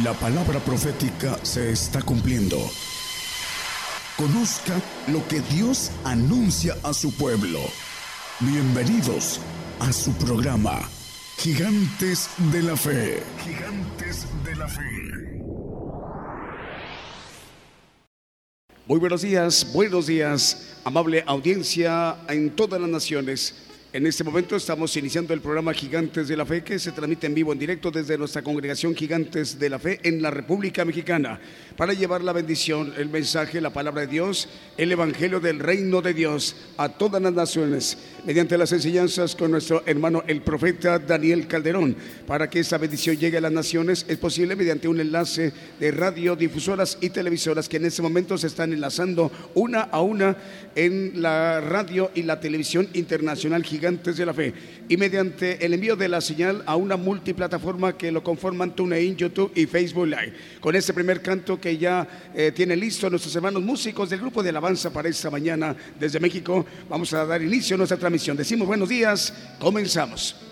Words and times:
La 0.00 0.14
palabra 0.14 0.58
profética 0.58 1.38
se 1.42 1.70
está 1.70 2.00
cumpliendo. 2.00 2.56
Conozca 4.16 4.80
lo 5.08 5.28
que 5.28 5.40
Dios 5.40 5.90
anuncia 6.02 6.74
a 6.82 6.94
su 6.94 7.14
pueblo. 7.14 7.60
Bienvenidos 8.40 9.38
a 9.80 9.92
su 9.92 10.14
programa, 10.14 10.88
Gigantes 11.36 12.30
de 12.50 12.62
la 12.62 12.74
Fe. 12.74 13.22
Gigantes 13.44 14.24
de 14.42 14.56
la 14.56 14.66
Fe. 14.66 15.42
Muy 18.86 18.98
buenos 18.98 19.20
días, 19.20 19.74
buenos 19.74 20.06
días, 20.06 20.78
amable 20.84 21.22
audiencia 21.26 22.16
en 22.30 22.56
todas 22.56 22.80
las 22.80 22.88
naciones. 22.88 23.71
En 23.94 24.06
este 24.06 24.24
momento 24.24 24.56
estamos 24.56 24.96
iniciando 24.96 25.34
el 25.34 25.42
programa 25.42 25.74
Gigantes 25.74 26.26
de 26.26 26.34
la 26.34 26.46
Fe 26.46 26.64
que 26.64 26.78
se 26.78 26.92
transmite 26.92 27.26
en 27.26 27.34
vivo, 27.34 27.52
en 27.52 27.58
directo 27.58 27.90
desde 27.90 28.16
nuestra 28.16 28.40
congregación 28.40 28.96
Gigantes 28.96 29.58
de 29.58 29.68
la 29.68 29.78
Fe 29.78 30.00
en 30.02 30.22
la 30.22 30.30
República 30.30 30.82
Mexicana 30.86 31.38
para 31.76 31.92
llevar 31.92 32.22
la 32.22 32.32
bendición, 32.32 32.94
el 32.96 33.10
mensaje, 33.10 33.60
la 33.60 33.68
palabra 33.68 34.00
de 34.00 34.06
Dios, 34.06 34.48
el 34.78 34.92
Evangelio 34.92 35.40
del 35.40 35.58
Reino 35.58 36.00
de 36.00 36.14
Dios 36.14 36.56
a 36.78 36.88
todas 36.88 37.20
las 37.20 37.34
naciones 37.34 37.98
mediante 38.24 38.56
las 38.56 38.72
enseñanzas 38.72 39.36
con 39.36 39.50
nuestro 39.50 39.82
hermano 39.84 40.22
el 40.26 40.40
profeta 40.40 40.98
Daniel 40.98 41.46
Calderón. 41.46 41.94
Para 42.26 42.48
que 42.48 42.60
esa 42.60 42.78
bendición 42.78 43.18
llegue 43.18 43.36
a 43.36 43.42
las 43.42 43.52
naciones 43.52 44.06
es 44.08 44.16
posible 44.16 44.56
mediante 44.56 44.88
un 44.88 45.00
enlace 45.00 45.52
de 45.78 45.90
radiodifusoras 45.90 46.96
y 47.02 47.10
televisoras 47.10 47.68
que 47.68 47.76
en 47.76 47.84
este 47.84 48.00
momento 48.00 48.38
se 48.38 48.46
están 48.46 48.72
enlazando 48.72 49.30
una 49.52 49.82
a 49.82 50.00
una 50.00 50.34
en 50.74 51.20
la 51.20 51.60
radio 51.60 52.10
y 52.14 52.22
la 52.22 52.40
televisión 52.40 52.88
internacional 52.94 53.62
Gigantes 53.82 54.16
de 54.16 54.24
la 54.24 54.32
Fe 54.32 54.54
y 54.88 54.96
mediante 54.96 55.66
el 55.66 55.74
envío 55.74 55.96
de 55.96 56.08
la 56.08 56.20
señal 56.20 56.62
a 56.66 56.76
una 56.76 56.96
multiplataforma 56.96 57.98
que 57.98 58.12
lo 58.12 58.22
conforman 58.22 58.76
TuneIn, 58.76 59.16
YouTube 59.16 59.50
y 59.56 59.66
Facebook 59.66 60.06
Live. 60.06 60.34
Con 60.60 60.76
este 60.76 60.92
primer 60.92 61.20
canto 61.20 61.60
que 61.60 61.76
ya 61.76 62.06
eh, 62.32 62.52
tiene 62.54 62.76
listo 62.76 63.10
nuestros 63.10 63.34
hermanos 63.34 63.60
músicos 63.60 64.08
del 64.08 64.20
grupo 64.20 64.40
de 64.40 64.50
alabanza 64.50 64.92
para 64.92 65.08
esta 65.08 65.30
mañana 65.30 65.74
desde 65.98 66.20
México, 66.20 66.64
vamos 66.88 67.12
a 67.12 67.26
dar 67.26 67.42
inicio 67.42 67.74
a 67.74 67.78
nuestra 67.78 67.98
transmisión. 67.98 68.36
Decimos 68.36 68.68
buenos 68.68 68.88
días, 68.88 69.34
comenzamos. 69.58 70.51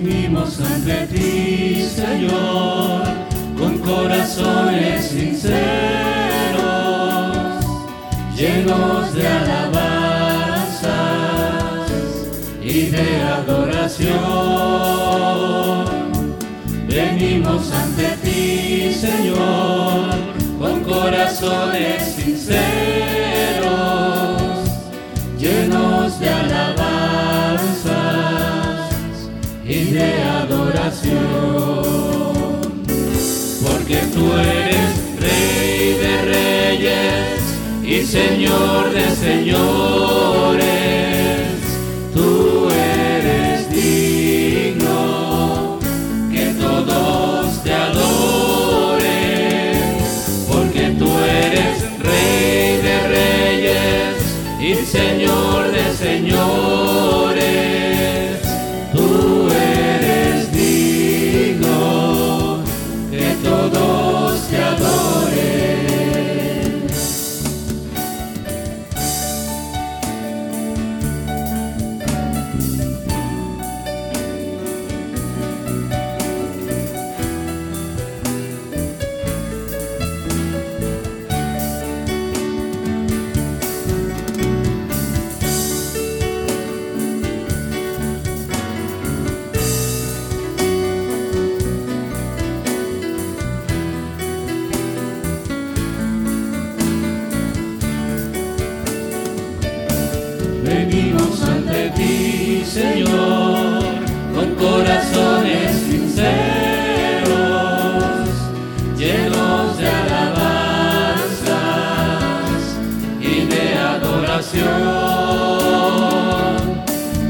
Venimos 0.00 0.60
ante 0.60 1.08
ti, 1.08 1.82
Señor, 1.82 3.02
con 3.58 3.78
corazones 3.78 5.06
sinceros, 5.06 5.56
llenos 8.36 9.12
de 9.12 9.26
alabanzas 9.26 10.92
y 12.62 12.90
de 12.90 13.22
adoración. 13.22 14.14
Venimos 16.86 17.72
ante 17.72 18.08
ti, 18.22 18.94
Señor, 18.94 20.10
con 20.60 20.84
corazones 20.84 22.14
sinceros, 22.14 22.97
Porque 33.62 33.96
tú 34.14 34.32
eres 34.32 35.20
Rey 35.20 35.98
de 35.98 36.22
reyes 36.22 37.42
y 37.84 38.06
Señor 38.06 38.90
de 38.92 39.10
señores. 39.14 40.77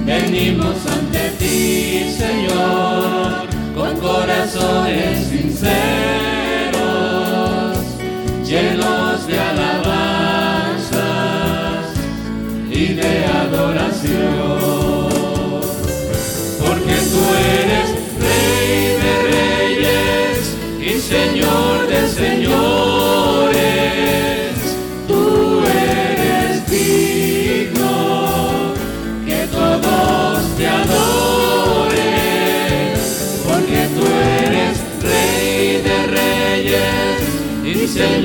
Venimos 0.09 0.87
ante 0.87 1.18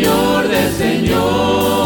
Señor 0.04 0.50
de 0.50 0.72
señores. 0.72 1.83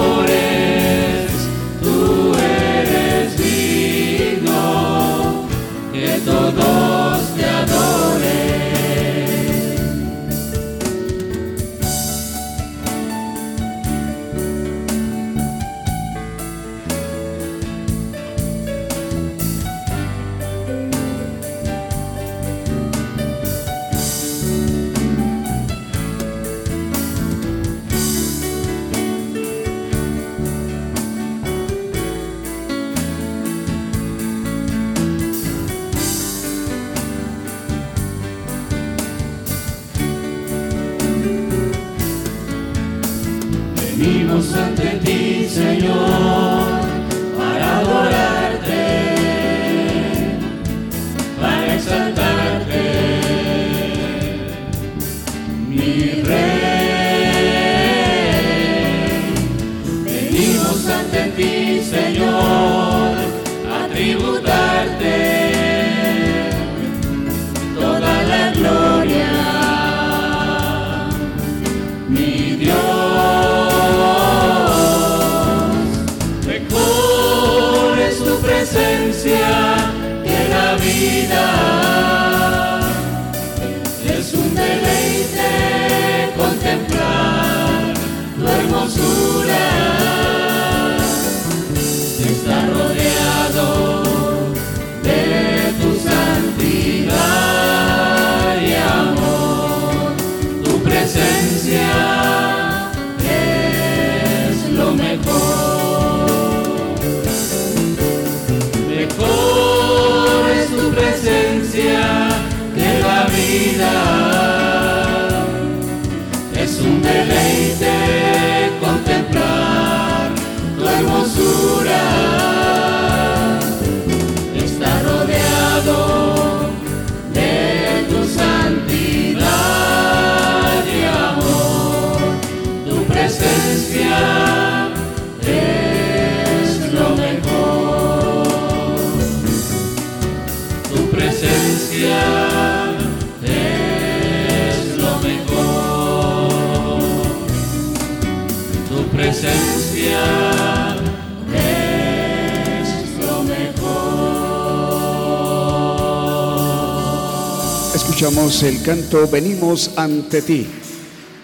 Escuchamos 158.28 158.64
el 158.64 158.84
canto 158.84 159.26
Venimos 159.30 159.98
ante 159.98 160.42
ti. 160.42 160.68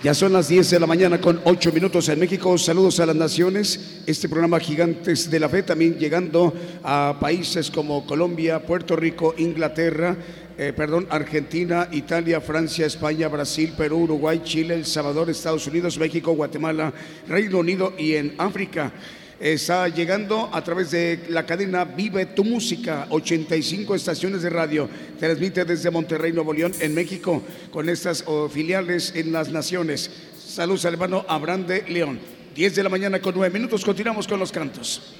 Ya 0.03 0.13
son 0.13 0.33
las 0.33 0.49
10 0.49 0.69
de 0.69 0.79
la 0.81 0.85
mañana 0.85 1.21
con 1.21 1.39
8 1.45 1.71
minutos 1.71 2.09
en 2.09 2.19
México. 2.19 2.57
Saludos 2.57 2.99
a 2.99 3.05
las 3.05 3.15
naciones. 3.15 4.01
Este 4.05 4.27
programa 4.27 4.59
Gigantes 4.59 5.31
de 5.31 5.39
la 5.39 5.47
Fe 5.47 5.63
también 5.63 5.97
llegando 5.97 6.53
a 6.83 7.15
países 7.21 7.71
como 7.71 8.05
Colombia, 8.05 8.65
Puerto 8.65 8.97
Rico, 8.97 9.33
Inglaterra, 9.37 10.17
eh, 10.57 10.73
perdón, 10.75 11.07
Argentina, 11.09 11.87
Italia, 11.89 12.41
Francia, 12.41 12.85
España, 12.85 13.29
Brasil, 13.29 13.73
Perú, 13.77 13.99
Uruguay, 13.99 14.41
Chile, 14.43 14.73
El 14.73 14.85
Salvador, 14.85 15.29
Estados 15.29 15.65
Unidos, 15.67 15.97
México, 15.97 16.33
Guatemala, 16.33 16.91
Reino 17.29 17.59
Unido 17.59 17.93
y 17.97 18.15
en 18.15 18.35
África. 18.37 18.91
Está 19.43 19.89
llegando 19.89 20.49
a 20.53 20.63
través 20.63 20.91
de 20.91 21.25
la 21.27 21.45
cadena 21.45 21.83
Vive 21.83 22.27
tu 22.27 22.45
Música, 22.45 23.07
85 23.09 23.93
estaciones 23.93 24.41
de 24.41 24.49
radio. 24.49 24.87
Transmite 25.19 25.65
desde 25.65 25.91
Monterrey, 25.91 26.31
Nuevo 26.31 26.53
León, 26.53 26.71
en 26.79 26.95
México, 26.95 27.43
con 27.69 27.89
estas 27.89 28.23
filiales 28.53 29.11
en 29.13 29.33
las 29.33 29.49
naciones. 29.49 30.09
Saludos 30.47 30.85
al 30.85 30.93
hermano 30.93 31.25
Abraham 31.27 31.67
de 31.67 31.81
León. 31.89 32.21
10 32.55 32.73
de 32.73 32.83
la 32.83 32.87
mañana 32.87 33.19
con 33.19 33.35
9 33.35 33.51
minutos. 33.53 33.83
Continuamos 33.83 34.29
con 34.29 34.39
los 34.39 34.49
cantos. 34.49 35.13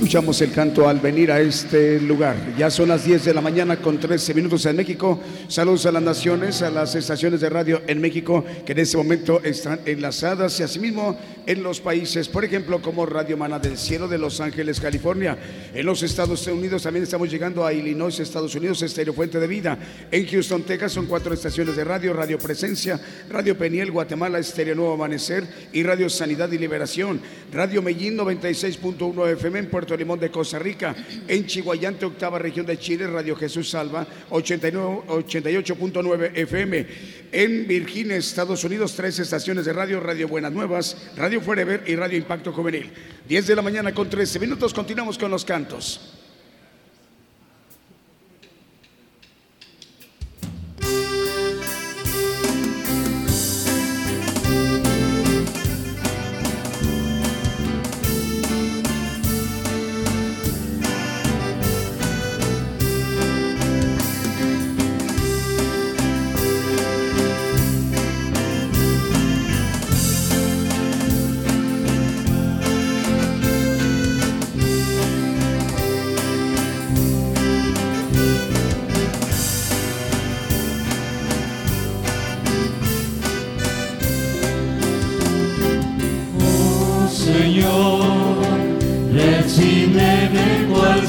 Escuchamos 0.00 0.40
el 0.40 0.50
canto 0.50 0.88
al 0.88 0.98
venir 0.98 1.30
a 1.30 1.42
este 1.42 2.00
lugar. 2.00 2.34
Ya 2.56 2.70
son 2.70 2.88
las 2.88 3.04
10 3.04 3.22
de 3.22 3.34
la 3.34 3.42
mañana 3.42 3.76
con 3.76 4.00
13 4.00 4.32
minutos 4.32 4.64
en 4.64 4.74
México. 4.74 5.20
Saludos 5.46 5.84
a 5.84 5.92
las 5.92 6.02
naciones, 6.02 6.62
a 6.62 6.70
las 6.70 6.94
estaciones 6.94 7.42
de 7.42 7.50
radio 7.50 7.82
en 7.86 8.00
México 8.00 8.42
que 8.64 8.72
en 8.72 8.78
este 8.78 8.96
momento 8.96 9.42
están 9.44 9.80
enlazadas 9.84 10.58
y 10.58 10.62
asimismo 10.62 11.18
en 11.46 11.62
los 11.62 11.80
países, 11.80 12.28
por 12.28 12.46
ejemplo, 12.46 12.80
como 12.80 13.04
Radio 13.04 13.36
Mana 13.36 13.58
del 13.58 13.76
Cielo 13.76 14.08
de 14.08 14.16
Los 14.16 14.40
Ángeles, 14.40 14.80
California. 14.80 15.36
En 15.74 15.84
los 15.84 16.02
Estados 16.02 16.46
Unidos 16.46 16.82
también 16.82 17.02
estamos 17.02 17.30
llegando 17.30 17.66
a 17.66 17.72
Illinois, 17.74 18.18
Estados 18.18 18.54
Unidos, 18.54 18.80
Estéreo 18.80 19.12
Fuente 19.12 19.38
de 19.38 19.46
Vida. 19.46 19.78
En 20.10 20.26
Houston, 20.26 20.62
Texas 20.62 20.92
son 20.92 21.06
cuatro 21.06 21.34
estaciones 21.34 21.76
de 21.76 21.84
radio, 21.84 22.14
Radio 22.14 22.38
Presencia, 22.38 22.98
Radio 23.28 23.56
Peniel, 23.58 23.90
Guatemala, 23.90 24.38
Estéreo 24.38 24.74
Nuevo 24.74 24.94
Amanecer 24.94 25.46
y 25.74 25.82
Radio 25.82 26.08
Sanidad 26.08 26.50
y 26.52 26.58
Liberación. 26.58 27.20
Radio 27.52 27.82
Mellín 27.82 28.16
96.1 28.16 29.32
FM 29.32 29.58
en 29.58 29.66
Puerto 29.66 29.89
Limón 29.96 30.20
de 30.20 30.30
Costa 30.30 30.58
Rica, 30.58 30.94
en 31.26 31.46
Chihuayante, 31.46 32.06
octava 32.06 32.38
región 32.38 32.66
de 32.66 32.78
Chile, 32.78 33.06
Radio 33.06 33.34
Jesús 33.36 33.70
Salva, 33.70 34.06
88.9 34.30 36.30
FM, 36.34 36.86
en 37.32 37.66
Virginia, 37.66 38.16
Estados 38.16 38.62
Unidos, 38.64 38.94
tres 38.94 39.18
estaciones 39.18 39.64
de 39.64 39.72
radio, 39.72 40.00
Radio 40.00 40.28
Buenas 40.28 40.52
Nuevas, 40.52 41.10
Radio 41.16 41.40
Forever 41.40 41.84
y 41.86 41.96
Radio 41.96 42.18
Impacto 42.18 42.52
Juvenil. 42.52 42.90
10 43.28 43.46
de 43.46 43.56
la 43.56 43.62
mañana 43.62 43.94
con 43.94 44.10
13 44.10 44.38
minutos, 44.38 44.74
continuamos 44.74 45.16
con 45.16 45.30
los 45.30 45.44
cantos. 45.44 46.19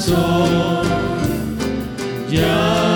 sol. 0.02 0.84
Ya. 2.28 2.91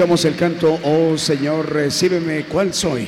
Escuchamos 0.00 0.24
el 0.24 0.36
canto, 0.36 0.78
oh 0.82 1.18
Señor, 1.18 1.70
recíbeme 1.74 2.46
cuál 2.46 2.72
soy. 2.72 3.06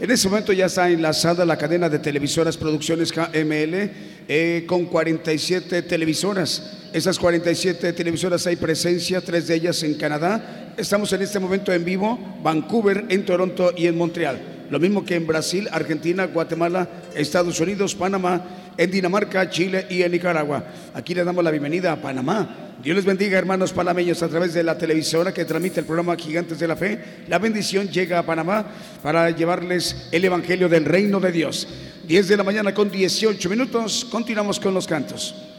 En 0.00 0.10
este 0.10 0.26
momento 0.26 0.54
ya 0.54 0.64
está 0.64 0.88
enlazada 0.88 1.44
la 1.44 1.58
cadena 1.58 1.90
de 1.90 1.98
televisoras 1.98 2.56
Producciones 2.56 3.12
KML 3.12 3.90
eh, 4.26 4.64
con 4.66 4.86
47 4.86 5.82
televisoras. 5.82 6.88
Esas 6.94 7.18
47 7.18 7.92
televisoras 7.92 8.46
hay 8.46 8.56
presencia, 8.56 9.20
tres 9.20 9.48
de 9.48 9.56
ellas 9.56 9.82
en 9.82 9.92
Canadá. 9.96 10.72
Estamos 10.78 11.12
en 11.12 11.20
este 11.20 11.38
momento 11.38 11.74
en 11.74 11.84
vivo, 11.84 12.18
Vancouver, 12.42 13.04
en 13.10 13.26
Toronto 13.26 13.74
y 13.76 13.86
en 13.86 13.98
Montreal. 13.98 14.40
Lo 14.70 14.80
mismo 14.80 15.04
que 15.04 15.16
en 15.16 15.26
Brasil, 15.26 15.68
Argentina, 15.70 16.24
Guatemala, 16.24 16.88
Estados 17.14 17.60
Unidos, 17.60 17.94
Panamá, 17.94 18.42
en 18.80 18.90
Dinamarca, 18.90 19.50
Chile 19.50 19.86
y 19.90 20.02
en 20.02 20.10
Nicaragua. 20.10 20.64
Aquí 20.94 21.14
le 21.14 21.22
damos 21.22 21.44
la 21.44 21.50
bienvenida 21.50 21.92
a 21.92 21.96
Panamá 21.96 22.70
Dios 22.82 22.96
les 22.96 23.04
bendiga, 23.04 23.36
hermanos 23.36 23.74
panameños, 23.74 24.22
a 24.22 24.28
través 24.28 24.54
de 24.54 24.62
la 24.62 24.78
televisora 24.78 25.34
que 25.34 25.44
transmite 25.44 25.80
el 25.80 25.86
programa 25.86 26.16
Gigantes 26.16 26.58
de 26.58 26.66
la 26.66 26.76
Fe. 26.76 26.98
La 27.28 27.38
bendición 27.38 27.88
llega 27.88 28.18
a 28.18 28.22
Panamá 28.22 28.64
para 29.02 29.28
llevarles 29.28 30.08
el 30.10 30.24
Evangelio 30.24 30.66
del 30.66 30.86
Reino 30.86 31.20
de 31.20 31.30
Dios. 31.30 31.68
10 32.08 32.28
de 32.28 32.36
la 32.38 32.42
mañana 32.42 32.72
con 32.72 32.90
18 32.90 33.50
minutos. 33.50 34.06
Continuamos 34.10 34.58
con 34.58 34.72
los 34.72 34.86
cantos. 34.86 35.49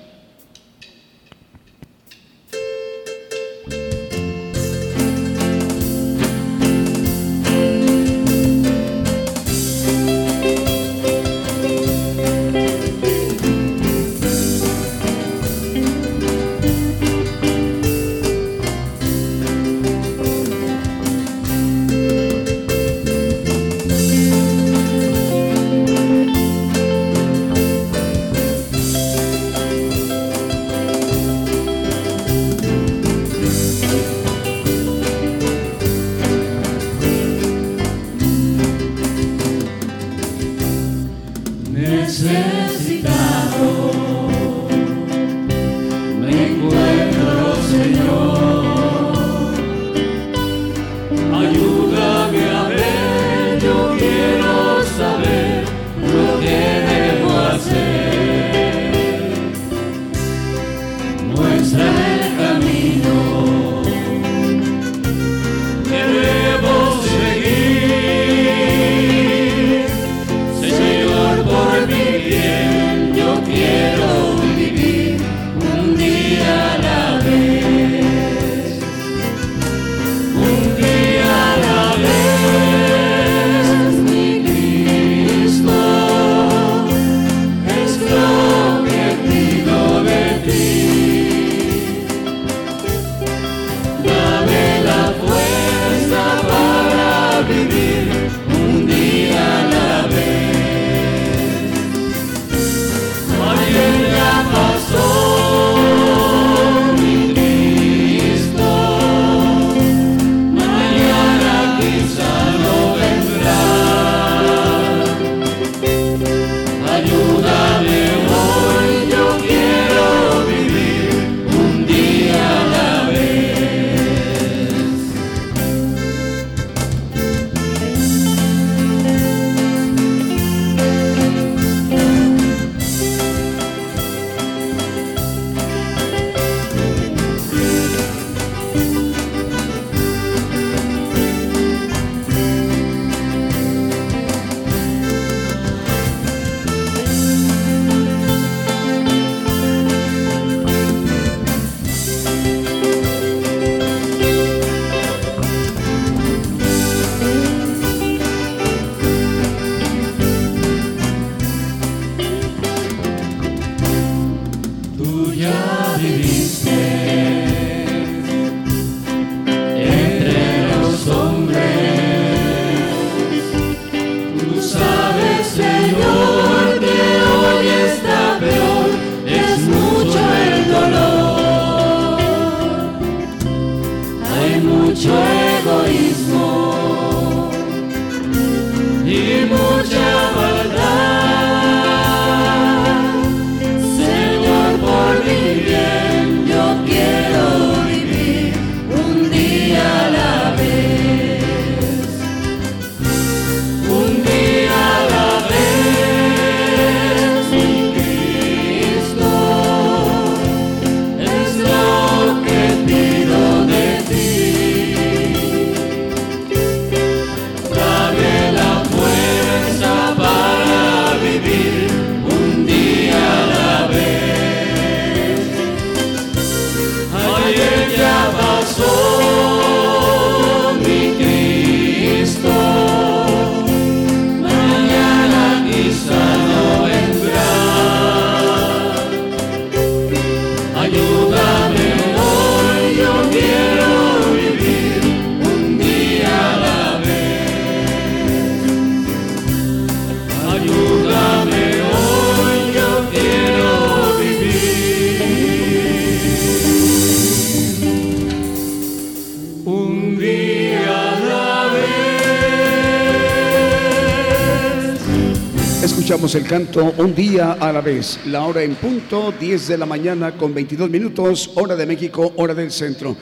El 266.36 266.48
canto 266.48 266.94
Un 266.98 267.14
día 267.14 267.54
a 267.54 267.74
la 267.74 267.82
vez. 267.82 268.20
La 268.28 268.46
hora 268.46 268.64
en 268.64 268.76
punto, 268.76 269.34
10 269.38 269.68
de 269.68 269.78
la 269.78 269.86
mañana 269.86 270.32
con 270.38 270.54
22 270.54 270.90
minutos, 270.90 271.52
hora 271.56 271.76
de 271.76 271.86
México, 271.86 272.32
hora 272.38 272.54
del 272.54 272.72
centro. 272.72 273.18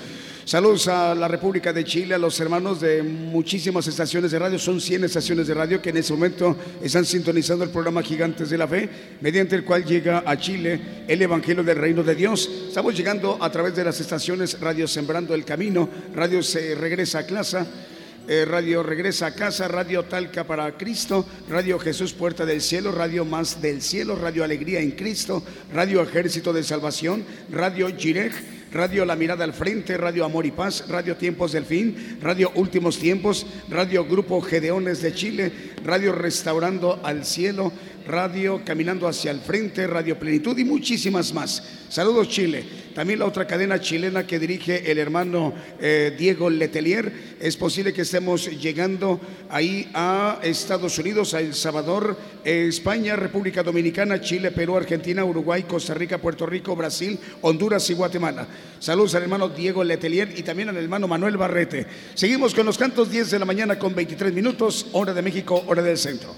Saludos 0.46 0.88
a 0.88 1.16
la 1.16 1.28
República 1.28 1.74
de 1.74 1.84
Chile, 1.84 2.14
a 2.14 2.20
los 2.20 2.40
hermanos 2.40 2.82
de 2.82 3.02
muchísimas 3.02 3.88
estaciones 3.88 4.30
de 4.30 4.38
radio. 4.38 4.60
Son 4.60 4.80
100 4.80 5.06
estaciones 5.06 5.48
de 5.48 5.56
radio 5.56 5.82
que 5.82 5.90
en 5.90 5.98
ese 5.98 6.14
momento 6.14 6.56
están 6.84 7.06
sintonizando 7.06 7.64
el 7.64 7.72
programa 7.72 8.04
Gigantes 8.04 8.50
de 8.50 8.58
la 8.58 8.68
Fe, 8.68 8.90
mediante 9.22 9.56
el 9.56 9.64
cual 9.64 9.86
llega 9.86 10.24
a 10.26 10.38
Chile 10.38 10.80
el 11.08 11.22
Evangelio 11.22 11.64
del 11.64 11.78
Reino 11.78 12.04
de 12.04 12.14
Dios. 12.14 12.50
Estamos 12.68 12.96
llegando 12.96 13.38
a 13.42 13.52
través 13.52 13.76
de 13.76 13.86
las 13.86 14.00
estaciones 14.00 14.60
Radio 14.60 14.88
Sembrando 14.88 15.34
el 15.34 15.46
Camino, 15.46 15.90
Radio 16.14 16.44
Se 16.44 16.76
Regresa 16.76 17.20
a 17.20 17.26
Clase 17.26 17.60
eh, 18.30 18.46
Radio 18.46 18.84
Regresa 18.84 19.26
a 19.26 19.34
Casa, 19.34 19.68
Radio 19.68 20.04
Talca 20.04 20.44
para 20.44 20.78
Cristo, 20.78 21.26
Radio 21.50 21.80
Jesús 21.80 22.14
Puerta 22.14 22.46
del 22.46 22.62
Cielo, 22.62 22.92
Radio 22.92 23.26
Más 23.26 23.60
del 23.60 23.82
Cielo, 23.82 24.16
Radio 24.16 24.44
Alegría 24.44 24.82
en 24.82 24.92
Cristo, 24.92 25.44
Radio 25.74 26.04
Ejército 26.04 26.54
de 26.54 26.64
Salvación, 26.64 27.26
Radio 27.52 27.90
Girej, 27.98 28.34
Radio 28.72 29.04
La 29.04 29.16
Mirada 29.16 29.44
al 29.46 29.54
Frente, 29.54 29.98
Radio 29.98 30.26
Amor 30.26 30.46
y 30.46 30.52
Paz, 30.52 30.86
Radio 30.88 31.18
Tiempos 31.18 31.54
del 31.54 31.66
Fin, 31.66 32.20
Radio 32.22 32.52
Últimos 32.54 33.00
Tiempos, 33.00 33.48
Radio 33.68 34.06
Grupo 34.06 34.42
Gedeones 34.42 35.02
de 35.02 35.12
Chile, 35.12 35.52
Radio 35.84 36.12
Restaurando 36.12 37.00
al 37.02 37.26
Cielo, 37.26 37.74
Radio 38.10 38.62
Caminando 38.66 39.08
hacia 39.08 39.30
el 39.30 39.40
Frente, 39.40 39.86
Radio 39.86 40.18
Plenitud 40.18 40.58
y 40.58 40.66
muchísimas 40.66 41.32
más. 41.32 41.62
Saludos 41.90 42.28
Chile. 42.30 42.64
También 42.96 43.20
la 43.20 43.26
otra 43.26 43.46
cadena 43.46 43.80
chilena 43.80 44.26
que 44.26 44.40
dirige 44.40 44.92
el 44.92 44.98
hermano 44.98 45.54
eh, 45.80 46.16
Diego 46.18 46.50
Letelier. 46.50 47.38
Es 47.40 47.56
posible 47.56 47.94
que 47.94 48.02
estemos 48.02 48.50
llegando 48.50 49.22
ahí 49.48 49.92
a 49.94 50.40
Estados 50.42 50.98
Unidos, 50.98 51.36
a 51.36 51.40
El 51.40 51.54
Salvador, 51.54 52.18
España, 52.44 53.16
República 53.16 53.62
Dominicana, 53.62 54.20
Chile, 54.20 54.50
Perú, 54.50 54.76
Argentina, 54.76 55.24
Uruguay, 55.24 55.64
Costa 55.64 55.94
Rica, 55.94 56.18
Puerto 56.18 56.48
Rico, 56.48 56.76
Brasil, 56.76 57.20
Honduras 57.42 57.88
y 57.92 57.94
Guatemala. 57.94 58.48
Saludos 58.80 59.14
al 59.14 59.24
hermano 59.24 59.50
Diego 59.50 59.84
Letelier 59.84 60.34
y 60.36 60.42
también 60.42 60.70
al 60.70 60.78
hermano 60.78 61.08
Manuel 61.08 61.38
Barrete. 61.38 61.86
Seguimos 62.16 62.56
con 62.56 62.66
los 62.66 62.78
cantos 62.78 63.12
10 63.12 63.30
de 63.30 63.40
la 63.40 63.46
mañana 63.46 63.78
con 63.78 63.94
23 63.94 64.34
minutos, 64.34 64.88
hora 64.94 65.14
de 65.14 65.22
México, 65.22 65.64
hora 65.68 65.84
del 65.84 65.98
centro. 65.98 66.36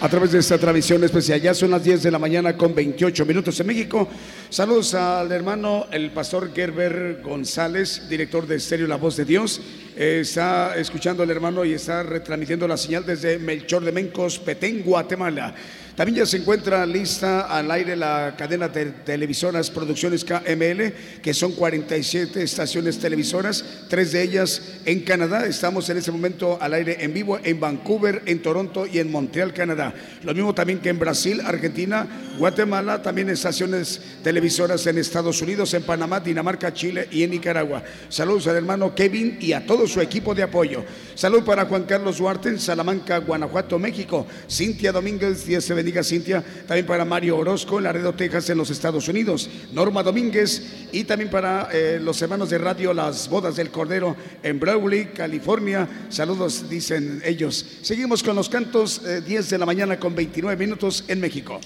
A 0.00 0.08
través 0.08 0.32
de 0.32 0.40
esta 0.40 0.58
transmisión 0.58 1.02
especial. 1.04 1.40
Ya 1.40 1.54
son 1.54 1.70
las 1.70 1.82
10 1.82 2.02
de 2.02 2.10
la 2.10 2.18
mañana 2.18 2.54
con 2.54 2.74
28 2.74 3.24
minutos 3.24 3.58
en 3.60 3.66
México. 3.66 4.06
Saludos 4.52 4.92
al 4.92 5.32
hermano, 5.32 5.86
el 5.90 6.10
pastor 6.10 6.52
Gerber 6.54 7.22
González, 7.24 8.06
director 8.10 8.46
de 8.46 8.56
Estéreo 8.56 8.86
La 8.86 8.96
Voz 8.96 9.16
de 9.16 9.24
Dios. 9.24 9.62
Está 9.96 10.76
escuchando 10.76 11.22
al 11.22 11.30
hermano 11.30 11.64
y 11.64 11.72
está 11.72 12.02
retransmitiendo 12.02 12.68
la 12.68 12.76
señal 12.76 13.06
desde 13.06 13.38
Melchor 13.38 13.82
de 13.82 13.92
Mencos, 13.92 14.38
Petén, 14.38 14.82
Guatemala. 14.82 15.54
También 15.96 16.20
ya 16.20 16.26
se 16.26 16.38
encuentra 16.38 16.86
lista 16.86 17.42
al 17.42 17.70
aire 17.70 17.94
la 17.96 18.34
cadena 18.36 18.66
de 18.68 18.86
televisoras 18.86 19.70
Producciones 19.70 20.24
KML, 20.24 21.20
que 21.22 21.34
son 21.34 21.52
47 21.52 22.42
estaciones 22.42 22.98
televisoras, 22.98 23.62
tres 23.90 24.12
de 24.12 24.22
ellas 24.22 24.62
en 24.86 25.00
Canadá. 25.00 25.46
Estamos 25.46 25.90
en 25.90 25.98
este 25.98 26.10
momento 26.10 26.56
al 26.62 26.72
aire 26.72 26.96
en 27.04 27.12
vivo 27.12 27.38
en 27.44 27.60
Vancouver, 27.60 28.22
en 28.24 28.40
Toronto 28.40 28.86
y 28.86 29.00
en 29.00 29.12
Montreal, 29.12 29.52
Canadá. 29.52 29.92
Lo 30.24 30.32
mismo 30.32 30.54
también 30.54 30.78
que 30.78 30.88
en 30.88 30.98
Brasil, 30.98 31.42
Argentina, 31.44 32.08
Guatemala, 32.38 33.02
también 33.02 33.28
estaciones 33.30 34.00
televisoras 34.22 34.86
en 34.86 34.98
Estados 34.98 35.40
Unidos, 35.42 35.72
en 35.74 35.82
Panamá, 35.82 36.20
Dinamarca, 36.20 36.72
Chile 36.72 37.08
y 37.10 37.22
en 37.22 37.30
Nicaragua. 37.30 37.82
Saludos 38.08 38.46
al 38.46 38.56
hermano 38.56 38.94
Kevin 38.94 39.38
y 39.40 39.52
a 39.52 39.66
todo 39.66 39.86
su 39.86 40.00
equipo 40.00 40.34
de 40.34 40.42
apoyo. 40.42 40.84
Salud 41.14 41.42
para 41.42 41.66
Juan 41.66 41.84
Carlos 41.84 42.18
Duarte 42.18 42.48
en 42.48 42.58
Salamanca, 42.58 43.18
Guanajuato, 43.18 43.78
México. 43.78 44.26
Cintia 44.48 44.92
Domínguez, 44.92 45.44
10 45.46 45.74
bendiga 45.74 46.02
Cintia, 46.02 46.42
también 46.66 46.86
para 46.86 47.04
Mario 47.04 47.38
Orozco 47.38 47.78
en 47.78 47.84
Laredo, 47.84 48.12
Texas, 48.14 48.50
en 48.50 48.58
los 48.58 48.70
Estados 48.70 49.08
Unidos, 49.08 49.48
Norma 49.72 50.02
Domínguez 50.02 50.88
y 50.92 51.04
también 51.04 51.30
para 51.30 51.68
eh, 51.72 51.98
los 52.00 52.20
hermanos 52.22 52.50
de 52.50 52.58
radio 52.58 52.92
Las 52.92 53.28
Bodas 53.28 53.56
del 53.56 53.70
Cordero 53.70 54.16
en 54.42 54.58
Brawley, 54.58 55.06
California. 55.06 55.88
Saludos, 56.08 56.68
dicen 56.68 57.22
ellos. 57.24 57.64
Seguimos 57.82 58.22
con 58.22 58.36
los 58.36 58.48
cantos, 58.48 59.02
10 59.26 59.46
eh, 59.46 59.50
de 59.50 59.58
la 59.58 59.66
mañana 59.66 59.98
con 59.98 60.14
29 60.14 60.56
minutos 60.56 61.04
en 61.08 61.20
México. 61.20 61.60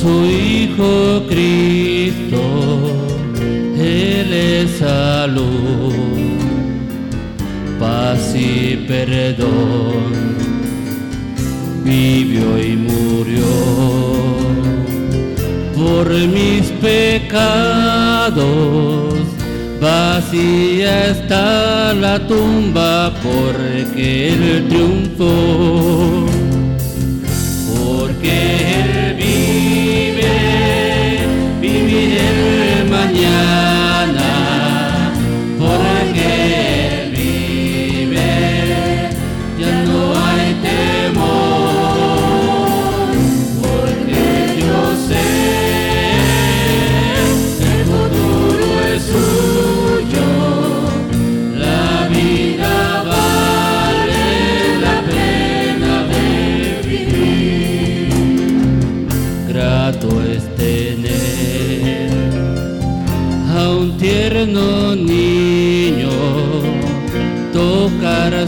Su 0.00 0.24
Hijo 0.24 1.24
Cristo, 1.28 2.40
Él 3.76 4.32
es 4.32 4.70
salud, 4.78 5.92
paz 7.78 8.34
y 8.34 8.86
perdón, 8.88 10.12
vivió 11.84 12.58
y 12.58 12.76
murió 12.76 13.44
por 15.76 16.08
mis 16.10 16.70
pecados. 16.80 18.40
Vacía 19.82 21.08
está 21.08 21.92
la 21.94 22.18
tumba 22.26 23.12
porque 23.22 24.28
Él 24.30 24.66
triunfó, 24.68 26.26
porque 27.74 28.80
비밀을 31.60 32.86
만냐 32.88 33.89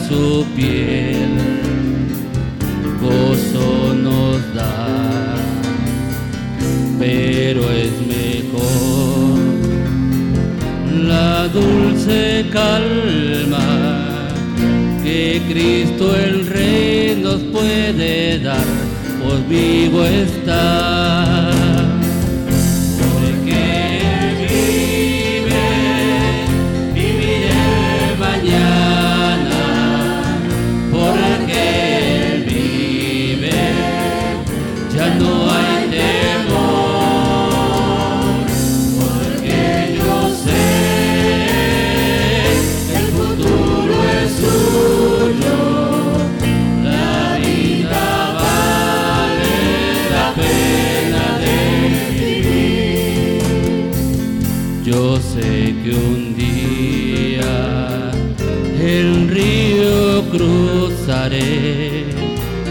su 0.08 0.44
piel, 0.56 1.30
gozo 3.00 3.94
nos 3.94 4.54
da, 4.54 5.36
pero 6.98 7.70
es 7.70 7.92
mejor 8.06 9.38
la 11.08 11.48
dulce 11.48 12.46
calma 12.52 14.28
que 15.02 15.42
Cristo 15.48 16.16
el 16.16 16.46
Rey 16.46 17.20
nos 17.22 17.40
puede 17.42 18.38
dar, 18.38 18.66
por 19.22 19.46
vivo 19.48 20.04
está. 20.04 21.31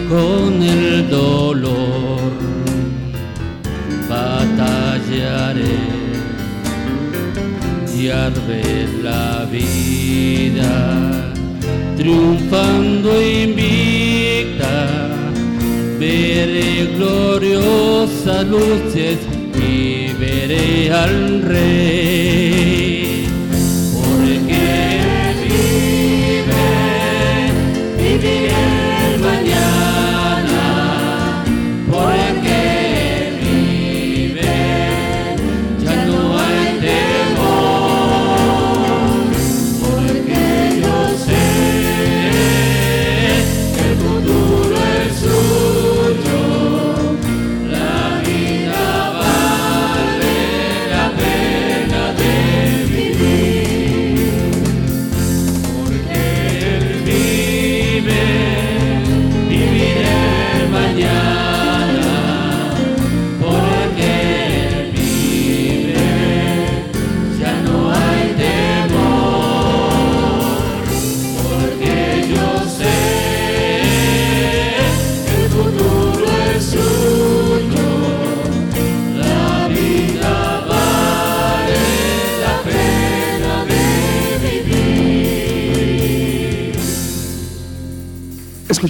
Con 0.10 0.63
el 0.63 1.10
dolor, 1.10 2.32
batallaré 4.10 5.78
y 7.95 8.08
ver 8.47 8.89
la 9.04 9.45
vida 9.52 11.32
triunfando 11.97 13.21
invicta, 13.21 14.88
veré 16.00 16.89
gloriosas 16.95 18.47
luces 18.47 19.19
y 19.56 20.12
veré 20.13 20.91
al 20.91 21.43
rey. 21.43 22.11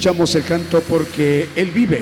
Escuchamos 0.01 0.33
el 0.33 0.43
canto 0.43 0.81
porque 0.81 1.47
Él 1.55 1.69
vive. 1.69 2.01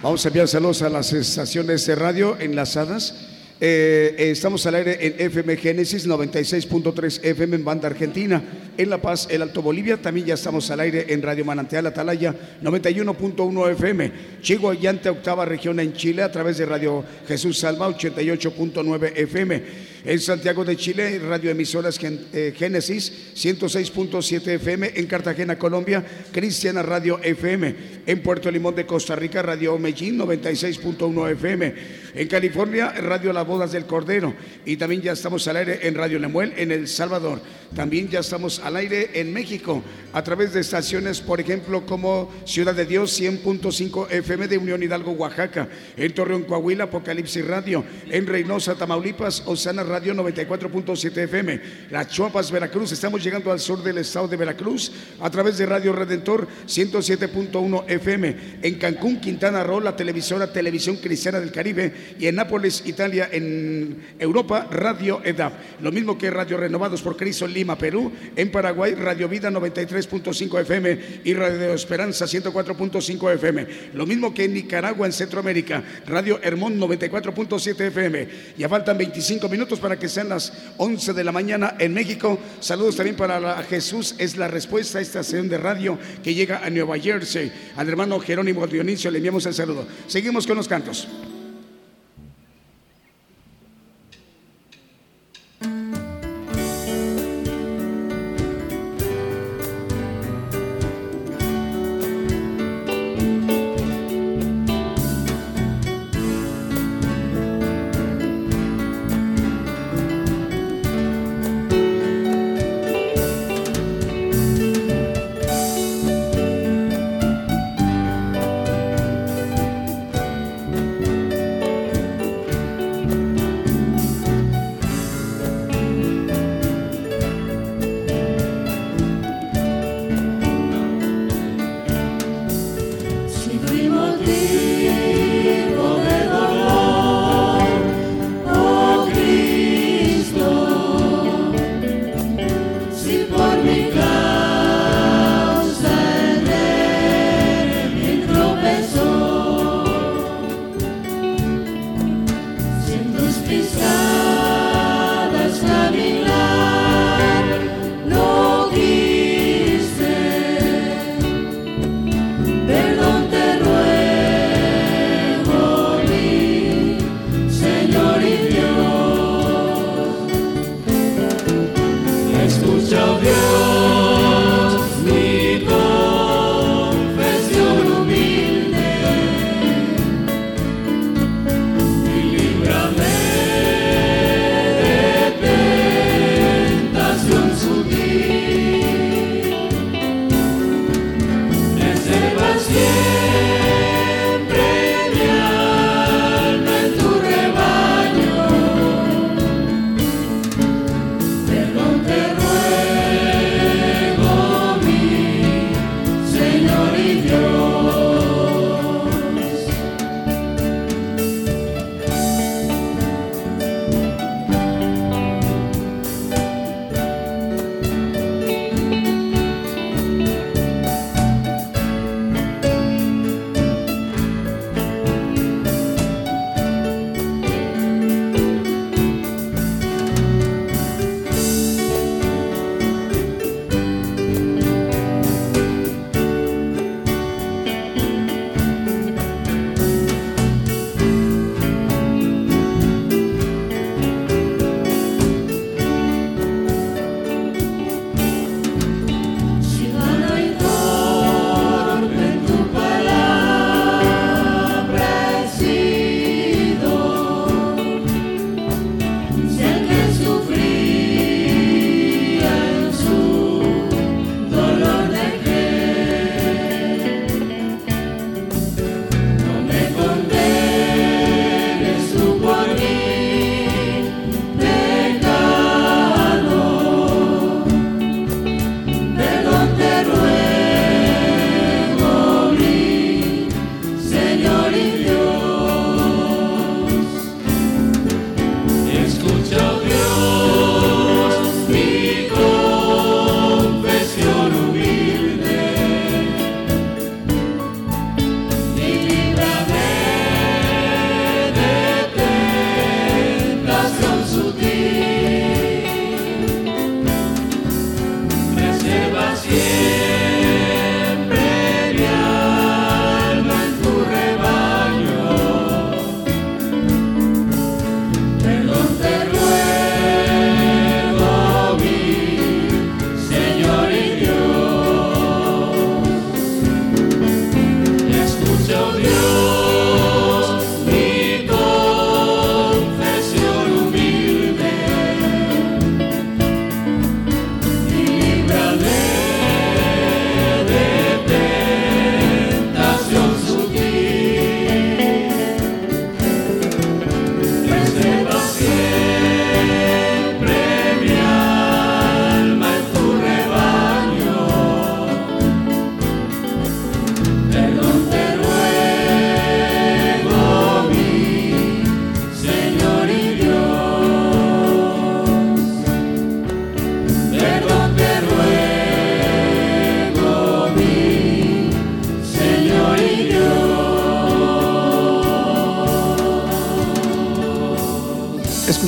Vamos 0.00 0.24
a 0.24 0.28
enviar 0.28 0.46
saludos 0.46 0.82
a 0.82 0.88
las 0.88 1.12
estaciones 1.12 1.84
de 1.84 1.96
radio 1.96 2.36
enlazadas. 2.38 3.16
Eh, 3.60 4.14
estamos 4.16 4.64
al 4.66 4.76
aire 4.76 4.96
en 5.04 5.14
FM 5.18 5.56
Génesis 5.56 6.06
96.3 6.06 7.24
FM 7.24 7.56
en 7.56 7.64
banda 7.64 7.88
argentina. 7.88 8.40
En 8.78 8.88
La 8.88 8.98
Paz, 8.98 9.26
el 9.28 9.42
Alto 9.42 9.60
Bolivia. 9.60 9.96
También 9.96 10.28
ya 10.28 10.34
estamos 10.34 10.70
al 10.70 10.78
aire 10.78 11.06
en 11.08 11.20
Radio 11.20 11.44
Manantial 11.44 11.84
Atalaya 11.86 12.32
91.1 12.62 13.72
FM. 13.72 14.12
Chigo 14.40 14.72
Llante, 14.72 15.08
octava 15.08 15.44
región 15.44 15.80
en 15.80 15.94
Chile 15.94 16.22
a 16.22 16.30
través 16.30 16.58
de 16.58 16.66
Radio 16.66 17.02
Jesús 17.26 17.58
Salva 17.58 17.88
88.9 17.88 19.12
FM. 19.16 19.62
En 20.04 20.20
Santiago 20.20 20.64
de 20.64 20.76
Chile, 20.76 21.18
Radio 21.18 21.50
Emisoras 21.50 21.98
eh, 22.02 22.54
Génesis 22.56 23.34
106.7 23.34 24.46
FM. 24.48 24.92
En 24.94 25.06
Cartagena, 25.06 25.58
Colombia, 25.58 26.04
Cristiana 26.32 26.82
Radio 26.82 27.18
FM. 27.22 27.74
En 28.06 28.22
Puerto 28.22 28.50
Limón 28.50 28.74
de 28.74 28.86
Costa 28.86 29.16
Rica, 29.16 29.42
Radio 29.42 29.78
Medellín 29.78 30.18
96.1 30.18 31.32
FM. 31.32 31.74
En 32.14 32.28
California, 32.28 32.92
Radio 32.92 33.32
Las 33.32 33.46
Bodas 33.46 33.72
del 33.72 33.86
Cordero. 33.86 34.34
Y 34.64 34.76
también 34.76 35.02
ya 35.02 35.12
estamos 35.12 35.46
al 35.48 35.56
aire 35.56 35.80
en 35.82 35.94
Radio 35.94 36.18
Lemuel 36.18 36.54
en 36.56 36.72
El 36.72 36.88
Salvador. 36.88 37.40
También 37.74 38.08
ya 38.08 38.20
estamos 38.20 38.60
al 38.60 38.76
aire 38.76 39.10
en 39.14 39.32
México 39.32 39.82
a 40.12 40.22
través 40.22 40.52
de 40.52 40.60
estaciones, 40.60 41.20
por 41.20 41.40
ejemplo, 41.40 41.84
como 41.84 42.32
Ciudad 42.44 42.74
de 42.74 42.86
Dios 42.86 43.20
100.5 43.20 44.10
FM 44.10 44.48
de 44.48 44.58
Unión 44.58 44.82
Hidalgo, 44.82 45.12
Oaxaca. 45.12 45.68
En 45.96 46.14
Torreón, 46.14 46.44
Coahuila, 46.44 46.84
Apocalipsis 46.84 47.46
Radio. 47.46 47.84
En 48.10 48.26
Reynosa, 48.26 48.76
Tamaulipas, 48.76 49.42
Osana 49.46 49.82
Radio. 49.86 50.06
Radio 50.06 50.22
94.7 50.22 51.16
FM. 51.24 51.60
La 51.90 52.06
Chuapas, 52.06 52.52
Veracruz. 52.52 52.92
Estamos 52.92 53.24
llegando 53.24 53.50
al 53.50 53.58
sur 53.58 53.82
del 53.82 53.98
estado 53.98 54.28
de 54.28 54.36
Veracruz 54.36 54.92
a 55.20 55.28
través 55.30 55.58
de 55.58 55.66
Radio 55.66 55.92
Redentor 55.92 56.46
107.1 56.68 57.84
FM. 57.88 58.36
En 58.62 58.74
Cancún, 58.74 59.18
Quintana 59.18 59.64
Roo, 59.64 59.80
la 59.80 59.96
televisora 59.96 60.52
Televisión 60.52 60.98
Cristiana 60.98 61.40
del 61.40 61.50
Caribe. 61.50 61.92
Y 62.20 62.26
en 62.26 62.36
Nápoles, 62.36 62.84
Italia, 62.86 63.28
en 63.32 63.96
Europa, 64.18 64.68
Radio 64.70 65.22
EDAP. 65.24 65.80
Lo 65.80 65.90
mismo 65.90 66.16
que 66.16 66.30
Radio 66.30 66.58
Renovados 66.58 67.02
por 67.02 67.16
Cristo, 67.16 67.48
Lima, 67.48 67.76
Perú. 67.76 68.12
En 68.36 68.52
Paraguay, 68.52 68.94
Radio 68.94 69.28
Vida 69.28 69.50
93.5 69.50 70.60
FM 70.60 70.98
y 71.24 71.34
Radio 71.34 71.72
Esperanza 71.72 72.26
104.5 72.26 73.34
FM. 73.34 73.66
Lo 73.94 74.06
mismo 74.06 74.32
que 74.32 74.44
en 74.44 74.54
Nicaragua, 74.54 75.06
en 75.06 75.12
Centroamérica, 75.12 75.82
Radio 76.06 76.38
Hermón 76.42 76.78
94.7 76.78 77.80
FM. 77.80 78.28
Ya 78.56 78.68
faltan 78.68 78.98
25 78.98 79.48
minutos 79.48 79.75
para 79.78 79.98
que 79.98 80.08
sean 80.08 80.28
las 80.28 80.52
11 80.76 81.12
de 81.12 81.24
la 81.24 81.32
mañana 81.32 81.76
en 81.78 81.94
México. 81.94 82.38
Saludos 82.60 82.96
también 82.96 83.16
para 83.16 83.62
Jesús, 83.64 84.14
es 84.18 84.36
la 84.36 84.48
respuesta 84.48 84.98
a 84.98 85.02
esta 85.02 85.22
sesión 85.22 85.48
de 85.48 85.58
radio 85.58 85.98
que 86.22 86.34
llega 86.34 86.64
a 86.64 86.70
Nueva 86.70 86.98
Jersey. 86.98 87.52
Al 87.76 87.88
hermano 87.88 88.18
Jerónimo 88.20 88.66
Dionisio 88.66 89.10
le 89.10 89.18
enviamos 89.18 89.46
el 89.46 89.54
saludo. 89.54 89.86
Seguimos 90.06 90.46
con 90.46 90.56
los 90.56 90.68
cantos. 90.68 91.08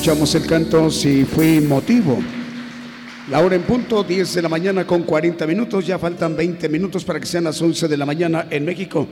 Escuchamos 0.08 0.34
el 0.36 0.46
canto 0.46 0.90
Si 0.90 1.26
fui 1.26 1.60
motivo. 1.60 2.18
La 3.28 3.40
hora 3.40 3.56
en 3.56 3.62
punto, 3.64 4.02
10 4.02 4.36
de 4.36 4.40
la 4.40 4.48
mañana 4.48 4.86
con 4.86 5.02
40 5.02 5.46
minutos. 5.46 5.86
Ya 5.86 5.98
faltan 5.98 6.34
20 6.34 6.66
minutos 6.70 7.04
para 7.04 7.20
que 7.20 7.26
sean 7.26 7.44
las 7.44 7.60
11 7.60 7.88
de 7.88 7.96
la 7.98 8.06
mañana 8.06 8.46
en 8.48 8.64
México. 8.64 9.06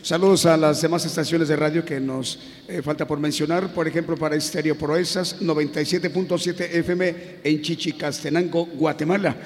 Saludos 0.00 0.46
a 0.46 0.56
las 0.56 0.80
demás 0.80 1.04
estaciones 1.04 1.48
de 1.48 1.56
radio 1.56 1.84
que 1.84 2.00
nos 2.00 2.38
eh, 2.66 2.80
falta 2.80 3.06
por 3.06 3.20
mencionar. 3.20 3.74
Por 3.74 3.86
ejemplo, 3.88 4.16
para 4.16 4.36
Estéreo 4.36 4.74
Proezas, 4.74 5.38
97.7 5.38 6.60
FM 6.76 7.14
en 7.44 7.60
Chichicastenango, 7.60 8.64
Guatemala. 8.72 9.36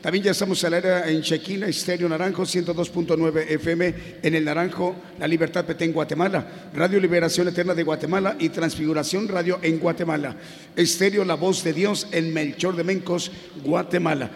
También 0.00 0.24
ya 0.24 0.30
estamos 0.30 0.64
al 0.64 0.72
aire 0.72 1.12
en 1.12 1.20
Chequina, 1.20 1.66
Estéreo 1.66 2.08
Naranjo, 2.08 2.44
102.9 2.44 3.50
FM 3.50 3.94
en 4.22 4.34
el 4.34 4.46
Naranjo, 4.46 4.96
La 5.18 5.28
Libertad 5.28 5.66
Petén, 5.66 5.92
Guatemala, 5.92 6.70
Radio 6.74 6.98
Liberación 6.98 7.48
Eterna 7.48 7.74
de 7.74 7.82
Guatemala 7.82 8.34
y 8.38 8.48
Transfiguración 8.48 9.28
Radio 9.28 9.58
en 9.60 9.78
Guatemala. 9.78 10.36
Estéreo 10.74 11.22
La 11.22 11.34
Voz 11.34 11.62
de 11.64 11.74
Dios 11.74 12.06
en 12.12 12.32
Melchor 12.32 12.76
de 12.76 12.84
Mencos, 12.84 13.30
Guatemala. 13.62 14.30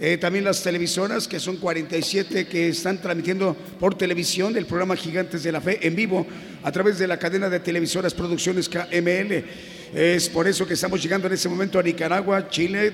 Eh, 0.00 0.18
también 0.18 0.44
las 0.44 0.60
televisoras, 0.64 1.28
que 1.28 1.38
son 1.38 1.58
47, 1.58 2.48
que 2.48 2.68
están 2.70 3.00
transmitiendo 3.00 3.56
por 3.78 3.96
televisión 3.96 4.56
el 4.56 4.66
programa 4.66 4.96
Gigantes 4.96 5.44
de 5.44 5.52
la 5.52 5.60
Fe 5.60 5.78
en 5.86 5.94
vivo 5.94 6.26
a 6.64 6.72
través 6.72 6.98
de 6.98 7.06
la 7.06 7.20
cadena 7.20 7.48
de 7.48 7.60
televisoras 7.60 8.14
Producciones 8.14 8.68
KML. 8.68 9.44
Es 9.92 10.28
por 10.28 10.48
eso 10.48 10.66
que 10.66 10.74
estamos 10.74 11.02
llegando 11.02 11.26
en 11.26 11.34
este 11.34 11.48
momento 11.48 11.78
a 11.78 11.82
Nicaragua, 11.82 12.48
Chile, 12.48 12.92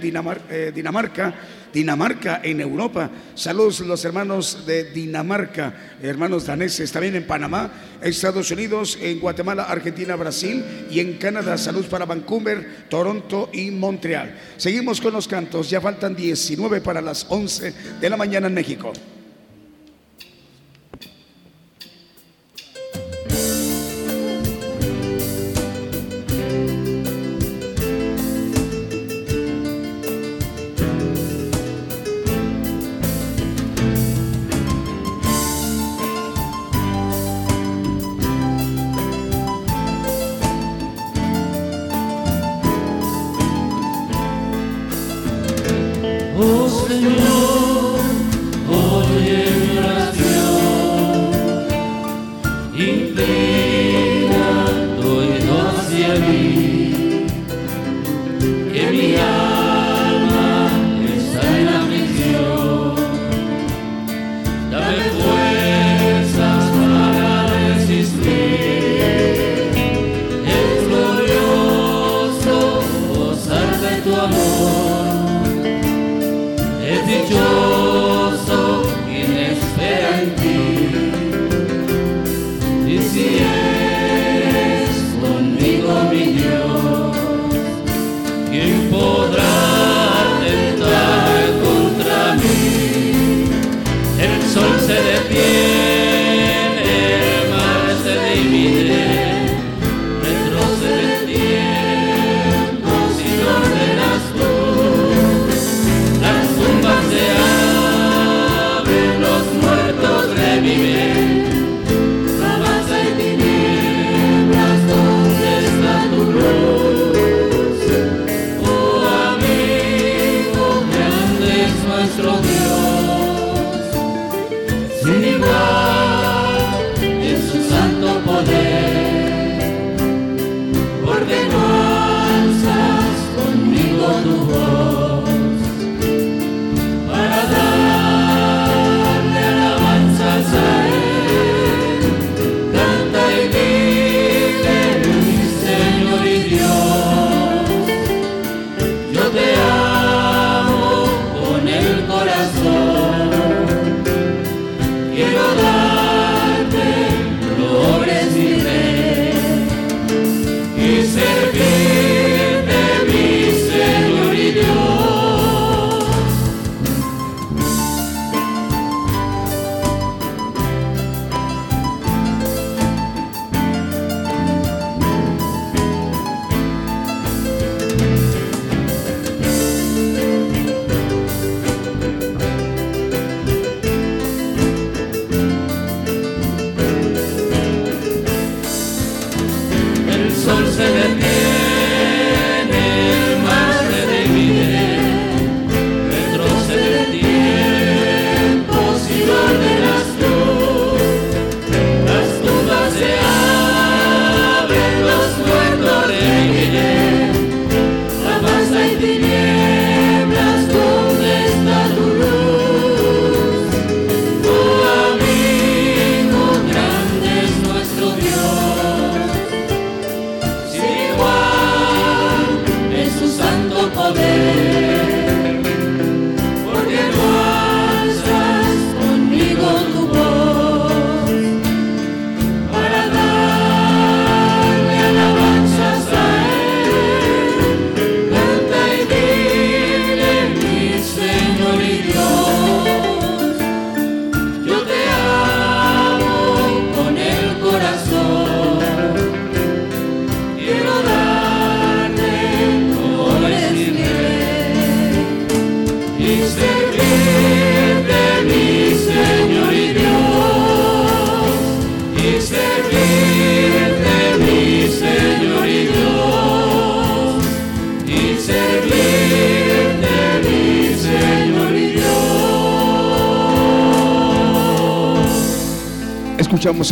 eh, 0.51 0.73
Dinamarca, 0.75 1.35
Dinamarca 1.73 2.41
en 2.43 2.61
Europa. 2.61 3.11
Saludos 3.35 3.81
los 3.81 4.05
hermanos 4.05 4.67
de 4.67 4.85
Dinamarca, 4.85 5.73
hermanos 6.03 6.47
daneses, 6.47 6.91
también 6.91 7.17
en 7.17 7.27
Panamá, 7.27 7.71
Estados 8.03 8.51
Unidos, 8.51 8.99
en 9.01 9.21
Guatemala, 9.21 9.65
Argentina, 9.65 10.17
Brasil 10.17 10.65
y 10.91 11.01
en 11.01 11.19
Canadá. 11.19 11.57
Saludos 11.57 11.87
para 11.87 12.07
Vancouver, 12.07 12.87
Toronto 12.89 13.51
y 13.53 13.71
Montreal. 13.71 14.35
Seguimos 14.57 15.01
con 15.01 15.13
los 15.13 15.29
cantos, 15.29 15.71
ya 15.71 15.81
faltan 15.81 16.17
19 16.17 16.81
para 16.81 17.01
las 17.01 17.27
11 17.29 17.73
de 18.01 18.11
la 18.11 18.17
mañana 18.17 18.49
en 18.49 18.55
México. 18.55 18.93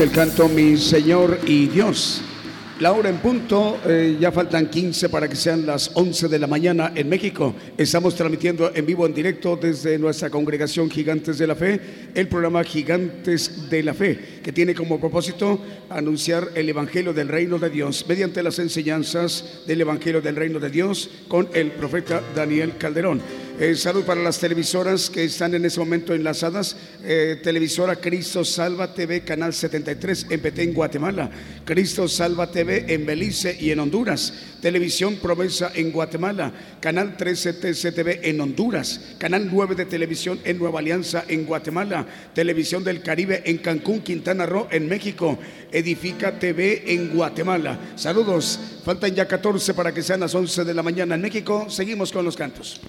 El 0.01 0.12
canto 0.12 0.49
Mi 0.49 0.76
Señor 0.76 1.40
y 1.44 1.66
Dios. 1.66 2.22
La 2.78 2.92
hora 2.92 3.09
en 3.09 3.16
punto, 3.16 3.80
eh, 3.84 4.16
ya 4.20 4.30
faltan 4.30 4.70
15 4.70 5.09
para 5.09 5.28
que 5.28 5.34
sean 5.34 5.66
las 5.66 5.90
11 5.92 6.28
de 6.28 6.38
la 6.38 6.46
mañana 6.46 6.92
en 6.94 7.09
México. 7.09 7.53
Estamos 7.76 8.14
transmitiendo 8.14 8.70
en 8.72 8.86
vivo, 8.86 9.07
en 9.07 9.12
directo 9.12 9.59
desde 9.61 9.99
nuestra 9.99 10.30
congregación 10.30 10.88
Gigantes 10.88 11.38
de 11.38 11.49
la 11.49 11.57
Fe, 11.57 11.80
el 12.14 12.28
programa 12.28 12.62
Gigantes 12.62 13.68
de 13.68 13.82
la 13.82 13.92
Fe, 13.92 14.40
que 14.40 14.53
tiene 14.53 14.72
como 14.72 15.01
propósito 15.01 15.61
anunciar 15.90 16.51
el 16.55 16.68
Evangelio 16.68 17.12
del 17.12 17.26
Reino 17.26 17.59
de 17.59 17.68
Dios 17.68 18.05
mediante 18.09 18.44
las 18.44 18.61
enseñanzas 18.61 19.62
del 19.66 19.80
Evangelio 19.80 20.20
del 20.20 20.36
Reino 20.36 20.61
de 20.61 20.70
Dios 20.70 21.11
con 21.26 21.49
el 21.55 21.72
profeta 21.72 22.22
Daniel 22.36 22.74
Calderón. 22.78 23.20
Eh, 23.61 23.74
salud 23.74 24.04
para 24.04 24.22
las 24.22 24.38
televisoras 24.38 25.11
que 25.11 25.24
están 25.24 25.52
en 25.52 25.64
ese 25.64 25.80
momento 25.80 26.14
enlazadas. 26.14 26.76
Eh, 27.02 27.40
televisora 27.42 27.96
Cristo 27.96 28.44
Salva 28.44 28.94
TV, 28.94 29.24
Canal 29.24 29.52
73 29.52 30.26
en 30.30 30.40
Petén, 30.40 30.72
Guatemala. 30.72 31.28
Cristo 31.64 32.06
Salva 32.06 32.48
TV 32.52 32.84
en 32.86 33.04
Belice 33.04 33.56
y 33.59 33.72
en 33.72 33.80
Honduras. 33.80 34.32
Televisión 34.62 35.16
Promesa 35.16 35.72
en 35.74 35.90
Guatemala. 35.90 36.52
Canal 36.80 37.16
13 37.16 37.54
TCTV 37.54 38.28
en 38.28 38.40
Honduras. 38.40 39.16
Canal 39.18 39.48
9 39.50 39.74
de 39.74 39.86
Televisión 39.86 40.38
en 40.44 40.56
Nueva 40.56 40.78
Alianza 40.78 41.24
en 41.26 41.44
Guatemala. 41.44 42.06
Televisión 42.32 42.84
del 42.84 43.02
Caribe 43.02 43.42
en 43.44 43.59
Cancún, 43.59 44.02
Quintana 44.02 44.46
Roo 44.46 44.68
en 44.70 44.88
México. 44.88 45.36
Edifica 45.72 46.38
TV 46.38 46.84
en 46.94 47.09
Guatemala. 47.09 47.76
Saludos. 47.96 48.61
Faltan 48.84 49.16
ya 49.16 49.26
14 49.26 49.74
para 49.74 49.92
que 49.92 50.04
sean 50.04 50.20
las 50.20 50.32
11 50.32 50.62
de 50.64 50.74
la 50.74 50.84
mañana 50.84 51.16
en 51.16 51.22
México. 51.22 51.66
Seguimos 51.68 52.12
con 52.12 52.24
los 52.24 52.36
cantos. 52.36 52.80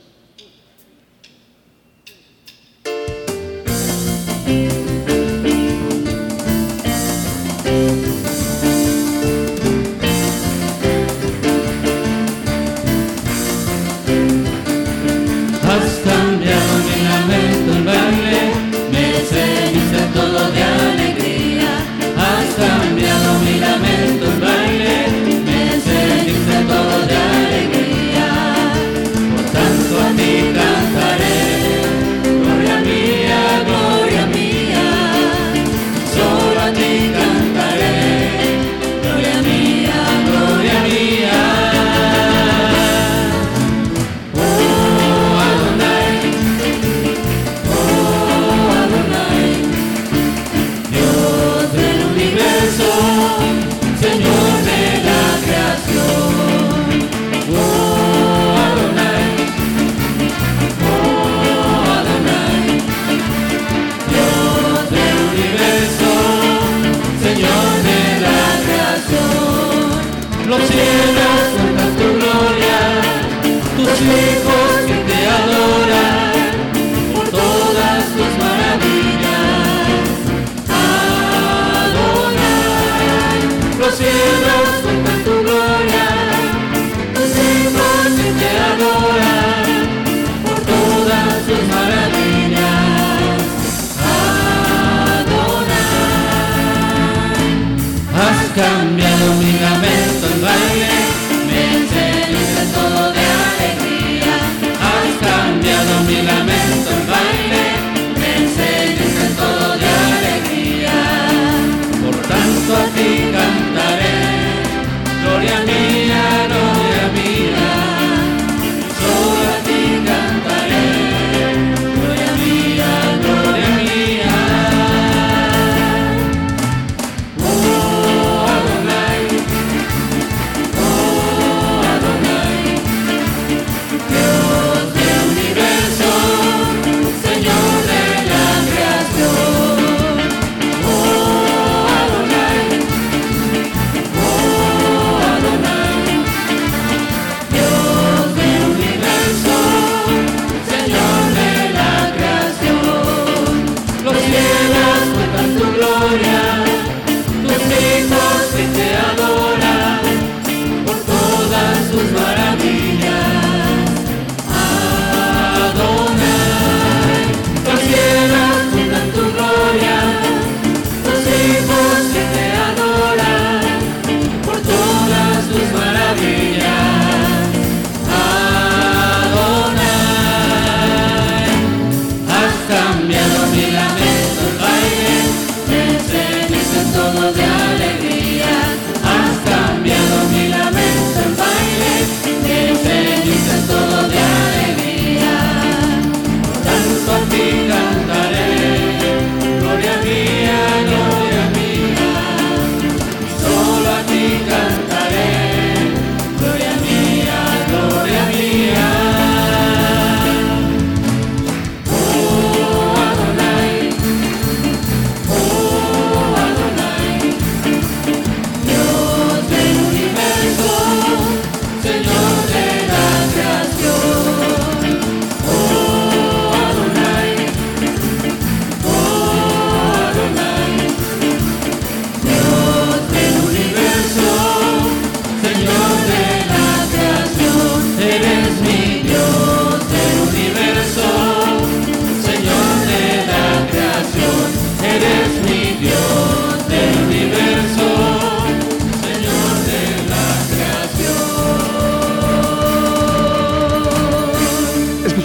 me 74.02 74.49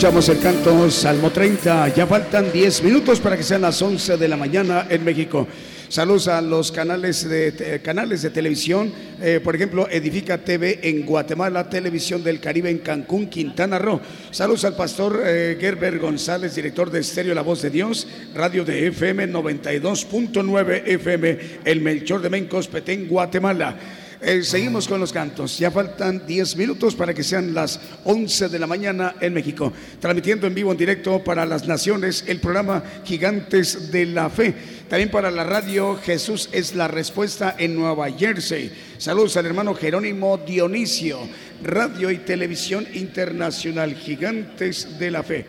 Escuchamos 0.04 0.28
el 0.28 0.38
canto 0.38 0.90
Salmo 0.90 1.30
30. 1.30 1.94
Ya 1.94 2.06
faltan 2.06 2.52
10 2.52 2.82
minutos 2.82 3.20
para 3.20 3.38
que 3.38 3.42
sean 3.42 3.62
las 3.62 3.80
11 3.80 4.18
de 4.18 4.28
la 4.28 4.36
mañana 4.36 4.86
en 4.90 5.02
México. 5.02 5.48
Saludos 5.88 6.28
a 6.28 6.42
los 6.42 6.70
canales 6.70 7.26
de, 7.26 7.80
canales 7.82 8.20
de 8.20 8.28
televisión, 8.28 8.92
eh, 9.22 9.40
por 9.42 9.56
ejemplo, 9.56 9.88
Edifica 9.90 10.36
TV 10.36 10.80
en 10.82 11.06
Guatemala, 11.06 11.70
Televisión 11.70 12.22
del 12.22 12.38
Caribe 12.38 12.68
en 12.68 12.80
Cancún, 12.80 13.28
Quintana 13.28 13.78
Roo. 13.78 13.98
Saludos 14.30 14.66
al 14.66 14.76
pastor 14.76 15.22
eh, 15.24 15.56
Gerber 15.58 15.98
González, 15.98 16.54
director 16.54 16.90
de 16.90 17.00
Estéreo 17.00 17.34
La 17.34 17.40
Voz 17.40 17.62
de 17.62 17.70
Dios, 17.70 18.06
radio 18.34 18.62
de 18.62 18.88
FM 18.88 19.32
92.9 19.32 20.82
FM, 20.84 21.38
El 21.64 21.80
Melchor 21.80 22.20
de 22.20 22.28
Mencos, 22.28 22.68
Petén, 22.68 23.08
Guatemala. 23.08 24.03
Eh, 24.26 24.42
seguimos 24.42 24.88
con 24.88 25.00
los 25.00 25.12
cantos. 25.12 25.58
Ya 25.58 25.70
faltan 25.70 26.26
10 26.26 26.56
minutos 26.56 26.94
para 26.94 27.12
que 27.12 27.22
sean 27.22 27.52
las 27.52 27.78
11 28.04 28.48
de 28.48 28.58
la 28.58 28.66
mañana 28.66 29.16
en 29.20 29.34
México. 29.34 29.70
Transmitiendo 30.00 30.46
en 30.46 30.54
vivo, 30.54 30.72
en 30.72 30.78
directo 30.78 31.22
para 31.22 31.44
las 31.44 31.68
naciones, 31.68 32.24
el 32.26 32.40
programa 32.40 32.82
Gigantes 33.04 33.92
de 33.92 34.06
la 34.06 34.30
Fe. 34.30 34.54
También 34.88 35.10
para 35.10 35.30
la 35.30 35.44
radio 35.44 35.98
Jesús 36.02 36.48
es 36.52 36.74
la 36.74 36.88
respuesta 36.88 37.54
en 37.58 37.74
Nueva 37.74 38.10
Jersey. 38.12 38.72
Saludos 38.96 39.36
al 39.36 39.44
hermano 39.44 39.74
Jerónimo 39.74 40.38
Dionisio. 40.38 41.18
Radio 41.62 42.10
y 42.10 42.16
Televisión 42.16 42.86
Internacional 42.94 43.94
Gigantes 43.94 44.98
de 44.98 45.10
la 45.10 45.22
Fe. 45.22 45.44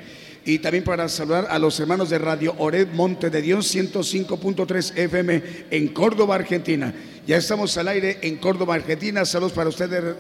Y 0.47 0.59
también 0.59 0.83
para 0.83 1.09
saludar 1.09 1.47
a 1.49 1.57
los 1.57 1.79
hermanos 1.79 2.09
de 2.09 2.19
Radio 2.19 2.53
Ored 2.59 2.89
Monte 2.89 3.29
de 3.29 3.41
Dios 3.41 3.73
105.3 3.73 4.97
FM 4.97 5.43
en 5.71 5.87
Córdoba, 5.87 6.35
Argentina. 6.35 6.93
Ya 7.27 7.37
estamos 7.37 7.75
al 7.79 7.87
aire 7.87 8.19
en 8.21 8.37
Córdoba, 8.37 8.75
Argentina. 8.75 9.25
Saludos 9.25 9.53
para 9.53 9.69
ustedes, 9.69 10.15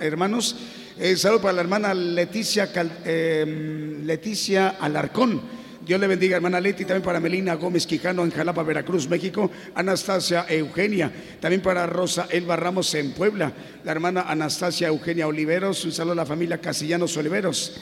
hermanos. 0.00 0.56
Eh, 0.98 1.16
saludos 1.16 1.40
para 1.42 1.52
la 1.52 1.60
hermana 1.60 1.94
Leticia, 1.94 2.68
eh, 3.04 4.00
Leticia 4.02 4.70
Alarcón. 4.70 5.40
Dios 5.86 6.00
le 6.00 6.08
bendiga, 6.08 6.34
hermana 6.34 6.60
Leti, 6.60 6.84
también 6.84 7.04
para 7.04 7.20
Melina 7.20 7.54
Gómez 7.54 7.86
Quijano 7.86 8.24
en 8.24 8.32
Jalapa, 8.32 8.64
Veracruz, 8.64 9.08
México, 9.08 9.52
Anastasia 9.76 10.44
Eugenia, 10.48 11.12
también 11.38 11.62
para 11.62 11.86
Rosa 11.86 12.26
Elba 12.28 12.56
Ramos 12.56 12.92
en 12.96 13.12
Puebla, 13.12 13.52
la 13.84 13.92
hermana 13.92 14.22
Anastasia 14.22 14.88
Eugenia 14.88 15.28
Oliveros, 15.28 15.84
un 15.84 15.92
saludo 15.92 16.14
a 16.14 16.16
la 16.16 16.26
familia 16.26 16.60
Castellanos 16.60 17.16
Oliveros. 17.16 17.80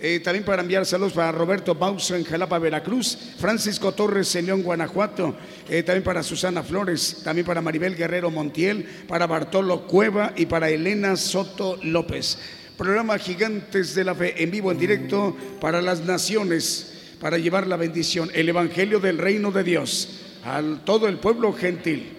Eh, 0.00 0.20
también 0.20 0.44
para 0.44 0.62
enviar 0.62 0.86
saludos 0.86 1.12
para 1.12 1.32
Roberto 1.32 1.74
Bauso 1.74 2.14
en 2.14 2.22
Jalapa, 2.22 2.60
Veracruz, 2.60 3.18
Francisco 3.38 3.92
Torres 3.92 4.32
en 4.36 4.46
León, 4.46 4.62
Guanajuato, 4.62 5.34
eh, 5.68 5.82
también 5.82 6.04
para 6.04 6.22
Susana 6.22 6.62
Flores, 6.62 7.22
también 7.24 7.44
para 7.44 7.60
Maribel 7.60 7.96
Guerrero 7.96 8.30
Montiel, 8.30 8.84
para 9.08 9.26
Bartolo 9.26 9.88
Cueva 9.88 10.34
y 10.36 10.46
para 10.46 10.70
Elena 10.70 11.16
Soto 11.16 11.80
López. 11.82 12.38
Programa 12.76 13.18
Gigantes 13.18 13.96
de 13.96 14.04
la 14.04 14.14
Fe 14.14 14.40
en 14.40 14.52
vivo, 14.52 14.70
en 14.70 14.78
directo 14.78 15.36
para 15.60 15.82
las 15.82 16.04
naciones, 16.04 16.94
para 17.20 17.38
llevar 17.38 17.66
la 17.66 17.76
bendición, 17.76 18.30
el 18.34 18.48
Evangelio 18.48 19.00
del 19.00 19.18
Reino 19.18 19.50
de 19.50 19.64
Dios 19.64 20.20
a 20.44 20.62
todo 20.84 21.08
el 21.08 21.18
pueblo 21.18 21.52
gentil. 21.52 22.17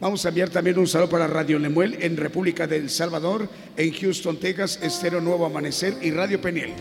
Vamos 0.00 0.24
a 0.24 0.28
enviar 0.28 0.48
también 0.48 0.78
un 0.78 0.86
saludo 0.86 1.10
para 1.10 1.26
Radio 1.26 1.58
Lemuel 1.58 1.96
en 2.00 2.16
República 2.16 2.68
del 2.68 2.88
Salvador, 2.88 3.48
en 3.76 3.92
Houston, 3.92 4.38
Texas, 4.38 4.78
Estero 4.80 5.20
Nuevo 5.20 5.44
Amanecer 5.44 5.94
y 6.00 6.12
Radio 6.12 6.40
Peniel. 6.40 6.72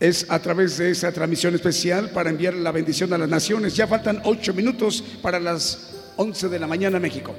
Es 0.00 0.26
a 0.28 0.40
través 0.40 0.78
de 0.78 0.90
esa 0.90 1.12
transmisión 1.12 1.54
especial 1.54 2.10
para 2.10 2.30
enviar 2.30 2.54
la 2.54 2.72
bendición 2.72 3.12
a 3.12 3.18
las 3.18 3.28
naciones. 3.28 3.76
Ya 3.76 3.86
faltan 3.86 4.20
ocho 4.24 4.52
minutos 4.52 5.02
para 5.22 5.38
las 5.38 6.12
once 6.16 6.48
de 6.48 6.58
la 6.58 6.66
mañana 6.66 6.98
México. 6.98 7.36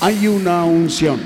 Hay 0.00 0.28
una 0.28 0.64
unción. 0.64 1.18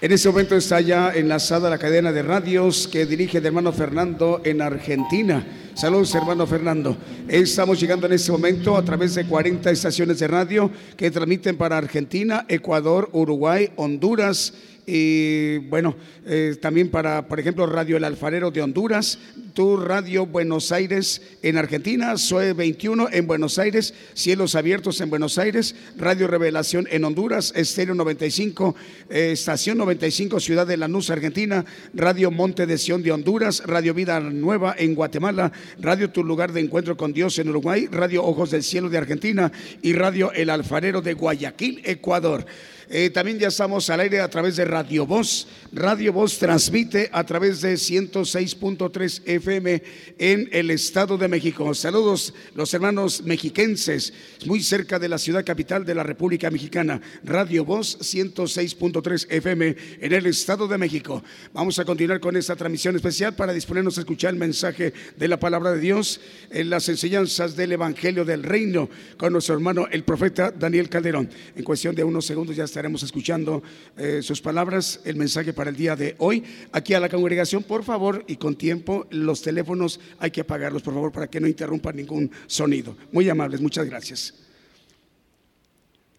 En 0.00 0.10
este 0.10 0.28
momento 0.28 0.56
está 0.56 0.80
ya 0.80 1.12
enlazada 1.14 1.70
la 1.70 1.78
cadena 1.78 2.10
de 2.10 2.20
radios 2.24 2.88
que 2.88 3.06
dirige 3.06 3.38
el 3.38 3.46
hermano 3.46 3.72
Fernando 3.72 4.40
en 4.42 4.60
Argentina. 4.60 5.46
Saludos, 5.74 6.12
hermano 6.16 6.44
Fernando. 6.48 6.96
Estamos 7.28 7.78
llegando 7.78 8.08
en 8.08 8.14
este 8.14 8.32
momento 8.32 8.76
a 8.76 8.84
través 8.84 9.14
de 9.14 9.24
40 9.24 9.70
estaciones 9.70 10.18
de 10.18 10.26
radio 10.26 10.68
que 10.96 11.12
transmiten 11.12 11.56
para 11.56 11.78
Argentina, 11.78 12.44
Ecuador, 12.48 13.08
Uruguay, 13.12 13.70
Honduras 13.76 14.52
y 14.84 15.58
bueno, 15.58 15.94
eh, 16.26 16.56
también 16.60 16.90
para, 16.90 17.28
por 17.28 17.38
ejemplo, 17.38 17.66
Radio 17.66 17.96
El 17.96 18.04
Alfarero 18.04 18.50
de 18.50 18.62
Honduras, 18.62 19.16
Tu 19.54 19.76
Radio 19.76 20.24
Buenos 20.26 20.72
Aires 20.72 21.20
en 21.42 21.58
Argentina, 21.58 22.16
SOE 22.16 22.54
21 22.54 23.08
en 23.12 23.26
Buenos 23.26 23.58
Aires, 23.58 23.92
Cielos 24.14 24.54
Abiertos 24.54 25.00
en 25.00 25.10
Buenos 25.10 25.36
Aires, 25.38 25.74
Radio 25.96 26.26
Revelación 26.26 26.88
en 26.90 27.04
Honduras, 27.04 27.52
Estéreo 27.54 27.94
95, 27.94 28.74
eh, 29.10 29.32
Estación 29.32 29.78
95, 29.78 30.40
Ciudad 30.40 30.66
de 30.66 30.76
Lanús, 30.76 31.10
Argentina, 31.10 31.64
Radio 31.92 32.30
Monte 32.30 32.66
de 32.66 32.78
Sion 32.78 33.02
de 33.02 33.12
Honduras, 33.12 33.62
Radio 33.66 33.92
Vida 33.94 34.20
Nueva 34.20 34.74
en 34.78 34.94
Guatemala, 34.94 35.52
Radio 35.78 36.10
Tu 36.10 36.24
Lugar 36.24 36.52
de 36.52 36.60
Encuentro 36.60 36.96
con 36.96 37.12
Dios 37.12 37.38
en 37.38 37.50
Uruguay, 37.50 37.88
Radio 37.90 38.24
Ojos 38.24 38.50
del 38.50 38.62
Cielo 38.62 38.88
de 38.88 38.98
Argentina 38.98 39.52
y 39.82 39.92
Radio 39.92 40.32
El 40.32 40.50
Alfarero 40.50 41.02
de 41.02 41.12
Guayaquil, 41.12 41.82
Ecuador. 41.84 42.46
Eh, 42.94 43.08
también 43.08 43.38
ya 43.38 43.48
estamos 43.48 43.88
al 43.88 44.00
aire 44.00 44.20
a 44.20 44.28
través 44.28 44.56
de 44.56 44.66
Radio 44.66 45.06
Voz. 45.06 45.46
Radio 45.72 46.12
Voz 46.12 46.38
transmite 46.38 47.08
a 47.10 47.24
través 47.24 47.62
de 47.62 47.72
106.3 47.72 49.22
FM 49.24 49.82
en 50.18 50.50
el 50.52 50.70
Estado 50.70 51.16
de 51.16 51.26
México. 51.26 51.72
Saludos 51.72 52.34
los 52.54 52.74
hermanos 52.74 53.22
mexiquenses, 53.22 54.12
muy 54.44 54.62
cerca 54.62 54.98
de 54.98 55.08
la 55.08 55.16
ciudad 55.16 55.42
capital 55.42 55.86
de 55.86 55.94
la 55.94 56.02
República 56.02 56.50
Mexicana. 56.50 57.00
Radio 57.24 57.64
Voz 57.64 57.98
106.3 57.98 59.26
FM 59.30 59.74
en 60.02 60.12
el 60.12 60.26
Estado 60.26 60.68
de 60.68 60.76
México. 60.76 61.24
Vamos 61.54 61.78
a 61.78 61.86
continuar 61.86 62.20
con 62.20 62.36
esta 62.36 62.56
transmisión 62.56 62.94
especial 62.94 63.34
para 63.34 63.54
disponernos 63.54 63.96
a 63.96 64.02
escuchar 64.02 64.34
el 64.34 64.38
mensaje 64.38 64.92
de 65.16 65.28
la 65.28 65.40
palabra 65.40 65.72
de 65.72 65.80
Dios 65.80 66.20
en 66.50 66.68
las 66.68 66.86
enseñanzas 66.90 67.56
del 67.56 67.72
Evangelio 67.72 68.26
del 68.26 68.42
Reino 68.42 68.90
con 69.16 69.32
nuestro 69.32 69.54
hermano 69.54 69.86
el 69.90 70.04
profeta 70.04 70.50
Daniel 70.50 70.90
Calderón. 70.90 71.30
En 71.56 71.64
cuestión 71.64 71.94
de 71.94 72.04
unos 72.04 72.26
segundos 72.26 72.54
ya 72.54 72.64
está 72.64 72.81
estaremos 72.82 73.04
escuchando 73.04 73.62
eh, 73.96 74.22
sus 74.22 74.40
palabras, 74.40 74.98
el 75.04 75.14
mensaje 75.14 75.52
para 75.52 75.70
el 75.70 75.76
día 75.76 75.94
de 75.94 76.16
hoy. 76.18 76.42
Aquí 76.72 76.94
a 76.94 76.98
la 76.98 77.08
congregación, 77.08 77.62
por 77.62 77.84
favor, 77.84 78.24
y 78.26 78.34
con 78.34 78.56
tiempo, 78.56 79.06
los 79.10 79.40
teléfonos 79.40 80.00
hay 80.18 80.32
que 80.32 80.40
apagarlos, 80.40 80.82
por 80.82 80.92
favor, 80.92 81.12
para 81.12 81.28
que 81.28 81.38
no 81.38 81.46
interrumpa 81.46 81.92
ningún 81.92 82.28
sonido. 82.48 82.96
Muy 83.12 83.28
amables, 83.28 83.60
muchas 83.60 83.86
gracias. 83.86 84.34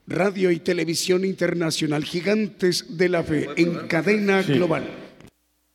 Radio 0.07 0.51
y 0.51 0.59
Televisión 0.61 1.25
Internacional, 1.25 2.05
gigantes 2.05 2.97
de 2.97 3.09
la 3.09 3.23
fe, 3.23 3.49
en 3.57 3.85
cadena 3.89 4.41
global. 4.41 4.89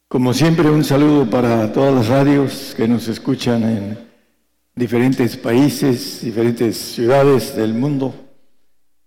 Como 0.08 0.32
siempre, 0.32 0.70
un 0.70 0.84
saludo 0.84 1.28
para 1.28 1.70
todas 1.70 1.94
las 1.94 2.08
radios 2.08 2.72
que 2.74 2.88
nos 2.88 3.08
escuchan 3.08 3.62
en 3.62 3.98
diferentes 4.74 5.36
países, 5.36 6.22
diferentes 6.22 6.78
ciudades 6.78 7.54
del 7.54 7.74
mundo 7.74 8.27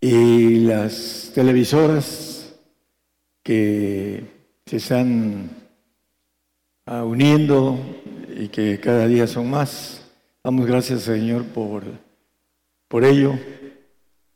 y 0.03 0.61
las 0.61 1.31
televisoras 1.35 2.55
que 3.43 4.23
se 4.65 4.77
están 4.77 5.51
ah, 6.87 7.03
uniendo 7.03 7.77
y 8.35 8.47
que 8.47 8.79
cada 8.79 9.07
día 9.07 9.27
son 9.27 9.51
más. 9.51 10.03
Damos 10.43 10.65
gracias, 10.65 11.03
Señor, 11.03 11.45
por, 11.45 11.83
por 12.87 13.05
ello, 13.05 13.37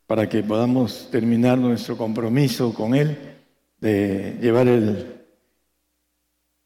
para 0.06 0.28
que 0.28 0.44
podamos 0.44 1.08
terminar 1.10 1.58
nuestro 1.58 1.96
compromiso 1.96 2.72
con 2.72 2.94
Él 2.94 3.18
de 3.80 4.38
llevar 4.40 4.68
el, 4.68 5.16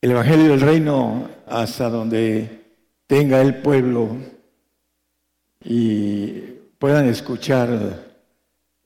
el 0.03 0.11
Evangelio 0.11 0.51
del 0.51 0.61
Reino 0.61 1.27
hasta 1.47 1.89
donde 1.89 2.61
tenga 3.07 3.41
el 3.41 3.63
pueblo 3.63 4.15
y 5.65 6.33
puedan 6.79 7.09
escuchar 7.09 8.10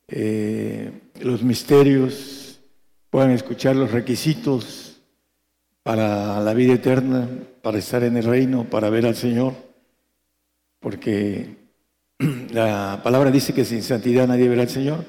eh, 0.09 0.93
los 1.21 1.43
misterios, 1.43 2.61
puedan 3.11 3.31
escuchar 3.31 3.77
los 3.77 3.91
requisitos 3.91 5.01
para 5.83 6.41
la 6.41 6.55
vida 6.55 6.75
eterna, 6.75 7.29
para 7.63 7.79
estar 7.79 8.03
en 8.03 8.17
el 8.17 8.25
reino, 8.25 8.65
para 8.65 8.91
ver 8.91 9.07
al 9.07 9.17
Señor, 9.17 9.55
porque 10.81 11.57
la 12.51 13.01
palabra 13.03 13.31
dice 13.31 13.53
que 13.55 13.65
sin 13.65 13.83
santidad 13.83 14.27
nadie 14.27 14.49
verá 14.49 14.63
al 14.63 14.69
Señor, 14.69 15.05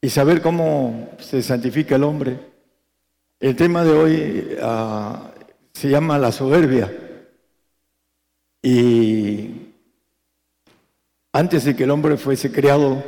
y 0.00 0.08
saber 0.08 0.40
cómo 0.40 1.10
se 1.18 1.42
santifica 1.42 1.96
el 1.96 2.04
hombre. 2.04 2.38
El 3.38 3.54
tema 3.56 3.84
de 3.84 3.92
hoy 3.92 4.56
ah, 4.62 5.30
se 5.72 5.88
llama 5.88 6.18
la 6.18 6.32
soberbia. 6.32 6.90
Y 8.62 9.72
antes 11.32 11.64
de 11.64 11.76
que 11.76 11.84
el 11.84 11.90
hombre 11.90 12.16
fuese 12.16 12.50
creado, 12.50 13.02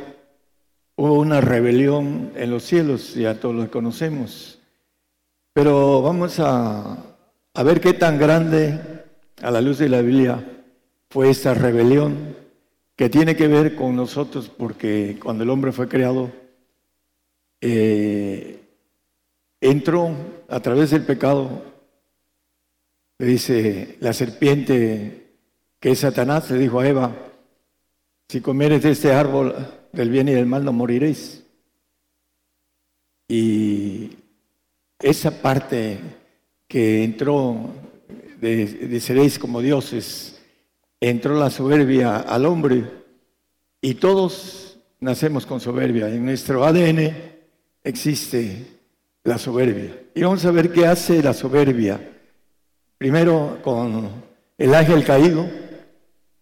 hubo 0.95 1.19
una 1.19 1.41
rebelión 1.41 2.31
en 2.35 2.51
los 2.51 2.63
cielos, 2.63 3.15
ya 3.15 3.39
todos 3.39 3.55
lo 3.55 3.69
conocemos. 3.69 4.59
Pero 5.53 6.01
vamos 6.01 6.39
a, 6.39 6.97
ver 7.63 7.81
qué 7.81 7.93
tan 7.93 8.17
grande, 8.17 8.79
a 9.41 9.51
la 9.51 9.61
luz 9.61 9.79
de 9.79 9.89
la 9.89 10.01
Biblia, 10.01 10.43
fue 11.09 11.29
esta 11.29 11.53
rebelión 11.53 12.35
que 12.95 13.09
tiene 13.09 13.35
que 13.35 13.47
ver 13.47 13.75
con 13.75 13.95
nosotros, 13.95 14.49
porque 14.49 15.19
cuando 15.21 15.43
el 15.43 15.49
hombre 15.49 15.71
fue 15.71 15.87
creado, 15.87 16.31
eh, 17.61 18.61
entró 19.61 20.11
a 20.49 20.59
través 20.59 20.91
del 20.91 21.05
pecado, 21.05 21.63
le 23.19 23.25
dice 23.25 23.97
la 23.99 24.13
serpiente 24.13 25.35
que 25.79 25.91
es 25.91 25.99
Satanás, 25.99 26.49
le 26.49 26.57
dijo 26.57 26.79
a 26.79 26.87
Eva, 26.87 27.15
si 28.27 28.41
comieres 28.41 28.83
de 28.83 28.91
este 28.91 29.13
árbol 29.13 29.55
del 29.93 30.09
bien 30.09 30.27
y 30.27 30.33
del 30.33 30.47
mal 30.47 30.65
no 30.65 30.73
moriréis. 30.73 31.43
Y 33.27 34.09
esa 34.99 35.41
parte 35.41 35.99
que 36.67 37.03
entró 37.03 37.69
de, 38.41 38.99
seréis 38.99 39.39
como 39.39 39.61
dioses, 39.61 40.41
entró 40.99 41.39
la 41.39 41.49
soberbia 41.49 42.17
al 42.17 42.45
hombre 42.45 42.83
y 43.81 43.93
todos 43.93 44.79
nacemos 44.99 45.45
con 45.45 45.61
soberbia. 45.61 46.09
En 46.09 46.25
nuestro 46.25 46.65
ADN 46.65 47.13
existe 47.83 48.65
la 49.23 49.37
soberbia. 49.37 49.95
Y 50.15 50.23
vamos 50.23 50.43
a 50.45 50.51
ver 50.51 50.71
qué 50.71 50.87
hace 50.87 51.21
la 51.21 51.33
soberbia. 51.33 52.11
Primero 52.97 53.59
con 53.63 54.09
el 54.57 54.73
ángel 54.73 55.03
caído 55.03 55.47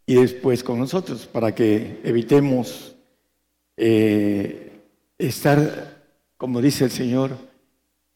y 0.06 0.16
después 0.16 0.64
con 0.64 0.80
nosotros, 0.80 1.26
para 1.26 1.54
que 1.54 2.00
evitemos 2.04 2.96
eh, 3.84 4.80
estar, 5.18 6.04
como 6.38 6.62
dice 6.62 6.84
el 6.84 6.92
Señor, 6.92 7.36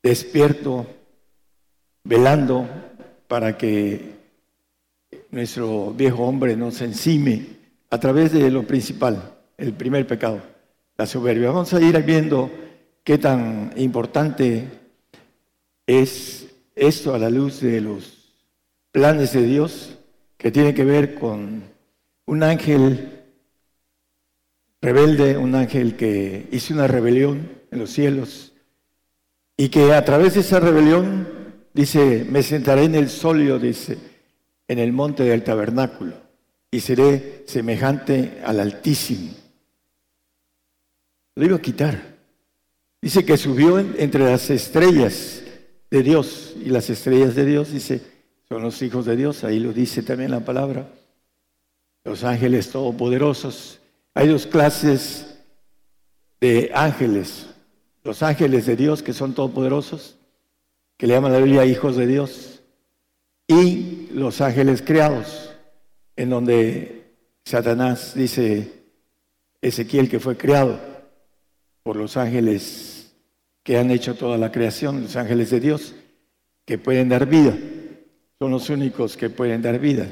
despierto, 0.03 0.85
velando 2.03 2.69
para 3.27 3.57
que 3.57 4.11
nuestro 5.31 5.91
viejo 5.91 6.23
hombre 6.23 6.55
nos 6.55 6.79
encime 6.81 7.47
a 7.89 7.99
través 7.99 8.31
de 8.31 8.51
lo 8.51 8.67
principal, 8.67 9.37
el 9.57 9.73
primer 9.73 10.05
pecado, 10.05 10.39
la 10.97 11.07
soberbia. 11.07 11.47
Vamos 11.47 11.73
a 11.73 11.81
ir 11.81 11.99
viendo 12.03 12.51
qué 13.03 13.17
tan 13.17 13.73
importante 13.75 14.67
es 15.87 16.45
esto 16.75 17.15
a 17.15 17.17
la 17.17 17.31
luz 17.31 17.61
de 17.61 17.81
los 17.81 18.35
planes 18.91 19.33
de 19.33 19.41
Dios 19.41 19.97
que 20.37 20.51
tiene 20.51 20.75
que 20.75 20.85
ver 20.85 21.15
con 21.15 21.63
un 22.27 22.43
ángel 22.43 23.14
rebelde, 24.85 25.35
un 25.35 25.55
ángel 25.55 25.95
que 25.95 26.47
hizo 26.51 26.75
una 26.75 26.87
rebelión 26.87 27.49
en 27.71 27.79
los 27.79 27.89
cielos 27.89 28.53
y 29.57 29.69
que 29.69 29.93
a 29.93 30.05
través 30.05 30.35
de 30.35 30.41
esa 30.41 30.59
rebelión, 30.59 31.27
dice, 31.73 32.25
me 32.29 32.43
sentaré 32.43 32.83
en 32.83 32.93
el 32.93 33.09
solio, 33.09 33.57
dice, 33.57 33.97
en 34.67 34.77
el 34.77 34.93
monte 34.93 35.23
del 35.23 35.43
tabernáculo 35.43 36.13
y 36.69 36.81
seré 36.81 37.43
semejante 37.47 38.41
al 38.45 38.59
Altísimo. 38.59 39.31
Lo 41.35 41.45
iba 41.45 41.55
a 41.55 41.61
quitar. 41.61 42.15
Dice 43.01 43.25
que 43.25 43.37
subió 43.37 43.79
entre 43.79 44.23
las 44.25 44.49
estrellas 44.51 45.41
de 45.89 46.03
Dios 46.03 46.55
y 46.63 46.69
las 46.69 46.89
estrellas 46.91 47.33
de 47.33 47.45
Dios, 47.45 47.71
dice, 47.71 48.01
son 48.47 48.61
los 48.61 48.79
hijos 48.83 49.05
de 49.05 49.15
Dios, 49.15 49.43
ahí 49.43 49.59
lo 49.59 49.73
dice 49.73 50.03
también 50.03 50.31
la 50.31 50.41
palabra, 50.41 50.89
los 52.03 52.23
ángeles 52.23 52.69
todopoderosos 52.69 53.79
hay 54.15 54.29
dos 54.29 54.47
clases 54.47 55.37
de 56.39 56.71
ángeles. 56.73 57.47
Los 58.03 58.23
ángeles 58.23 58.65
de 58.65 58.77
Dios, 58.77 59.03
que 59.03 59.13
son 59.13 59.35
todopoderosos, 59.35 60.17
que 60.97 61.05
le 61.05 61.13
llaman 61.13 61.33
la 61.33 61.39
Biblia 61.39 61.65
hijos 61.65 61.97
de 61.97 62.07
Dios, 62.07 62.63
y 63.47 64.07
los 64.11 64.39
ángeles 64.41 64.81
creados, 64.81 65.53
en 66.15 66.29
donde 66.29 67.13
Satanás 67.43 68.15
dice 68.15 68.85
Ezequiel 69.61 70.09
que 70.09 70.19
fue 70.19 70.37
creado. 70.37 70.79
por 71.83 71.97
los 71.97 72.17
ángeles 72.17 73.15
que 73.61 73.77
han 73.77 73.91
hecho 73.91 74.15
toda 74.15 74.39
la 74.39 74.51
creación, 74.51 75.03
los 75.03 75.15
ángeles 75.15 75.51
de 75.51 75.59
Dios, 75.59 75.93
que 76.65 76.79
pueden 76.79 77.09
dar 77.09 77.27
vida. 77.27 77.55
Son 78.39 78.49
los 78.49 78.71
únicos 78.71 79.15
que 79.15 79.29
pueden 79.29 79.61
dar 79.61 79.77
vida. 79.77 80.07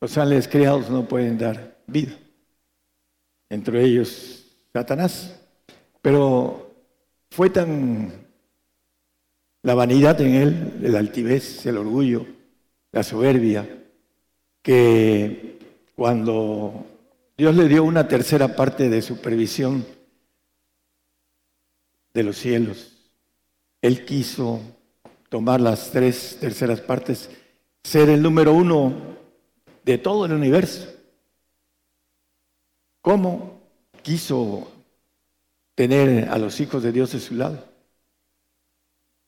Los 0.00 0.18
ángeles 0.18 0.48
creados 0.48 0.90
no 0.90 1.06
pueden 1.06 1.38
dar 1.38 1.78
vida. 1.86 2.16
Entre 3.50 3.84
ellos 3.84 4.46
Satanás. 4.72 5.38
Pero 6.00 6.70
fue 7.30 7.50
tan 7.50 8.12
la 9.62 9.74
vanidad 9.74 10.20
en 10.20 10.34
él, 10.34 10.80
el 10.82 10.96
altivez, 10.96 11.66
el 11.66 11.76
orgullo, 11.76 12.26
la 12.92 13.02
soberbia, 13.02 13.68
que 14.62 15.58
cuando 15.94 16.86
Dios 17.36 17.54
le 17.54 17.68
dio 17.68 17.84
una 17.84 18.08
tercera 18.08 18.56
parte 18.56 18.88
de 18.88 19.02
supervisión 19.02 19.84
de 22.14 22.22
los 22.22 22.38
cielos, 22.38 22.96
él 23.82 24.04
quiso 24.04 24.60
tomar 25.28 25.60
las 25.60 25.90
tres 25.90 26.38
terceras 26.40 26.80
partes, 26.80 27.30
ser 27.84 28.08
el 28.08 28.22
número 28.22 28.52
uno 28.52 28.94
de 29.84 29.98
todo 29.98 30.26
el 30.26 30.32
universo. 30.32 30.89
¿Cómo 33.00 33.60
quiso 34.02 34.70
tener 35.74 36.28
a 36.28 36.38
los 36.38 36.60
hijos 36.60 36.82
de 36.82 36.92
Dios 36.92 37.12
de 37.12 37.20
su 37.20 37.34
lado? 37.34 37.64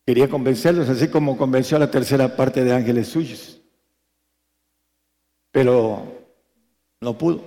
Quería 0.05 0.29
convencerlos, 0.29 0.89
así 0.89 1.09
como 1.09 1.37
convenció 1.37 1.77
a 1.77 1.81
la 1.81 1.91
tercera 1.91 2.37
parte 2.37 2.65
de 2.65 2.75
ángeles 2.75 3.09
suyos. 3.09 3.61
Pero 5.53 6.07
no 7.01 7.17
pudo. 7.17 7.45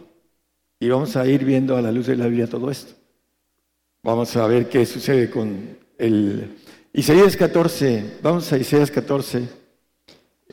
Y 0.79 0.89
vamos 0.89 1.15
a 1.15 1.25
ir 1.25 1.43
viendo 1.43 1.75
a 1.75 1.81
la 1.81 1.91
luz 1.91 2.07
de 2.07 2.15
la 2.15 2.27
Biblia 2.27 2.47
todo 2.47 2.71
esto. 2.71 2.93
Vamos 4.03 4.35
a 4.37 4.45
ver 4.47 4.69
qué 4.69 4.85
sucede 4.85 5.29
con 5.29 5.77
el 5.97 6.57
Isaías 6.93 7.35
14. 7.35 8.19
Vamos 8.21 8.51
a 8.53 8.57
Isaías 8.57 8.91
14. 8.91 9.49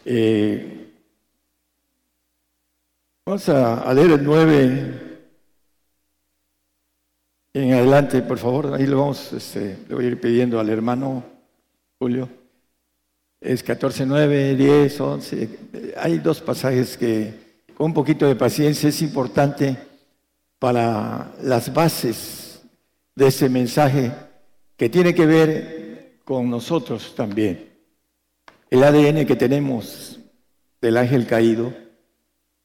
Eh, 0.05 0.93
vamos 3.25 3.49
a, 3.49 3.93
leer 3.95 4.13
el 4.13 4.25
9 4.25 5.12
en 7.55 7.75
adelante, 7.75 8.23
por 8.23 8.39
favor. 8.39 8.75
Ahí 8.75 8.87
lo 8.87 8.99
vamos, 8.99 9.33
este, 9.33 9.79
le 9.89 9.95
voy 9.95 10.05
a 10.05 10.09
ir 10.09 10.21
pidiendo 10.21 10.59
al 10.59 10.69
hermano 10.71 11.23
Julio. 11.99 12.29
Es 13.41 13.63
14, 13.63 14.07
9, 14.07 14.55
10, 14.55 15.01
11. 15.01 15.49
Hay 15.99 16.19
dos 16.19 16.41
pasajes 16.41 16.97
que 16.97 17.35
con 17.77 17.87
un 17.87 17.95
poquito 17.95 18.27
de 18.27 18.37
paciencia 18.37 18.89
es 18.89 19.03
importante 19.03 19.77
para 20.59 21.33
las 21.43 21.73
bases 21.75 22.63
de 23.15 23.27
ese 23.27 23.49
mensaje 23.49 24.13
que 24.77 24.89
tiene 24.89 25.15
que 25.15 25.27
ver 25.27 26.21
con 26.25 26.49
nosotros 26.49 27.15
también. 27.15 27.69
El 28.71 28.85
ADN 28.85 29.27
que 29.27 29.37
tenemos 29.37 30.19
del 30.81 30.97
ángel 30.97 31.27
caído 31.27 31.75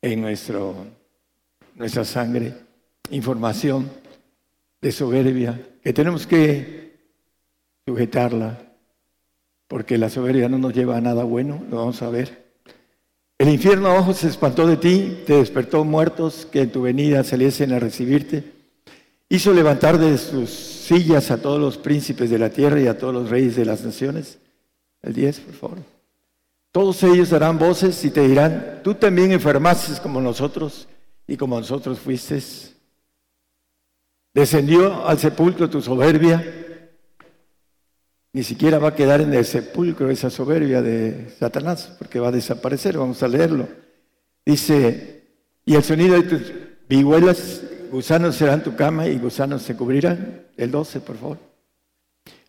en 0.01 0.21
nuestro, 0.21 0.75
nuestra 1.75 2.05
sangre, 2.05 2.53
información 3.09 3.89
soberbia, 4.91 5.59
que 5.83 5.93
tenemos 5.93 6.27
que 6.27 6.97
sujetarla, 7.85 8.59
porque 9.67 9.97
la 9.97 10.09
soberbia 10.09 10.49
no 10.49 10.57
nos 10.57 10.73
lleva 10.73 10.97
a 10.97 11.01
nada 11.01 11.23
bueno, 11.23 11.63
lo 11.69 11.77
vamos 11.77 12.01
a 12.01 12.09
ver. 12.09 12.47
El 13.37 13.49
infierno 13.49 13.89
abajo 13.89 14.13
se 14.13 14.27
espantó 14.27 14.65
de 14.65 14.77
ti, 14.77 15.23
te 15.25 15.33
despertó 15.33 15.83
muertos 15.85 16.47
que 16.51 16.61
en 16.61 16.71
tu 16.71 16.81
venida 16.81 17.23
saliesen 17.23 17.71
a 17.71 17.79
recibirte. 17.79 18.43
Hizo 19.29 19.53
levantar 19.53 19.97
de 19.99 20.17
sus 20.17 20.49
sillas 20.49 21.29
a 21.29 21.41
todos 21.41 21.59
los 21.59 21.77
príncipes 21.77 22.29
de 22.29 22.39
la 22.39 22.49
tierra 22.49 22.79
y 22.79 22.87
a 22.87 22.97
todos 22.97 23.13
los 23.13 23.29
reyes 23.29 23.55
de 23.55 23.65
las 23.65 23.83
naciones. 23.83 24.39
El 25.01 25.13
10, 25.13 25.39
por 25.41 25.53
favor. 25.53 25.77
Todos 26.71 27.03
ellos 27.03 27.29
darán 27.29 27.59
voces 27.59 28.03
y 28.05 28.09
te 28.09 28.27
dirán, 28.27 28.81
tú 28.83 28.95
también 28.95 29.31
enfermaste 29.31 30.01
como 30.01 30.21
nosotros 30.21 30.87
y 31.27 31.37
como 31.37 31.59
nosotros 31.59 31.99
fuiste. 31.99 32.41
Descendió 34.37 35.07
al 35.07 35.17
sepulcro 35.17 35.67
tu 35.67 35.81
soberbia 35.81 36.45
ni 38.33 38.43
siquiera 38.43 38.77
va 38.77 38.89
a 38.89 38.95
quedar 38.95 39.21
en 39.21 39.33
el 39.33 39.43
sepulcro 39.43 40.11
esa 40.11 40.29
soberbia 40.29 40.83
de 40.83 41.31
Satanás, 41.39 41.95
porque 41.97 42.19
va 42.19 42.27
a 42.27 42.31
desaparecer, 42.31 42.95
vamos 42.95 43.23
a 43.23 43.27
leerlo. 43.27 43.67
Dice, 44.45 45.23
y 45.65 45.73
el 45.73 45.81
sonido 45.81 46.21
de 46.21 46.21
tus 46.21 46.53
vihuelas, 46.87 47.63
gusanos 47.91 48.35
serán 48.35 48.61
tu 48.61 48.75
cama 48.75 49.07
y 49.07 49.17
gusanos 49.17 49.63
se 49.63 49.75
cubrirán. 49.75 50.45
El 50.55 50.69
12, 50.69 50.99
por 50.99 51.17
favor. 51.17 51.39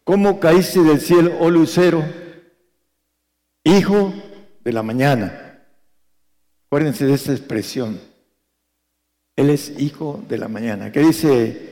¿Cómo 0.05 0.39
caíste 0.39 0.83
del 0.83 1.01
cielo, 1.01 1.39
oh 1.41 1.49
lucero, 1.49 2.05
hijo 3.65 4.13
de 4.63 4.73
la 4.75 4.83
mañana? 4.83 5.65
Acuérdense 6.67 7.07
de 7.07 7.15
esta 7.15 7.33
expresión. 7.33 7.99
Él 9.37 9.49
es 9.49 9.73
hijo 9.81 10.23
de 10.29 10.37
la 10.37 10.49
mañana. 10.49 10.93
¿Qué 10.93 11.01
dice 11.01 11.68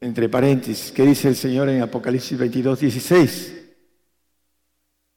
entre 0.00 0.28
paréntesis, 0.28 0.92
¿qué 0.92 1.04
dice 1.04 1.28
el 1.28 1.36
Señor 1.36 1.68
en 1.68 1.82
Apocalipsis 1.82 2.38
22, 2.38 2.80
16? 2.80 3.56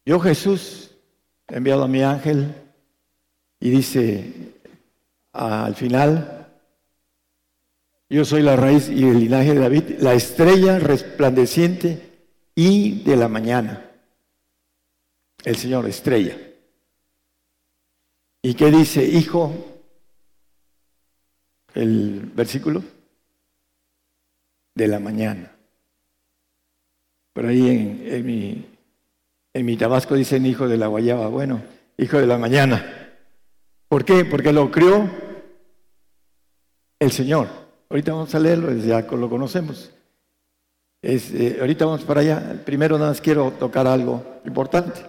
Yo 0.06 0.20
Jesús 0.20 0.92
he 1.48 1.56
enviado 1.56 1.84
a 1.84 1.88
mi 1.88 2.04
ángel 2.04 2.54
y 3.60 3.70
dice 3.70 4.54
al 5.32 5.76
final, 5.76 6.48
yo 8.10 8.26
soy 8.26 8.42
la 8.44 8.58
raíz 8.58 8.90
y 8.90 9.04
el 9.04 9.22
linaje 9.22 9.54
de 9.54 9.60
David, 9.60 9.84
la 10.00 10.14
estrella 10.14 10.78
resplandeciente 10.80 12.28
y 12.54 13.04
de 13.04 13.16
la 13.16 13.30
mañana. 13.30 13.90
El 15.44 15.56
Señor, 15.56 15.88
estrella. 15.88 16.38
¿Y 18.42 18.54
qué 18.54 18.70
dice, 18.70 19.04
hijo? 19.04 19.52
El 21.74 22.32
versículo 22.36 22.84
de 24.76 24.88
la 24.88 25.00
mañana. 25.00 25.52
Por 27.34 27.46
ahí 27.46 27.68
en, 28.06 28.26
mi, 28.26 28.66
en 29.54 29.66
mi 29.66 29.78
Tabasco 29.78 30.16
dicen 30.16 30.46
hijo 30.46 30.68
de 30.68 30.78
la 30.78 30.88
guayaba. 30.88 31.28
Bueno, 31.28 31.62
hijo 31.98 32.18
de 32.18 32.28
la 32.28 32.38
mañana. 32.38 33.12
¿Por 33.88 34.06
qué? 34.06 34.26
Porque 34.26 34.54
lo 34.54 34.72
crió 34.72 35.10
el 37.00 37.12
Señor. 37.12 37.48
Ahorita 37.90 38.14
vamos 38.14 38.34
a 38.34 38.40
leerlo, 38.40 38.74
ya 38.74 39.02
lo 39.02 39.30
conocemos. 39.30 39.92
Eh, 41.02 41.58
ahorita 41.60 41.86
vamos 41.86 42.04
para 42.04 42.22
allá. 42.22 42.62
Primero 42.66 42.98
nada 42.98 43.12
más 43.12 43.22
quiero 43.22 43.52
tocar 43.52 43.88
algo 43.88 44.24
importante. 44.46 45.02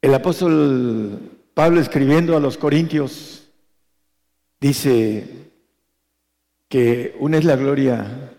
El 0.00 0.14
apóstol 0.14 1.18
Pablo 1.54 1.80
escribiendo 1.80 2.36
a 2.36 2.40
los 2.40 2.56
Corintios 2.56 3.48
dice, 4.60 5.47
que 6.68 7.16
una 7.18 7.38
es 7.38 7.44
la 7.44 7.56
gloria 7.56 8.34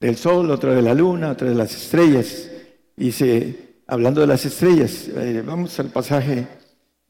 del 0.00 0.16
sol, 0.16 0.50
otra 0.50 0.74
de 0.74 0.82
la 0.82 0.94
luna, 0.94 1.30
otra 1.30 1.48
de 1.48 1.54
las 1.54 1.74
estrellas. 1.74 2.50
Dice, 2.96 3.82
hablando 3.86 4.20
de 4.20 4.26
las 4.26 4.44
estrellas, 4.44 5.08
eh, 5.08 5.42
vamos 5.44 5.78
al 5.78 5.90
pasaje 5.90 6.48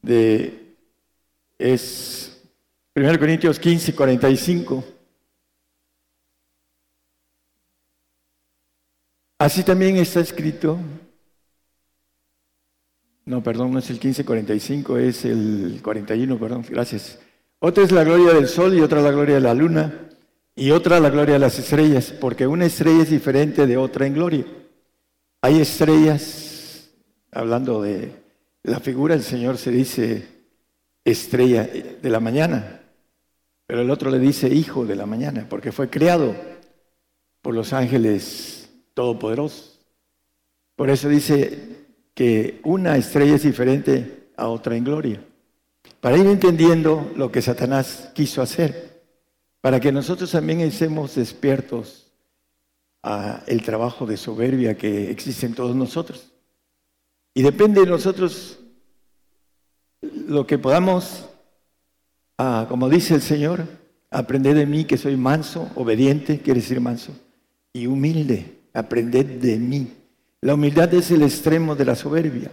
de, 0.03 0.74
es 1.59 2.43
1 2.95 3.18
Corintios 3.18 3.59
15, 3.59 3.95
45. 3.95 4.84
Así 9.38 9.64
también 9.64 9.97
está 9.97 10.20
escrito, 10.20 10.78
no, 13.24 13.43
perdón, 13.43 13.72
no 13.72 13.78
es 13.80 13.90
el 13.90 13.95
1545, 13.95 14.99
es 14.99 15.24
el 15.24 15.80
41, 15.82 16.38
perdón, 16.38 16.64
gracias. 16.68 17.18
Otra 17.59 17.82
es 17.82 17.90
la 17.90 18.05
gloria 18.05 18.34
del 18.34 18.49
sol 18.49 18.74
y 18.74 18.80
otra 18.80 19.01
la 19.01 19.11
gloria 19.11 19.36
de 19.36 19.40
la 19.40 19.55
luna 19.55 20.09
y 20.55 20.71
otra 20.71 21.01
la 21.01 21.11
gloria 21.11 21.35
de 21.35 21.39
las 21.41 21.59
estrellas, 21.59 22.13
porque 22.21 22.47
una 22.47 22.67
estrella 22.67 23.03
es 23.03 23.11
diferente 23.11 23.67
de 23.67 23.77
otra 23.77 24.07
en 24.07 24.15
gloria. 24.15 24.45
Hay 25.41 25.61
estrellas, 25.61 26.91
hablando 27.31 27.83
de 27.83 28.13
la 28.63 28.81
figura 28.81 29.15
del 29.15 29.25
Señor, 29.25 29.57
se 29.57 29.71
dice 29.71 30.29
estrella 31.05 31.65
de 31.65 32.11
la 32.11 32.21
mañana, 32.21 32.83
pero 33.67 33.81
el 33.81 33.91
otro 33.91 34.11
le 34.11 34.19
dice 34.19 34.49
hijo 34.49 34.85
de 34.85 34.97
la 34.97 35.07
mañana, 35.07 35.47
porque 35.49 35.73
fue 35.73 35.89
creado 35.89 36.35
por 37.41 37.55
los 37.55 37.73
ángeles 37.73 38.71
todopoderosos. 38.95 39.81
Por 40.77 40.91
eso 40.91 41.09
dice 41.09 41.87
que 42.15 42.61
una 42.65 42.97
estrella 42.97 43.37
es 43.37 43.43
diferente 43.43 44.29
a 44.37 44.49
otra 44.49 44.77
en 44.77 44.85
gloria, 44.85 45.25
para 46.01 46.19
ir 46.19 46.27
entendiendo 46.27 47.11
lo 47.17 47.33
que 47.33 47.41
Satanás 47.41 48.11
quiso 48.15 48.43
hacer 48.43 48.91
para 49.63 49.81
que 49.81 49.91
nosotros 49.91 50.31
también 50.31 50.61
estemos 50.61 51.15
despiertos 51.15 52.13
el 53.47 53.63
trabajo 53.63 54.05
de 54.05 54.19
soberbia 54.19 54.77
que 54.77 55.11
existe 55.11 55.47
en 55.47 55.55
todos 55.55 55.75
nosotros. 55.75 56.31
Y 57.33 57.43
depende 57.43 57.81
de 57.81 57.87
nosotros 57.87 58.59
lo 60.03 60.47
que 60.47 60.59
podamos, 60.59 61.27
como 62.37 62.91
dice 62.91 63.15
el 63.15 63.23
Señor, 63.23 63.67
aprender 64.11 64.55
de 64.55 64.67
mí 64.67 64.85
que 64.85 64.99
soy 64.99 65.17
manso, 65.17 65.71
obediente, 65.75 66.41
quiere 66.41 66.61
decir 66.61 66.81
manso, 66.81 67.13
y 67.73 67.87
humilde. 67.87 68.59
Aprended 68.75 69.27
de 69.41 69.59
mí. 69.59 69.93
La 70.41 70.55
humildad 70.55 70.93
es 70.95 71.11
el 71.11 71.23
extremo 71.23 71.77
de 71.77 71.85
la 71.85 71.95
soberbia. 71.95 72.51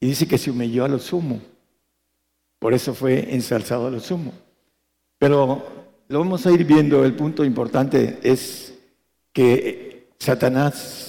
Y 0.00 0.06
dice 0.06 0.28
que 0.28 0.38
se 0.38 0.50
humilló 0.50 0.84
a 0.84 0.88
lo 0.88 0.98
sumo. 0.98 1.40
Por 2.58 2.74
eso 2.74 2.94
fue 2.94 3.34
ensalzado 3.34 3.86
a 3.86 3.90
lo 3.90 4.00
sumo. 4.00 4.32
Pero 5.18 5.77
lo 6.08 6.18
vamos 6.20 6.46
a 6.46 6.50
ir 6.50 6.64
viendo. 6.64 7.04
El 7.04 7.14
punto 7.14 7.44
importante 7.44 8.18
es 8.22 8.74
que 9.32 10.08
Satanás 10.18 11.08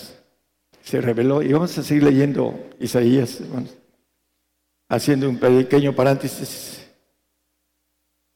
se 0.83 1.01
reveló. 1.01 1.41
Y 1.41 1.53
vamos 1.53 1.77
a 1.77 1.83
seguir 1.83 2.03
leyendo 2.03 2.69
Isaías, 2.79 3.39
haciendo 4.87 5.29
un 5.29 5.37
pequeño 5.37 5.95
paréntesis. 5.95 6.85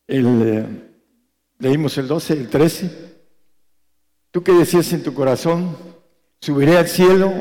Eh, 0.07 0.65
leímos 1.59 1.97
el 1.97 2.07
12, 2.07 2.33
el 2.33 2.49
13. 2.49 3.13
Tú 4.31 4.43
que 4.43 4.51
decías 4.53 4.91
en 4.93 5.03
tu 5.03 5.13
corazón, 5.13 5.77
subiré 6.39 6.77
al 6.77 6.87
cielo 6.87 7.31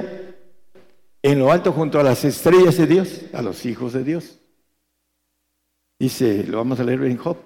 en 1.23 1.39
lo 1.39 1.53
alto 1.53 1.73
junto 1.73 2.01
a 2.01 2.03
las 2.03 2.25
estrellas 2.25 2.77
de 2.77 2.87
Dios, 2.87 3.23
a 3.33 3.43
los 3.43 3.64
hijos 3.64 3.93
de 3.93 4.05
Dios. 4.05 4.39
Dice, 5.99 6.45
lo 6.45 6.59
vamos 6.59 6.81
a 6.81 6.85
leer 6.85 7.05
en 7.05 7.16
Job. 7.16 7.37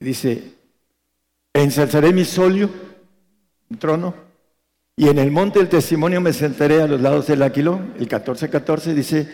Dice, 0.00 0.55
ensalzaré 1.62 2.12
mi 2.12 2.24
solio, 2.24 2.70
un 3.70 3.78
trono, 3.78 4.14
y 4.96 5.08
en 5.08 5.18
el 5.18 5.30
monte 5.30 5.58
del 5.58 5.68
testimonio 5.68 6.20
me 6.20 6.32
sentaré 6.32 6.82
a 6.82 6.86
los 6.86 7.00
lados 7.00 7.26
del 7.26 7.42
aquilón. 7.42 7.94
El 7.98 8.08
14-14 8.08 8.94
dice, 8.94 9.28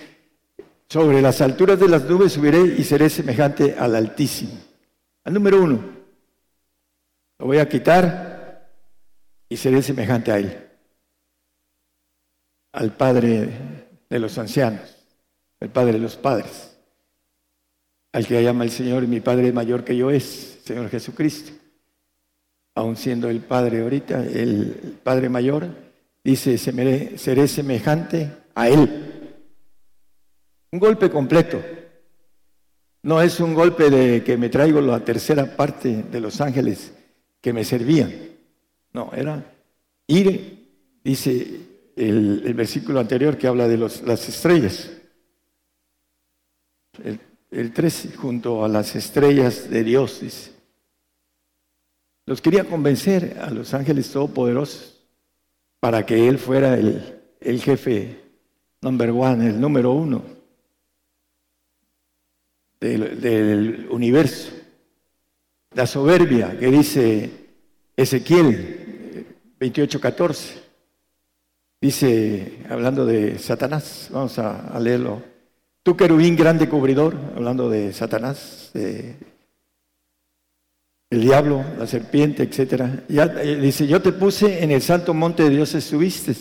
sobre 0.89 1.23
las 1.23 1.41
alturas 1.41 1.79
de 1.79 1.89
las 1.89 2.05
nubes 2.05 2.33
subiré 2.33 2.63
y 2.63 2.85
seré 2.85 3.09
semejante 3.09 3.77
al 3.79 3.95
Altísimo. 3.95 4.53
Al 5.25 5.35
número 5.35 5.63
uno, 5.63 5.81
lo 7.39 7.47
voy 7.47 7.59
a 7.59 7.69
quitar 7.69 8.69
y 9.49 9.57
seré 9.57 9.83
semejante 9.83 10.33
a 10.33 10.39
Él 10.39 10.69
al 12.73 12.97
Padre 12.97 13.49
de 14.09 14.19
los 14.19 14.37
ancianos, 14.39 14.97
el 15.61 15.69
Padre 15.69 15.93
de 15.93 15.99
los 15.99 16.17
padres, 16.17 16.77
al 18.13 18.27
que 18.27 18.43
llama 18.43 18.65
el 18.65 18.71
Señor, 18.71 19.07
mi 19.07 19.21
Padre 19.21 19.53
mayor 19.53 19.85
que 19.85 19.97
yo 19.97 20.11
es, 20.11 20.61
Señor 20.65 20.89
Jesucristo. 20.89 21.53
Aun 22.75 22.97
siendo 22.97 23.29
el 23.29 23.41
Padre 23.41 23.83
ahorita, 23.83 24.25
el 24.25 24.99
Padre 25.03 25.29
mayor, 25.29 25.69
dice, 26.25 26.57
seré 26.59 27.49
semejante 27.49 28.31
a 28.55 28.69
Él. 28.69 29.35
Un 30.71 30.79
golpe 30.79 31.11
completo. 31.11 31.63
No 33.03 33.21
es 33.21 33.41
un 33.41 33.53
golpe 33.53 33.91
de 33.91 34.23
que 34.23 34.37
me 34.37 34.49
traigo 34.49 34.81
la 34.81 35.01
tercera 35.05 35.57
parte 35.57 36.05
de 36.05 36.21
los 36.21 36.41
ángeles 36.41 36.93
que 37.41 37.53
me 37.53 37.65
servían. 37.65 38.13
No, 38.93 39.11
era 39.13 39.45
ir, 40.07 41.01
dice, 41.03 41.61
el, 41.97 42.55
versículo 42.55 43.01
anterior 43.01 43.37
que 43.37 43.49
habla 43.49 43.67
de 43.67 43.79
las 43.79 44.29
estrellas. 44.29 44.91
El, 47.51 47.73
13, 47.73 48.13
junto 48.15 48.65
a 48.65 48.69
las 48.69 48.95
estrellas 48.97 49.69
de 49.69 49.85
Dios, 49.85 50.21
dice. 50.21 50.52
Los 52.27 52.41
quería 52.41 52.65
convencer 52.65 53.39
a 53.41 53.51
los 53.51 53.75
ángeles 53.75 54.11
todopoderosos 54.11 55.01
para 55.81 56.07
que 56.07 56.29
Él 56.29 56.39
fuera 56.39 56.75
el, 56.75 57.21
el 57.41 57.61
jefe 57.61 58.21
number 58.81 59.11
one, 59.11 59.49
el 59.49 59.61
número 59.61 59.93
uno 59.93 60.23
del, 62.81 63.21
del 63.21 63.89
universo. 63.91 64.53
La 65.75 65.87
soberbia 65.87 66.59
que 66.59 66.67
dice 66.71 67.31
Ezequiel 67.97 68.83
28, 69.59 70.01
14. 70.01 70.63
Dice, 71.81 72.59
hablando 72.69 73.07
de 73.07 73.39
Satanás, 73.39 74.09
vamos 74.13 74.39
a, 74.39 74.79
leerlo. 74.81 75.23
Tú 75.83 75.97
querubín 75.97 76.37
grande 76.37 76.69
cubridor, 76.69 77.17
hablando 77.37 77.69
de 77.69 77.93
Satanás, 77.93 78.71
el 81.13 81.21
diablo, 81.21 81.63
la 81.79 81.87
serpiente, 81.87 82.43
etcétera. 82.43 83.05
Ya, 83.07 83.25
eh, 83.25 83.57
dice, 83.57 83.87
yo 83.87 84.01
te 84.01 84.13
puse 84.13 84.65
en 84.65 84.71
el 84.71 84.81
santo 84.81 85.13
monte 85.13 85.43
de 85.43 85.51
Dios 85.51 85.75
estuviste, 85.75 86.35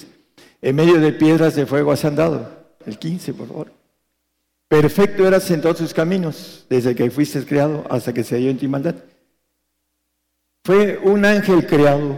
en 0.61 0.75
medio 0.77 0.97
de 0.97 1.11
piedras 1.11 1.55
de 1.55 1.65
fuego 1.65 1.91
has 1.91 2.05
andado. 2.05 2.49
El 2.85 2.97
15, 2.97 3.33
por 3.33 3.47
favor. 3.49 3.73
Perfecto 4.69 5.27
eras 5.27 5.51
en 5.51 5.59
todos 5.59 5.75
tus 5.75 5.93
caminos, 5.93 6.65
desde 6.69 6.95
que 6.95 7.11
fuiste 7.11 7.43
creado 7.45 7.85
hasta 7.89 8.13
que 8.13 8.23
se 8.23 8.37
dio 8.37 8.49
en 8.49 8.57
ti 8.57 8.69
maldad. 8.69 8.95
Fue 10.63 10.97
un 10.99 11.25
ángel 11.25 11.67
creado 11.67 12.17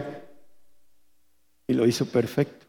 y 1.66 1.72
lo 1.72 1.88
hizo 1.88 2.06
perfecto 2.06 2.66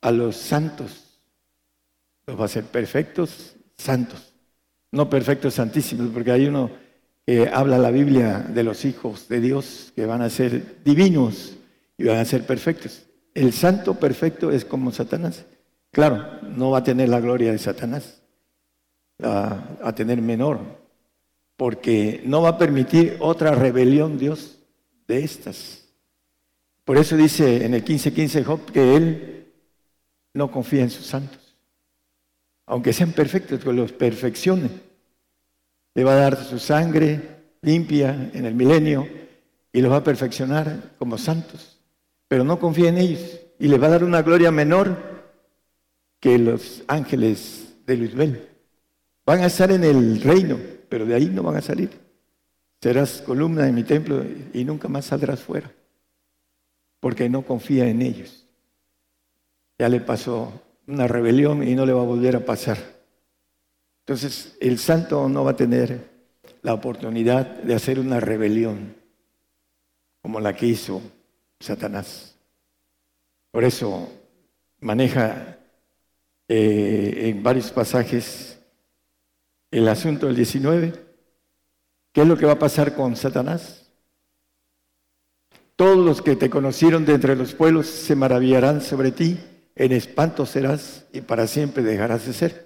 a 0.00 0.10
los 0.10 0.36
santos. 0.36 1.18
Los 2.26 2.38
va 2.38 2.44
a 2.44 2.46
hacer 2.46 2.64
perfectos, 2.64 3.56
santos. 3.76 4.32
No 4.90 5.10
perfectos, 5.10 5.52
santísimos, 5.52 6.08
porque 6.14 6.30
hay 6.30 6.46
uno 6.46 6.85
que 7.26 7.48
habla 7.52 7.76
la 7.76 7.90
Biblia 7.90 8.38
de 8.38 8.62
los 8.62 8.84
hijos 8.84 9.28
de 9.28 9.40
Dios 9.40 9.92
que 9.96 10.06
van 10.06 10.22
a 10.22 10.30
ser 10.30 10.82
divinos 10.84 11.56
y 11.98 12.04
van 12.04 12.18
a 12.18 12.24
ser 12.24 12.46
perfectos. 12.46 13.02
El 13.34 13.52
santo 13.52 13.94
perfecto 13.94 14.52
es 14.52 14.64
como 14.64 14.92
Satanás. 14.92 15.44
Claro, 15.90 16.40
no 16.42 16.70
va 16.70 16.78
a 16.78 16.84
tener 16.84 17.08
la 17.08 17.20
gloria 17.20 17.50
de 17.50 17.58
Satanás, 17.58 18.22
a 19.22 19.92
tener 19.94 20.22
menor, 20.22 20.60
porque 21.56 22.22
no 22.24 22.42
va 22.42 22.50
a 22.50 22.58
permitir 22.58 23.16
otra 23.18 23.54
rebelión 23.54 24.18
Dios 24.18 24.58
de 25.08 25.24
estas. 25.24 25.88
Por 26.84 26.96
eso 26.96 27.16
dice 27.16 27.64
en 27.64 27.74
el 27.74 27.84
15:15 27.84 28.44
Job 28.44 28.70
que 28.70 28.94
él 28.94 29.52
no 30.32 30.50
confía 30.52 30.82
en 30.82 30.90
sus 30.90 31.06
santos. 31.06 31.56
Aunque 32.66 32.92
sean 32.92 33.12
perfectos, 33.12 33.64
que 33.64 33.72
los 33.72 33.92
perfeccione. 33.92 34.85
Le 35.96 36.04
va 36.04 36.12
a 36.12 36.16
dar 36.16 36.44
su 36.44 36.58
sangre 36.58 37.56
limpia 37.62 38.30
en 38.34 38.44
el 38.44 38.54
milenio 38.54 39.08
y 39.72 39.80
los 39.80 39.90
va 39.90 39.96
a 39.96 40.04
perfeccionar 40.04 40.92
como 40.98 41.16
santos. 41.16 41.80
Pero 42.28 42.44
no 42.44 42.58
confía 42.58 42.90
en 42.90 42.98
ellos 42.98 43.40
y 43.58 43.66
le 43.68 43.78
va 43.78 43.86
a 43.86 43.90
dar 43.90 44.04
una 44.04 44.20
gloria 44.20 44.50
menor 44.50 44.94
que 46.20 46.38
los 46.38 46.84
ángeles 46.86 47.76
de 47.86 47.96
Luisbel. 47.96 48.46
Van 49.24 49.40
a 49.40 49.46
estar 49.46 49.72
en 49.72 49.84
el 49.84 50.20
reino, 50.20 50.58
pero 50.90 51.06
de 51.06 51.14
ahí 51.14 51.30
no 51.30 51.42
van 51.42 51.56
a 51.56 51.62
salir. 51.62 51.88
Serás 52.82 53.22
columna 53.22 53.62
de 53.62 53.72
mi 53.72 53.82
templo 53.82 54.22
y 54.52 54.64
nunca 54.64 54.88
más 54.88 55.06
saldrás 55.06 55.40
fuera, 55.40 55.72
porque 57.00 57.30
no 57.30 57.40
confía 57.40 57.88
en 57.88 58.02
ellos. 58.02 58.46
Ya 59.78 59.88
le 59.88 60.00
pasó 60.00 60.52
una 60.86 61.08
rebelión 61.08 61.66
y 61.66 61.74
no 61.74 61.86
le 61.86 61.94
va 61.94 62.02
a 62.02 62.06
volver 62.06 62.36
a 62.36 62.44
pasar. 62.44 62.95
Entonces, 64.06 64.56
el 64.60 64.78
santo 64.78 65.28
no 65.28 65.42
va 65.42 65.50
a 65.50 65.56
tener 65.56 66.08
la 66.62 66.74
oportunidad 66.74 67.44
de 67.44 67.74
hacer 67.74 67.98
una 67.98 68.20
rebelión 68.20 68.94
como 70.22 70.38
la 70.38 70.54
que 70.54 70.66
hizo 70.66 71.02
Satanás. 71.58 72.36
Por 73.50 73.64
eso 73.64 74.08
maneja 74.78 75.58
eh, 76.46 77.30
en 77.30 77.42
varios 77.42 77.72
pasajes 77.72 78.60
el 79.72 79.88
asunto 79.88 80.26
del 80.26 80.36
19. 80.36 80.92
¿Qué 82.12 82.20
es 82.20 82.28
lo 82.28 82.36
que 82.36 82.46
va 82.46 82.52
a 82.52 82.58
pasar 82.60 82.94
con 82.94 83.16
Satanás? 83.16 83.90
Todos 85.74 85.98
los 85.98 86.22
que 86.22 86.36
te 86.36 86.48
conocieron 86.48 87.04
de 87.04 87.14
entre 87.14 87.34
los 87.34 87.54
pueblos 87.54 87.88
se 87.88 88.14
maravillarán 88.14 88.82
sobre 88.82 89.10
ti 89.10 89.36
en 89.74 89.90
espanto 89.90 90.46
serás 90.46 91.06
y 91.12 91.22
para 91.22 91.48
siempre 91.48 91.82
dejarás 91.82 92.24
de 92.24 92.32
ser. 92.32 92.65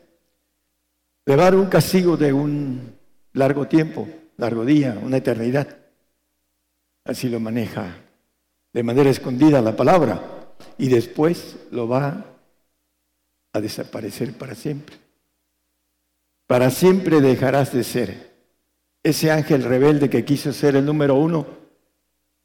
Le 1.30 1.56
un 1.56 1.66
castigo 1.66 2.16
de 2.16 2.32
un 2.32 2.92
largo 3.34 3.68
tiempo, 3.68 4.08
largo 4.36 4.64
día, 4.64 4.98
una 5.00 5.18
eternidad. 5.18 5.78
Así 7.04 7.28
lo 7.28 7.38
maneja 7.38 7.98
de 8.72 8.82
manera 8.82 9.10
escondida 9.10 9.62
la 9.62 9.76
palabra 9.76 10.20
y 10.76 10.88
después 10.88 11.56
lo 11.70 11.86
va 11.86 12.24
a 13.52 13.60
desaparecer 13.60 14.36
para 14.36 14.56
siempre. 14.56 14.96
Para 16.48 16.68
siempre 16.68 17.20
dejarás 17.20 17.72
de 17.72 17.84
ser. 17.84 18.30
Ese 19.00 19.30
ángel 19.30 19.62
rebelde 19.62 20.10
que 20.10 20.24
quiso 20.24 20.52
ser 20.52 20.74
el 20.74 20.84
número 20.84 21.14
uno 21.14 21.46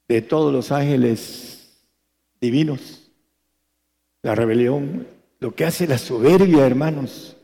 de 0.08 0.22
todos 0.22 0.54
los 0.54 0.72
ángeles 0.72 1.90
divinos 2.40 3.10
la 4.22 4.36
rebelión, 4.36 5.08
lo 5.40 5.56
que 5.56 5.66
hace 5.66 5.88
la 5.88 5.98
soberbia, 5.98 6.68
hermanos, 6.68 7.36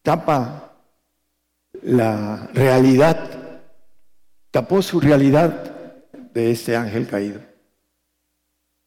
tapa 0.00 0.69
la 1.82 2.48
realidad, 2.52 3.30
tapó 4.50 4.82
su 4.82 5.00
realidad 5.00 6.02
de 6.32 6.50
este 6.50 6.76
ángel 6.76 7.06
caído. 7.06 7.40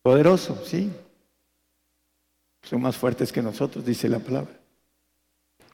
Poderoso, 0.02 0.62
sí. 0.66 0.92
Son 2.62 2.82
más 2.82 2.96
fuertes 2.96 3.32
que 3.32 3.42
nosotros, 3.42 3.86
dice 3.86 4.08
la 4.08 4.20
palabra. 4.20 4.54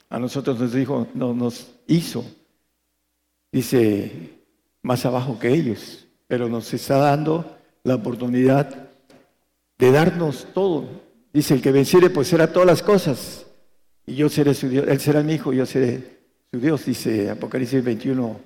A 0.10 0.20
nosotros 0.20 0.60
nos 0.60 0.74
dijo, 0.74 1.08
no, 1.14 1.34
nos 1.34 1.72
hizo, 1.88 2.26
dice, 3.52 4.40
más 4.82 5.06
abajo 5.06 5.38
que 5.38 5.54
ellos, 5.54 6.08
pero 6.28 6.50
nos 6.50 6.74
está 6.74 6.98
dando 6.98 7.58
la 7.84 7.96
oportunidad 7.96 8.90
de 9.78 9.92
darnos 9.92 10.48
todo. 10.54 10.88
Dice, 11.32 11.54
el 11.54 11.62
que 11.62 11.72
venciere 11.72 12.10
pues 12.10 12.28
será 12.28 12.52
todas 12.52 12.68
las 12.68 12.82
cosas. 12.82 13.46
Y 14.06 14.16
yo 14.16 14.30
seré 14.30 14.56
su 14.56 14.68
Dios, 14.68 14.88
él 14.88 15.00
será 15.00 15.22
mi 15.22 15.34
hijo, 15.34 15.54
yo 15.54 15.66
seré 15.68 16.19
Dios, 16.52 16.86
dice 16.86 17.30
Apocalipsis 17.30 17.84
21, 17.84 18.40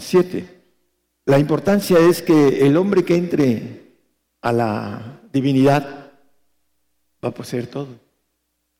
7. 0.00 0.44
Ah, 0.48 0.54
la 1.26 1.38
importancia 1.38 1.98
es 2.00 2.20
que 2.20 2.66
el 2.66 2.76
hombre 2.76 3.04
que 3.04 3.14
entre 3.14 3.82
a 4.40 4.52
la 4.52 5.20
divinidad 5.32 6.10
va 7.24 7.28
a 7.28 7.34
poseer 7.34 7.68
todo. 7.68 7.88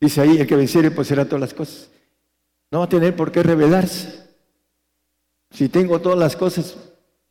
Dice 0.01 0.21
ahí, 0.21 0.39
el 0.39 0.47
que 0.47 0.57
venciere 0.57 0.91
poseerá 0.91 1.25
todas 1.25 1.41
las 1.41 1.55
cosas. 1.55 1.91
No 2.71 2.81
va 2.81 2.87
a 2.87 2.89
tener 2.89 3.15
por 3.15 3.31
qué 3.31 3.43
revelarse. 3.43 4.27
Si 5.51 5.69
tengo 5.69 6.01
todas 6.01 6.19
las 6.19 6.35
cosas, 6.35 6.77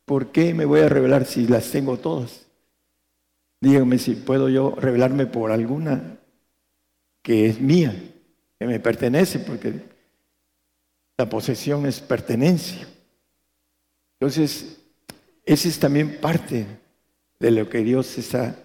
¿por 0.06 0.32
qué 0.32 0.54
me 0.54 0.64
voy 0.64 0.80
a 0.80 0.88
revelar 0.88 1.26
si 1.26 1.46
las 1.46 1.70
tengo 1.70 1.98
todas? 1.98 2.46
Díganme 3.60 3.98
si 3.98 4.14
puedo 4.14 4.48
yo 4.48 4.74
revelarme 4.78 5.26
por 5.26 5.52
alguna 5.52 6.18
que 7.22 7.46
es 7.46 7.60
mía, 7.60 7.94
que 8.58 8.66
me 8.66 8.80
pertenece, 8.80 9.40
porque 9.40 9.97
la 11.18 11.28
posesión 11.28 11.84
es 11.84 12.00
pertenencia. 12.00 12.86
Entonces, 14.20 14.78
esa 15.44 15.68
es 15.68 15.78
también 15.80 16.20
parte 16.20 16.64
de 17.40 17.50
lo 17.50 17.68
que 17.68 17.78
Dios 17.78 18.16
está 18.18 18.56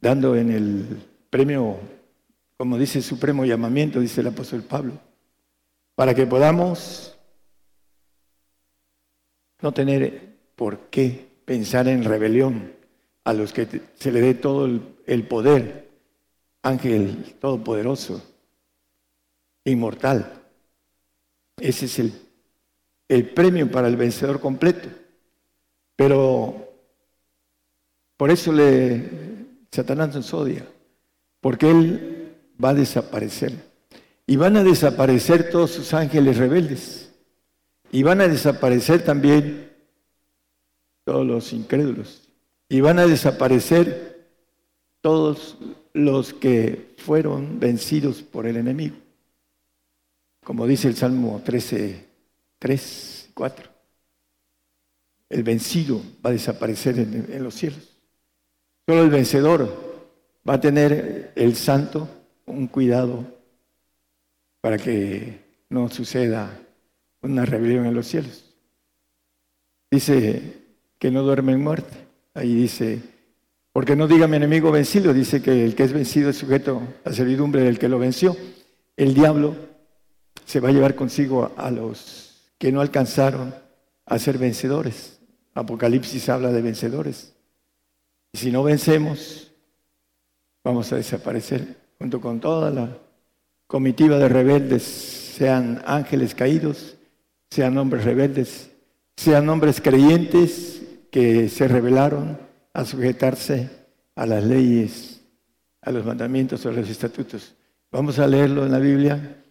dando 0.00 0.36
en 0.36 0.50
el 0.50 1.02
premio, 1.30 1.78
como 2.58 2.78
dice 2.78 3.00
supremo 3.00 3.46
llamamiento, 3.46 3.98
dice 4.00 4.20
el 4.20 4.26
apóstol 4.28 4.62
Pablo, 4.62 4.92
para 5.94 6.14
que 6.14 6.26
podamos 6.26 7.16
no 9.62 9.72
tener 9.72 10.36
por 10.54 10.90
qué 10.90 11.26
pensar 11.46 11.88
en 11.88 12.04
rebelión 12.04 12.72
a 13.24 13.32
los 13.32 13.54
que 13.54 13.66
se 13.94 14.12
le 14.12 14.20
dé 14.20 14.34
todo 14.34 14.66
el, 14.66 15.26
poder, 15.26 15.88
ángel 16.62 17.36
todopoderoso, 17.40 18.22
inmortal. 19.64 20.45
Ese 21.58 21.86
es 21.86 21.98
el, 23.08 23.28
premio 23.30 23.70
para 23.70 23.88
el 23.88 23.96
vencedor 23.96 24.40
completo. 24.40 24.88
Pero 25.96 26.72
por 28.16 28.30
eso 28.30 28.52
le 28.52 29.26
Satanás 29.70 30.14
nos 30.14 30.32
odia, 30.32 30.66
porque 31.40 31.70
él 31.70 32.34
va 32.62 32.70
a 32.70 32.74
desaparecer. 32.74 33.52
Y 34.26 34.36
van 34.36 34.56
a 34.56 34.64
desaparecer 34.64 35.50
todos 35.50 35.70
sus 35.70 35.94
ángeles 35.94 36.36
rebeldes. 36.36 37.12
Y 37.92 38.02
van 38.02 38.20
a 38.20 38.28
desaparecer 38.28 39.04
también 39.04 39.72
todos 41.04 41.26
los 41.26 41.52
incrédulos. 41.52 42.28
Y 42.68 42.80
van 42.80 42.98
a 42.98 43.06
desaparecer 43.06 44.28
todos 45.00 45.56
los 45.92 46.34
que 46.34 46.94
fueron 46.98 47.60
vencidos 47.60 48.22
por 48.22 48.46
el 48.46 48.56
enemigo. 48.56 48.96
Como 50.46 50.64
dice 50.64 50.86
el 50.86 50.94
Salmo 50.94 51.42
13, 51.44 52.06
3, 52.60 53.30
4. 53.34 53.68
El 55.28 55.42
vencido 55.42 56.00
va 56.24 56.30
a 56.30 56.34
desaparecer 56.34 57.00
en, 57.00 57.26
en 57.32 57.42
los 57.42 57.52
cielos. 57.52 57.98
Solo 58.86 59.02
el 59.02 59.10
vencedor 59.10 60.06
va 60.48 60.54
a 60.54 60.60
tener 60.60 61.32
el 61.34 61.56
santo 61.56 62.08
un 62.46 62.68
cuidado 62.68 63.24
para 64.60 64.78
que 64.78 65.40
no 65.68 65.90
suceda 65.90 66.56
una 67.22 67.44
rebelión 67.44 67.84
en 67.84 67.94
los 67.94 68.06
cielos. 68.06 68.54
Dice 69.90 70.62
que 71.00 71.10
no 71.10 71.24
duerme 71.24 71.54
en 71.54 71.64
muerte. 71.64 71.96
Ahí 72.34 72.54
dice, 72.54 73.00
porque 73.72 73.96
no 73.96 74.06
diga 74.06 74.28
mi 74.28 74.36
enemigo 74.36 74.70
vencido, 74.70 75.12
dice 75.12 75.42
que 75.42 75.64
el 75.64 75.74
que 75.74 75.82
es 75.82 75.92
vencido 75.92 76.30
es 76.30 76.36
sujeto 76.36 76.82
a 77.04 77.10
servidumbre 77.10 77.62
del 77.62 77.80
que 77.80 77.88
lo 77.88 77.98
venció. 77.98 78.36
El 78.96 79.12
diablo 79.12 79.74
se 80.46 80.60
va 80.60 80.70
a 80.70 80.72
llevar 80.72 80.94
consigo 80.94 81.52
a 81.56 81.70
los 81.70 82.52
que 82.56 82.72
no 82.72 82.80
alcanzaron 82.80 83.54
a 84.06 84.18
ser 84.18 84.38
vencedores. 84.38 85.20
Apocalipsis 85.52 86.28
habla 86.28 86.52
de 86.52 86.62
vencedores. 86.62 87.34
Y 88.32 88.38
si 88.38 88.52
no 88.52 88.62
vencemos, 88.62 89.52
vamos 90.64 90.92
a 90.92 90.96
desaparecer 90.96 91.76
junto 91.98 92.20
con 92.20 92.40
toda 92.40 92.70
la 92.70 92.96
comitiva 93.66 94.18
de 94.18 94.28
rebeldes, 94.28 94.82
sean 94.84 95.82
ángeles 95.84 96.34
caídos, 96.34 96.96
sean 97.50 97.76
hombres 97.76 98.04
rebeldes, 98.04 98.70
sean 99.16 99.48
hombres 99.48 99.80
creyentes 99.80 100.82
que 101.10 101.48
se 101.48 101.66
rebelaron 101.66 102.38
a 102.72 102.84
sujetarse 102.84 103.68
a 104.14 104.26
las 104.26 104.44
leyes, 104.44 105.20
a 105.82 105.90
los 105.90 106.04
mandamientos, 106.04 106.64
a 106.66 106.70
los 106.70 106.88
estatutos. 106.88 107.54
Vamos 107.90 108.18
a 108.18 108.26
leerlo 108.26 108.64
en 108.64 108.72
la 108.72 108.78
Biblia. 108.78 109.42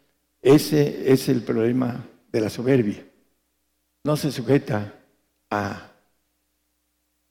Ese 0.45 1.11
es 1.11 1.27
el 1.27 1.41
problema 1.41 2.05
de 2.31 2.39
la 2.39 2.51
soberbia. 2.51 3.03
No 4.03 4.15
se 4.15 4.31
sujeta 4.31 4.93
a 5.49 5.91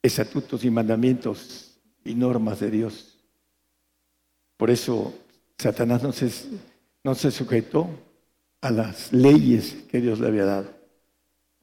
estatutos 0.02 0.64
y 0.64 0.70
mandamientos 0.72 1.78
y 2.04 2.16
normas 2.16 2.58
de 2.58 2.72
Dios. 2.72 3.16
Por 4.56 4.68
eso 4.68 5.14
Satanás 5.56 6.02
no 6.02 6.10
se, 6.10 6.28
no 7.04 7.14
se 7.14 7.30
sujetó 7.30 7.88
a 8.60 8.72
las 8.72 9.12
leyes 9.12 9.76
que 9.88 10.00
Dios 10.00 10.18
le 10.18 10.26
había 10.26 10.46
dado. 10.46 10.74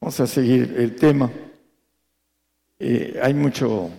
Vamos 0.00 0.18
a 0.20 0.26
seguir 0.26 0.74
el 0.78 0.96
tema. 0.96 1.30
Eh, 2.78 3.20
hay 3.22 3.34
mucho, 3.34 3.90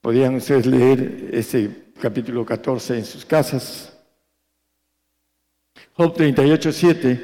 podrían 0.00 0.34
ustedes 0.34 0.66
leer 0.66 1.30
este 1.32 1.92
capítulo 2.00 2.44
14 2.44 2.98
en 2.98 3.04
sus 3.04 3.24
casas. 3.24 3.99
Job 6.00 6.14
38, 6.14 6.72
7. 6.72 7.20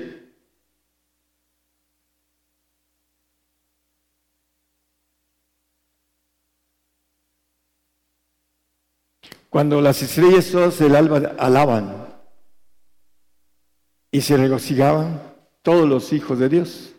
Cuando 9.48 9.80
las 9.80 10.02
estrellas 10.02 10.50
todas 10.50 10.78
del 10.78 10.94
alba 10.94 11.36
alaban 11.38 12.06
y 14.10 14.20
se 14.20 14.36
regocijaban 14.36 15.22
todos 15.62 15.88
los 15.88 16.12
hijos 16.12 16.38
de 16.38 16.50
Dios. 16.50 16.92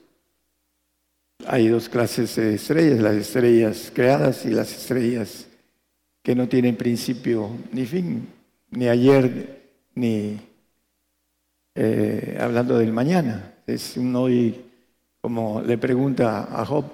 Hay 1.45 1.67
dos 1.67 1.89
clases 1.89 2.35
de 2.37 2.55
estrellas, 2.55 3.01
las 3.01 3.13
estrellas 3.17 3.91
creadas 3.93 4.45
y 4.45 4.49
las 4.49 4.75
estrellas 4.75 5.47
que 6.23 6.33
no 6.33 6.49
tienen 6.49 6.75
principio 6.75 7.51
ni 7.71 7.85
fin, 7.85 8.27
ni 8.71 8.87
ayer, 8.87 9.61
ni 9.93 10.46
eh, 11.79 12.35
hablando 12.41 12.75
del 12.79 12.91
mañana. 12.91 13.53
Es 13.67 13.97
un 13.97 14.15
hoy, 14.15 14.65
como 15.21 15.61
le 15.61 15.77
pregunta 15.77 16.47
a 16.59 16.65
Job, 16.65 16.85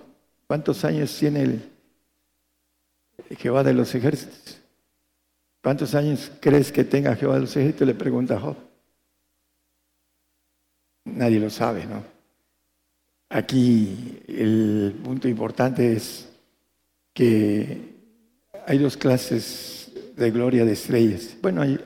¿cuántos 0.46 0.84
años 0.84 1.16
tiene 1.18 1.44
el 1.44 1.62
Jehová 3.38 3.64
de 3.64 3.74
los 3.74 3.96
ejércitos? 3.96 4.60
¿Cuántos 5.62 5.96
años 5.96 6.30
crees 6.42 6.74
que 6.74 6.84
tenga 6.84 7.16
Jehová 7.16 7.36
de 7.36 7.42
los 7.42 7.56
ejércitos? 7.56 7.88
Le 7.88 7.96
pregunta 7.96 8.38
Job. 8.38 8.58
Nadie 11.06 11.40
lo 11.40 11.50
sabe, 11.50 11.86
¿no? 11.86 12.04
Aquí 13.30 14.20
el 14.28 15.00
punto 15.02 15.30
importante 15.30 15.94
es 15.94 16.28
que 17.14 17.94
hay 18.68 18.78
dos 18.80 18.98
clases 18.98 19.92
de 20.18 20.30
gloria 20.30 20.66
de 20.66 20.74
estrellas. 20.74 21.38
Bueno, 21.42 21.62
hay 21.62 21.80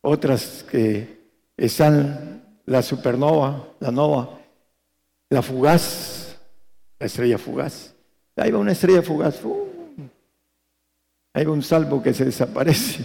otras 0.00 0.64
que 0.70 1.16
están 1.56 2.35
la 2.66 2.82
supernova, 2.82 3.74
la 3.80 3.90
nova, 3.90 4.38
la 5.30 5.42
fugaz, 5.42 6.36
la 6.98 7.06
estrella 7.06 7.38
fugaz. 7.38 7.94
Ahí 8.36 8.50
va 8.50 8.58
una 8.58 8.72
estrella 8.72 9.02
fugaz. 9.02 9.40
Ahí 11.32 11.44
va 11.44 11.52
un 11.52 11.62
salvo 11.62 12.02
que 12.02 12.12
se 12.12 12.24
desaparece. 12.24 13.04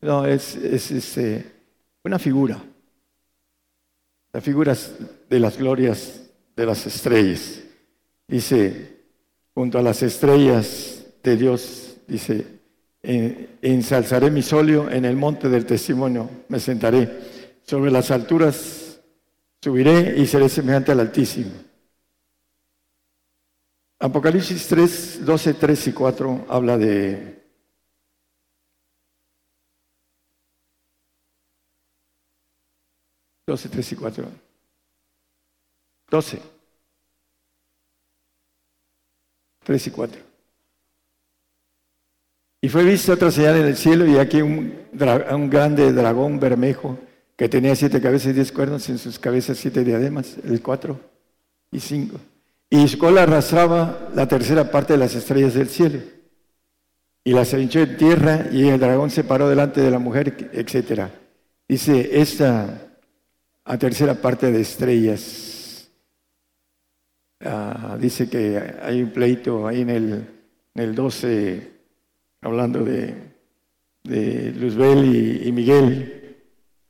No, 0.00 0.26
es, 0.26 0.54
este, 0.56 1.44
una 2.04 2.18
figura. 2.18 2.62
La 4.32 4.40
figura 4.40 4.76
de 5.28 5.40
las 5.40 5.56
glorias 5.56 6.20
de 6.54 6.66
las 6.66 6.86
estrellas. 6.86 7.60
Dice, 8.26 8.96
junto 9.54 9.78
a 9.78 9.82
las 9.82 10.02
estrellas 10.02 11.04
de 11.22 11.36
Dios, 11.36 11.96
dice, 12.06 12.46
ensalzaré 13.02 14.30
mi 14.30 14.42
solio 14.42 14.90
en 14.90 15.04
el 15.04 15.16
monte 15.16 15.48
del 15.48 15.64
testimonio, 15.64 16.28
me 16.48 16.60
sentaré. 16.60 17.38
Sobre 17.62 17.90
las 17.90 18.10
alturas 18.10 18.87
subiré 19.60 20.18
y 20.18 20.26
seré 20.26 20.48
semejante 20.48 20.92
al 20.92 21.00
Altísimo. 21.00 21.52
Apocalipsis 24.00 24.68
3, 24.68 25.24
12, 25.24 25.54
3 25.54 25.86
y 25.88 25.92
4 25.92 26.46
habla 26.48 26.78
de 26.78 27.38
12, 33.46 33.68
3 33.68 33.92
y 33.92 33.96
4. 33.96 34.30
12. 36.10 36.42
3 39.64 39.86
y 39.86 39.90
4. 39.90 40.22
Y 42.60 42.68
fue 42.68 42.84
vista 42.84 43.14
otra 43.14 43.30
señal 43.30 43.56
en 43.56 43.66
el 43.66 43.76
cielo 43.76 44.06
y 44.06 44.18
aquí 44.18 44.42
un, 44.42 44.88
un 45.30 45.50
grande 45.50 45.92
dragón 45.92 46.38
bermejo 46.38 46.98
que 47.38 47.48
tenía 47.48 47.76
siete 47.76 48.00
cabezas 48.00 48.30
y 48.30 48.32
diez 48.32 48.50
cuernos, 48.50 48.88
en 48.88 48.98
sus 48.98 49.16
cabezas 49.16 49.56
siete 49.56 49.84
diademas, 49.84 50.38
el 50.44 50.60
cuatro 50.60 50.98
y 51.70 51.78
cinco. 51.78 52.18
Y 52.68 52.88
su 52.88 52.98
cola 52.98 53.22
arrastraba 53.22 54.08
la 54.12 54.26
tercera 54.26 54.72
parte 54.72 54.94
de 54.94 54.98
las 54.98 55.14
estrellas 55.14 55.54
del 55.54 55.68
cielo. 55.68 56.00
Y 57.22 57.32
las 57.32 57.52
hinchó 57.52 57.78
en 57.78 57.96
tierra 57.96 58.48
y 58.50 58.66
el 58.66 58.80
dragón 58.80 59.10
se 59.10 59.22
paró 59.22 59.48
delante 59.48 59.80
de 59.80 59.90
la 59.92 60.00
mujer, 60.00 60.50
etc. 60.52 61.10
Dice, 61.68 62.20
esta 62.20 62.88
a 63.64 63.78
tercera 63.78 64.16
parte 64.16 64.50
de 64.50 64.60
estrellas. 64.60 65.88
Ah, 67.38 67.96
dice 68.00 68.28
que 68.28 68.60
hay 68.82 69.00
un 69.00 69.10
pleito 69.10 69.68
ahí 69.68 69.82
en 69.82 69.90
el, 69.90 70.12
en 70.74 70.82
el 70.82 70.92
12, 70.92 71.70
hablando 72.40 72.82
de, 72.84 73.14
de 74.02 74.52
Luzbel 74.56 75.46
y 75.46 75.52
Miguel, 75.52 76.17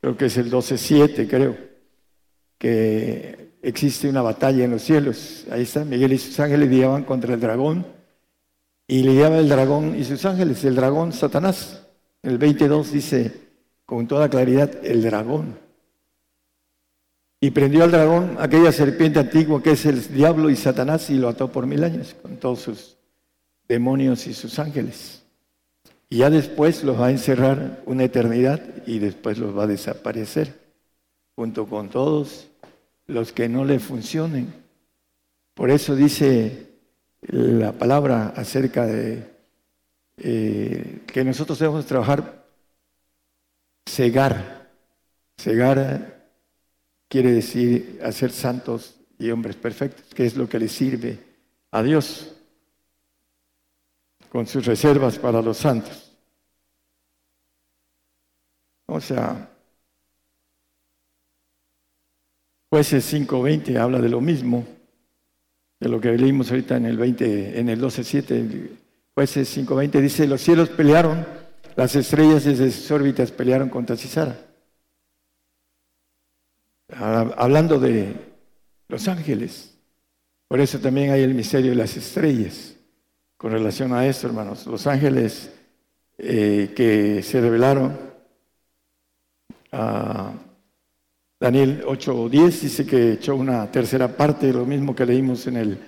creo 0.00 0.16
que 0.16 0.26
es 0.26 0.36
el 0.36 0.50
12.7, 0.50 1.28
creo, 1.28 1.56
que 2.58 3.48
existe 3.62 4.08
una 4.08 4.22
batalla 4.22 4.64
en 4.64 4.70
los 4.72 4.82
cielos. 4.82 5.46
Ahí 5.50 5.62
está, 5.62 5.84
Miguel 5.84 6.12
y 6.12 6.18
sus 6.18 6.38
ángeles 6.40 6.68
lidiaban 6.68 7.04
contra 7.04 7.34
el 7.34 7.40
dragón 7.40 7.86
y 8.86 9.02
lidiaba 9.02 9.38
el 9.38 9.48
dragón 9.48 9.98
y 9.98 10.04
sus 10.04 10.24
ángeles, 10.24 10.64
el 10.64 10.74
dragón 10.74 11.12
Satanás. 11.12 11.86
El 12.22 12.38
22 12.38 12.92
dice 12.92 13.48
con 13.84 14.06
toda 14.06 14.28
claridad, 14.28 14.70
el 14.84 15.02
dragón. 15.02 15.58
Y 17.40 17.50
prendió 17.50 17.84
al 17.84 17.90
dragón, 17.92 18.36
aquella 18.40 18.72
serpiente 18.72 19.20
antigua 19.20 19.62
que 19.62 19.70
es 19.70 19.86
el 19.86 20.12
diablo 20.12 20.50
y 20.50 20.56
Satanás, 20.56 21.08
y 21.10 21.14
lo 21.14 21.28
ató 21.28 21.52
por 21.52 21.66
mil 21.66 21.84
años 21.84 22.16
con 22.20 22.36
todos 22.36 22.60
sus 22.60 22.98
demonios 23.68 24.26
y 24.26 24.34
sus 24.34 24.58
ángeles. 24.58 25.22
Y 26.10 26.18
ya 26.18 26.30
después 26.30 26.84
los 26.84 26.98
va 26.98 27.06
a 27.06 27.10
encerrar 27.10 27.82
una 27.84 28.04
eternidad 28.04 28.62
y 28.86 28.98
después 28.98 29.38
los 29.38 29.56
va 29.56 29.64
a 29.64 29.66
desaparecer, 29.66 30.54
junto 31.36 31.66
con 31.66 31.90
todos 31.90 32.48
los 33.06 33.32
que 33.32 33.48
no 33.48 33.64
le 33.64 33.78
funcionen. 33.78 34.52
Por 35.54 35.70
eso 35.70 35.94
dice 35.94 36.68
la 37.20 37.72
palabra 37.72 38.28
acerca 38.28 38.86
de 38.86 39.24
eh, 40.16 41.00
que 41.06 41.24
nosotros 41.24 41.58
debemos 41.58 41.84
trabajar, 41.84 42.46
cegar. 43.86 44.70
Cegar 45.36 46.30
quiere 47.08 47.32
decir 47.32 48.00
hacer 48.02 48.30
santos 48.30 48.96
y 49.18 49.30
hombres 49.30 49.56
perfectos, 49.56 50.06
que 50.14 50.24
es 50.26 50.36
lo 50.36 50.48
que 50.48 50.58
le 50.58 50.68
sirve 50.68 51.18
a 51.70 51.82
Dios 51.82 52.37
con 54.30 54.46
sus 54.46 54.66
reservas 54.66 55.18
para 55.18 55.42
los 55.42 55.56
santos. 55.56 56.12
O 58.86 59.00
sea, 59.00 59.50
jueces 62.70 63.12
5.20 63.12 63.76
habla 63.76 64.00
de 64.00 64.08
lo 64.08 64.20
mismo, 64.20 64.66
de 65.80 65.88
lo 65.88 66.00
que 66.00 66.16
leímos 66.16 66.50
ahorita 66.50 66.76
en 66.76 66.86
el 66.86 66.96
20, 66.96 67.60
en 67.60 67.68
el 67.68 67.80
12.7, 67.80 68.70
jueces 69.14 69.56
5.20 69.56 70.00
dice, 70.00 70.26
los 70.26 70.40
cielos 70.40 70.70
pelearon, 70.70 71.26
las 71.76 71.94
estrellas 71.96 72.44
desde 72.44 72.70
sus 72.70 72.90
órbitas 72.90 73.30
pelearon 73.30 73.68
contra 73.68 73.96
Cisara. 73.96 74.38
Hablando 76.90 77.78
de 77.78 78.14
los 78.88 79.06
ángeles, 79.06 79.74
por 80.48 80.60
eso 80.60 80.78
también 80.80 81.10
hay 81.10 81.22
el 81.22 81.34
misterio 81.34 81.70
de 81.72 81.76
las 81.76 81.94
estrellas 81.94 82.77
con 83.38 83.52
relación 83.52 83.94
a 83.94 84.04
esto, 84.06 84.26
hermanos. 84.26 84.66
Los 84.66 84.86
ángeles 84.86 85.50
eh, 86.18 86.72
que 86.76 87.22
se 87.22 87.40
revelaron 87.40 87.96
a 89.70 90.32
Daniel 91.38 91.84
8.10 91.86 92.60
dice 92.60 92.84
que 92.84 93.12
echó 93.12 93.36
una 93.36 93.70
tercera 93.70 94.08
parte, 94.08 94.52
lo 94.52 94.66
mismo 94.66 94.94
que 94.94 95.06
leímos 95.06 95.46
en 95.46 95.56
el, 95.56 95.78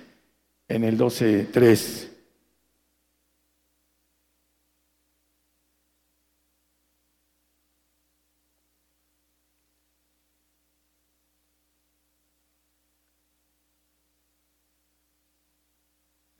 en 0.69 0.83
el 0.85 0.97
12.3. 0.97 2.10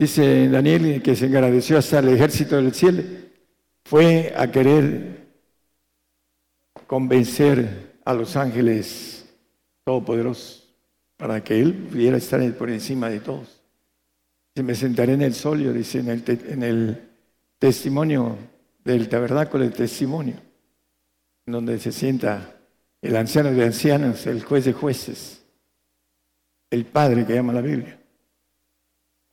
Dice 0.02 0.48
Daniel 0.48 1.00
que 1.00 1.14
se 1.14 1.26
agradeció 1.26 1.78
hasta 1.78 2.00
el 2.00 2.08
ejército 2.08 2.56
del 2.56 2.74
cielo. 2.74 3.04
Fue 3.84 4.34
a 4.36 4.50
querer 4.50 5.28
convencer 6.88 8.00
a 8.04 8.12
los 8.12 8.34
ángeles 8.34 9.32
todopoderosos 9.84 10.74
para 11.16 11.44
que 11.44 11.60
él 11.60 11.72
pudiera 11.88 12.16
estar 12.16 12.42
por 12.54 12.68
encima 12.68 13.08
de 13.10 13.20
todos. 13.20 13.62
Se 14.56 14.64
me 14.64 14.74
sentaré 14.74 15.12
en 15.12 15.22
el 15.22 15.34
solio, 15.34 15.72
dice 15.72 16.00
en 16.00 16.08
el, 16.08 16.24
en 16.26 16.62
el 16.64 17.08
testimonio 17.60 18.36
del 18.82 19.08
tabernáculo 19.08 19.62
del 19.62 19.72
testimonio, 19.72 20.34
donde 21.46 21.78
se 21.78 21.92
sienta 21.92 22.56
el 23.00 23.14
anciano 23.14 23.52
de 23.52 23.66
ancianos, 23.66 24.26
el 24.26 24.42
juez 24.42 24.64
de 24.64 24.72
jueces, 24.72 25.44
el 26.70 26.86
padre 26.86 27.24
que 27.24 27.34
llama 27.34 27.52
la 27.52 27.60
Biblia. 27.60 28.01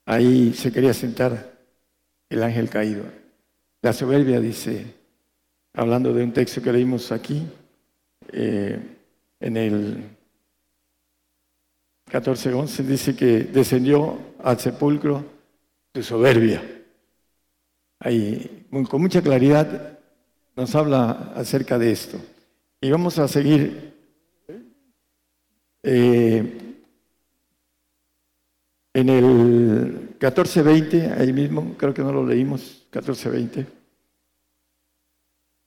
Ahí 0.09 0.53
se 0.55 0.71
quería 0.71 0.91
sentar 0.91 1.55
el 2.29 2.41
ángel 2.41 2.67
caído. 2.67 3.03
La 3.83 3.93
soberbia 3.93 4.39
dice, 4.39 4.95
hablando 5.71 6.11
de 6.11 6.23
un 6.23 6.33
texto 6.33 6.63
que 6.63 6.73
leímos 6.73 7.11
aquí, 7.11 7.45
eh, 8.31 8.79
en 9.39 9.55
el 9.55 10.03
14.11, 12.11 12.83
dice 12.85 13.15
que 13.15 13.43
descendió 13.43 14.17
al 14.43 14.59
sepulcro 14.59 15.23
de 15.93 16.01
soberbia. 16.01 16.63
Ahí, 17.99 18.65
con 18.89 19.01
mucha 19.01 19.21
claridad, 19.21 19.99
nos 20.55 20.73
habla 20.73 21.33
acerca 21.35 21.77
de 21.77 21.91
esto. 21.91 22.19
Y 22.81 22.89
vamos 22.89 23.19
a 23.19 23.27
seguir 23.27 23.93
eh, 25.83 26.58
en 28.99 29.09
el 29.09 30.19
14.20, 30.19 31.19
ahí 31.19 31.33
mismo, 31.33 31.75
creo 31.77 31.93
que 31.93 32.01
no 32.01 32.11
lo 32.11 32.25
leímos, 32.25 32.85
14.20, 32.91 33.65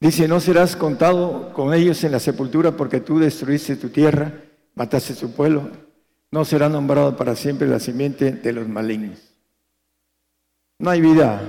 dice, 0.01 0.29
no 0.29 0.41
serás 0.41 0.77
contado 0.77 1.53
con 1.53 1.75
ellos 1.75 2.03
en 2.05 2.13
la 2.13 2.21
sepultura 2.21 2.77
porque 2.77 3.01
tú 3.01 3.19
destruiste 3.19 3.77
tu 3.77 3.89
tierra, 3.89 4.33
mataste 4.75 5.15
su 5.15 5.33
pueblo, 5.33 5.71
no 6.31 6.45
será 6.45 6.69
nombrado 6.69 7.17
para 7.17 7.37
siempre 7.37 7.69
la 7.69 7.79
simiente 7.79 8.33
de 8.33 8.53
los 8.53 8.69
malignos. 8.69 9.19
No 10.79 10.91
hay 10.91 11.01
vida 11.01 11.41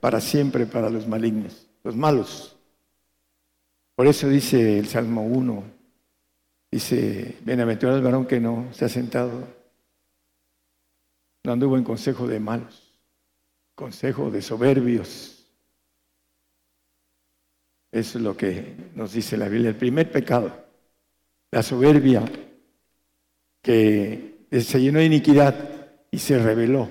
para 0.00 0.20
siempre 0.20 0.66
para 0.66 0.90
los 0.90 1.06
malignos, 1.06 1.66
los 1.84 1.96
malos. 1.96 2.56
Por 3.94 4.06
eso 4.06 4.28
dice 4.28 4.78
el 4.78 4.88
Salmo 4.88 5.24
1, 5.24 5.64
dice, 6.70 7.36
bienaventurado 7.44 7.98
el 7.98 8.04
varón 8.04 8.26
que 8.26 8.40
no 8.40 8.66
se 8.72 8.84
ha 8.84 8.88
sentado 8.88 9.61
no 11.44 11.52
anduvo 11.52 11.76
en 11.76 11.84
consejo 11.84 12.26
de 12.26 12.38
malos, 12.38 12.92
consejo 13.74 14.30
de 14.30 14.42
soberbios. 14.42 15.44
Eso 17.90 18.18
es 18.18 18.24
lo 18.24 18.36
que 18.36 18.76
nos 18.94 19.12
dice 19.12 19.36
la 19.36 19.48
Biblia. 19.48 19.70
El 19.70 19.76
primer 19.76 20.10
pecado, 20.10 20.52
la 21.50 21.62
soberbia, 21.62 22.24
que 23.60 24.46
se 24.50 24.80
llenó 24.80 24.98
de 25.00 25.06
iniquidad 25.06 25.90
y 26.10 26.18
se 26.18 26.38
rebeló 26.38 26.88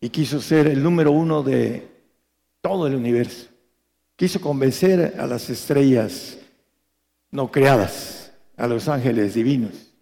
y 0.00 0.10
quiso 0.10 0.40
ser 0.40 0.66
el 0.66 0.82
número 0.82 1.12
uno 1.12 1.42
de 1.42 1.88
todo 2.60 2.86
el 2.86 2.94
universo. 2.94 3.48
Quiso 4.16 4.40
convencer 4.40 5.14
a 5.18 5.26
las 5.26 5.50
estrellas 5.50 6.38
no 7.30 7.50
creadas, 7.50 8.32
a 8.56 8.66
los 8.66 8.88
ángeles 8.88 9.34
divinos, 9.34 9.92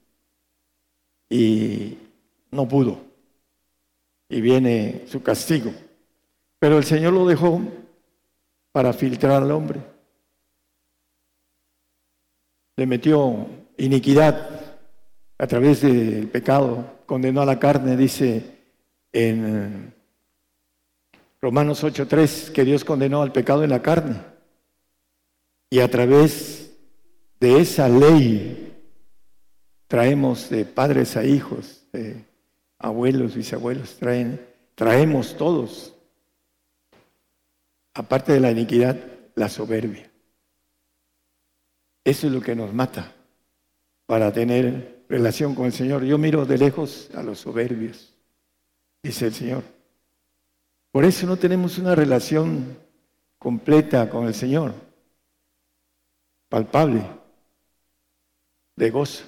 y 1.31 1.97
no 2.51 2.69
pudo 2.69 3.12
y 4.33 4.41
viene 4.41 5.05
su 5.09 5.23
castigo. 5.23 5.73
Pero 6.59 6.79
el 6.79 6.85
Señor 6.85 7.13
lo 7.13 7.27
dejó 7.27 7.61
para 8.73 8.95
filtrar 8.95 9.43
al 9.43 9.51
hombre. 9.51 9.81
Le 12.77 12.87
metió 12.87 13.47
iniquidad 13.77 14.79
a 15.37 15.47
través 15.47 15.83
del 15.83 16.29
pecado, 16.29 17.03
condenó 17.05 17.43
a 17.43 17.47
la 17.47 17.59
carne, 17.59 17.95
dice 17.95 18.57
en 19.13 19.93
Romanos 21.43 21.85
8:3 21.85 22.53
que 22.53 22.65
Dios 22.65 22.85
condenó 22.87 23.21
al 23.21 23.33
pecado 23.33 23.65
en 23.65 23.71
la 23.71 23.83
carne. 23.83 24.17
Y 25.69 25.81
a 25.81 25.91
través 25.91 26.75
de 27.39 27.61
esa 27.61 27.87
ley 27.87 28.83
traemos 29.89 30.49
de 30.49 30.65
padres 30.65 31.19
a 31.19 31.25
hijos, 31.25 31.85
de 31.93 32.32
abuelos, 32.83 33.35
bisabuelos, 33.35 33.97
traen, 33.97 34.45
traemos 34.75 35.37
todos 35.37 35.95
aparte 37.95 38.33
de 38.33 38.41
la 38.41 38.51
iniquidad, 38.51 38.99
la 39.35 39.49
soberbia. 39.49 40.11
Eso 42.05 42.27
es 42.27 42.33
lo 42.33 42.41
que 42.41 42.57
nos 42.57 42.75
mata 42.75 43.13
para 44.07 44.33
tener 44.33 45.05
relación 45.09 45.55
con 45.55 45.67
el 45.67 45.73
Señor. 45.73 46.05
Yo 46.05 46.19
miro 46.19 46.45
de 46.45 46.59
lejos 46.59 47.11
a 47.15 47.23
los 47.23 47.39
soberbios, 47.39 48.15
dice 49.03 49.27
el 49.27 49.35
Señor. 49.35 49.63
Por 50.91 51.05
eso 51.05 51.27
no 51.27 51.37
tenemos 51.37 51.79
una 51.79 51.95
relación 51.95 52.77
completa 53.39 54.11
con 54.11 54.27
el 54.27 54.35
Señor, 54.35 54.75
palpable, 56.49 57.03
de 58.77 58.91
gozo, 58.91 59.25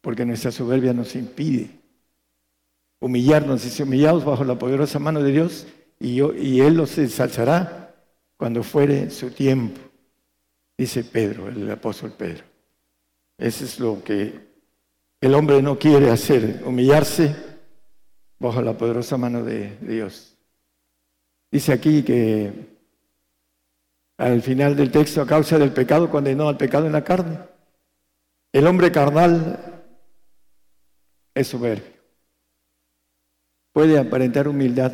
porque 0.00 0.24
nuestra 0.24 0.50
soberbia 0.50 0.92
nos 0.92 1.14
impide 1.14 1.75
humillarnos. 3.00 3.78
y 3.78 3.82
humillados 3.82 4.24
bajo 4.24 4.44
la 4.44 4.58
poderosa 4.58 4.98
mano 4.98 5.22
de 5.22 5.32
Dios 5.32 5.66
y, 5.98 6.22
y 6.22 6.60
Él 6.60 6.74
los 6.74 6.96
ensalzará 6.98 7.94
cuando 8.36 8.62
fuere 8.62 9.10
su 9.10 9.30
tiempo, 9.30 9.80
dice 10.76 11.04
Pedro, 11.04 11.48
el 11.48 11.70
apóstol 11.70 12.12
Pedro. 12.12 12.44
Eso 13.38 13.64
es 13.64 13.80
lo 13.80 14.02
que 14.02 14.46
el 15.20 15.34
hombre 15.34 15.62
no 15.62 15.78
quiere 15.78 16.10
hacer, 16.10 16.62
humillarse 16.64 17.34
bajo 18.38 18.60
la 18.60 18.76
poderosa 18.76 19.16
mano 19.16 19.42
de 19.42 19.76
Dios. 19.80 20.36
Dice 21.50 21.72
aquí 21.72 22.02
que 22.02 22.76
al 24.18 24.42
final 24.42 24.76
del 24.76 24.90
texto, 24.90 25.20
a 25.20 25.26
causa 25.26 25.58
del 25.58 25.72
pecado, 25.72 26.10
condenó 26.10 26.48
al 26.48 26.56
pecado 26.56 26.86
en 26.86 26.92
la 26.92 27.04
carne. 27.04 27.38
El 28.52 28.66
hombre 28.66 28.90
carnal 28.90 29.84
es 31.34 31.48
soberbio. 31.48 31.95
Puede 33.76 33.98
aparentar 33.98 34.48
humildad, 34.48 34.90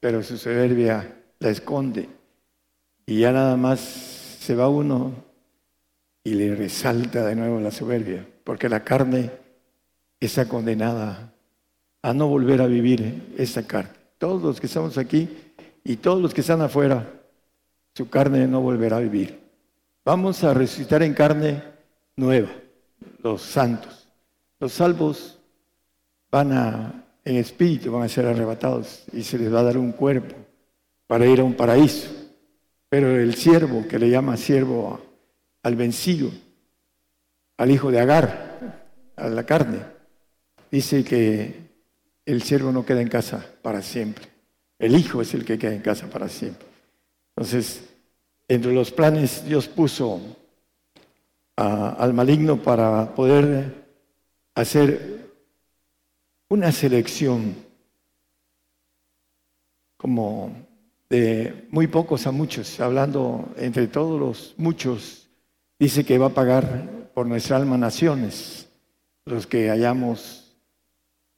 pero 0.00 0.22
su 0.22 0.36
soberbia 0.36 1.16
la 1.38 1.48
esconde. 1.48 2.10
Y 3.06 3.20
ya 3.20 3.32
nada 3.32 3.56
más 3.56 3.80
se 3.80 4.54
va 4.54 4.68
uno 4.68 5.14
y 6.22 6.34
le 6.34 6.54
resalta 6.54 7.24
de 7.24 7.34
nuevo 7.34 7.58
la 7.58 7.70
soberbia, 7.70 8.28
porque 8.44 8.68
la 8.68 8.84
carne 8.84 9.30
está 10.20 10.46
condenada 10.46 11.32
a 12.02 12.12
no 12.12 12.28
volver 12.28 12.60
a 12.60 12.66
vivir 12.66 13.34
esa 13.38 13.66
carne. 13.66 13.94
Todos 14.18 14.42
los 14.42 14.60
que 14.60 14.66
estamos 14.66 14.98
aquí 14.98 15.30
y 15.82 15.96
todos 15.96 16.20
los 16.20 16.34
que 16.34 16.42
están 16.42 16.60
afuera, 16.60 17.10
su 17.94 18.10
carne 18.10 18.46
no 18.46 18.60
volverá 18.60 18.98
a 18.98 19.00
vivir. 19.00 19.40
Vamos 20.04 20.44
a 20.44 20.52
resucitar 20.52 21.02
en 21.02 21.14
carne 21.14 21.62
nueva, 22.14 22.50
los 23.22 23.40
santos. 23.40 24.06
Los 24.60 24.74
salvos 24.74 25.38
van 26.30 26.52
a, 26.52 27.04
en 27.28 27.36
espíritu, 27.36 27.92
van 27.92 28.04
a 28.04 28.08
ser 28.08 28.24
arrebatados 28.24 29.04
y 29.12 29.22
se 29.22 29.36
les 29.36 29.52
va 29.52 29.60
a 29.60 29.64
dar 29.64 29.76
un 29.76 29.92
cuerpo 29.92 30.34
para 31.06 31.26
ir 31.26 31.40
a 31.40 31.44
un 31.44 31.54
paraíso. 31.54 32.08
Pero 32.88 33.14
el 33.14 33.34
siervo, 33.34 33.86
que 33.86 33.98
le 33.98 34.08
llama 34.08 34.38
siervo 34.38 34.98
al 35.62 35.76
vencido, 35.76 36.30
al 37.58 37.70
hijo 37.70 37.90
de 37.90 38.00
Agar, 38.00 38.86
a 39.14 39.28
la 39.28 39.44
carne, 39.44 39.80
dice 40.70 41.04
que 41.04 41.68
el 42.24 42.42
siervo 42.42 42.72
no 42.72 42.86
queda 42.86 43.02
en 43.02 43.08
casa 43.08 43.44
para 43.60 43.82
siempre. 43.82 44.26
El 44.78 44.96
hijo 44.96 45.20
es 45.20 45.34
el 45.34 45.44
que 45.44 45.58
queda 45.58 45.74
en 45.74 45.82
casa 45.82 46.08
para 46.08 46.30
siempre. 46.30 46.66
Entonces, 47.36 47.82
entre 48.48 48.72
los 48.72 48.90
planes 48.90 49.44
Dios 49.44 49.68
puso 49.68 50.18
al 51.56 52.14
maligno 52.14 52.62
para 52.62 53.14
poder 53.14 53.74
hacer 54.54 55.27
una 56.48 56.72
selección 56.72 57.54
como 59.96 60.52
de 61.10 61.66
muy 61.70 61.86
pocos 61.86 62.26
a 62.26 62.32
muchos, 62.32 62.80
hablando 62.80 63.48
entre 63.56 63.86
todos 63.88 64.18
los 64.18 64.54
muchos, 64.56 65.28
dice 65.78 66.04
que 66.04 66.18
va 66.18 66.26
a 66.26 66.34
pagar 66.34 67.10
por 67.14 67.26
nuestra 67.26 67.56
alma 67.56 67.76
naciones, 67.76 68.68
los 69.24 69.46
que 69.46 69.70
hayamos 69.70 70.56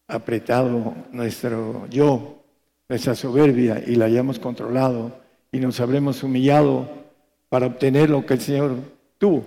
apretado 0.07 0.95
nuestro 1.13 1.87
yo, 1.89 2.45
nuestra 2.89 3.15
soberbia 3.15 3.83
y 3.85 3.95
la 3.95 4.07
hayamos 4.07 4.39
controlado 4.39 5.21
y 5.53 5.59
nos 5.59 5.81
habremos 5.81 6.23
humillado 6.23 6.89
para 7.49 7.67
obtener 7.67 8.11
lo 8.11 8.25
que 8.27 8.35
el 8.35 8.41
Señor 8.41 8.77
tuvo. 9.19 9.45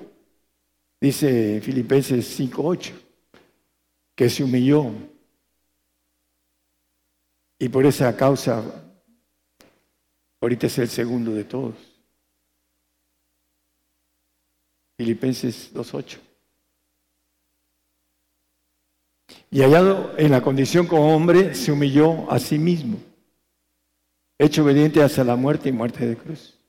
Dice 1.00 1.60
Filipenses 1.62 2.40
5.8, 2.40 2.92
que 4.16 4.30
se 4.30 4.44
humilló 4.44 4.92
y 7.64 7.70
por 7.70 7.86
esa 7.86 8.16
causa 8.18 8.62
Ahorita 10.44 10.68
es 10.68 10.78
el 10.78 10.90
segundo 10.90 11.32
de 11.32 11.46
todos. 11.46 11.74
Filipenses 14.98 15.74
2.8. 15.74 16.18
Y 19.52 19.62
hallado 19.62 20.14
en 20.18 20.32
la 20.32 20.42
condición 20.42 20.86
como 20.86 21.16
hombre, 21.16 21.56
se 21.56 21.72
humilló 21.72 22.30
a 22.30 22.40
sí 22.40 22.60
mismo, 22.60 22.98
hecho 24.38 24.66
obediente 24.66 25.02
hasta 25.02 25.24
la 25.24 25.38
muerte 25.38 25.70
y 25.70 25.72
muerte 25.72 26.06
de 26.06 26.18
cruz. 26.18 26.60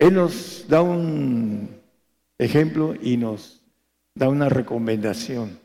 Él 0.00 0.14
nos 0.14 0.66
da 0.66 0.82
un 0.82 1.70
ejemplo 2.36 2.96
y 3.00 3.16
nos 3.16 3.62
da 4.12 4.28
una 4.28 4.48
recomendación 4.48 5.56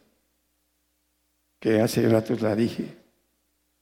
que 1.60 1.82
hace 1.82 2.08
rato 2.08 2.36
la 2.40 2.56
dije. 2.56 3.03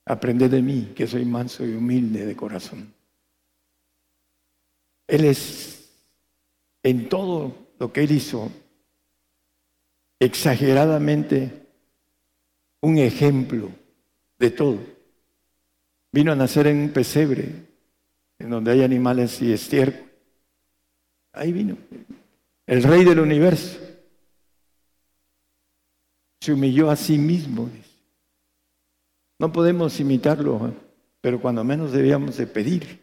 Aprended 0.05 0.49
de 0.51 0.61
mí, 0.61 0.93
que 0.95 1.07
soy 1.07 1.25
manso 1.25 1.65
y 1.65 1.73
humilde 1.73 2.25
de 2.25 2.35
corazón. 2.35 2.93
Él 5.07 5.25
es 5.25 5.89
en 6.83 7.09
todo 7.09 7.55
lo 7.79 7.91
que 7.91 8.03
él 8.03 8.11
hizo 8.11 8.51
exageradamente 10.19 11.67
un 12.81 12.97
ejemplo 12.97 13.71
de 14.37 14.51
todo. 14.51 14.79
Vino 16.11 16.31
a 16.31 16.35
nacer 16.35 16.67
en 16.67 16.77
un 16.77 16.89
pesebre, 16.89 17.49
en 18.39 18.49
donde 18.49 18.71
hay 18.71 18.83
animales 18.83 19.41
y 19.41 19.51
estiércol. 19.51 20.09
Ahí 21.33 21.51
vino, 21.53 21.77
el 22.67 22.83
rey 22.83 23.03
del 23.05 23.19
universo. 23.19 23.79
Se 26.41 26.51
humilló 26.53 26.89
a 26.89 26.95
sí 26.95 27.17
mismo. 27.17 27.69
No 29.41 29.51
podemos 29.51 29.99
imitarlo, 29.99 30.67
¿eh? 30.67 30.73
pero 31.19 31.41
cuando 31.41 31.63
menos 31.63 31.91
debíamos 31.91 32.37
de 32.37 32.45
pedir. 32.45 32.99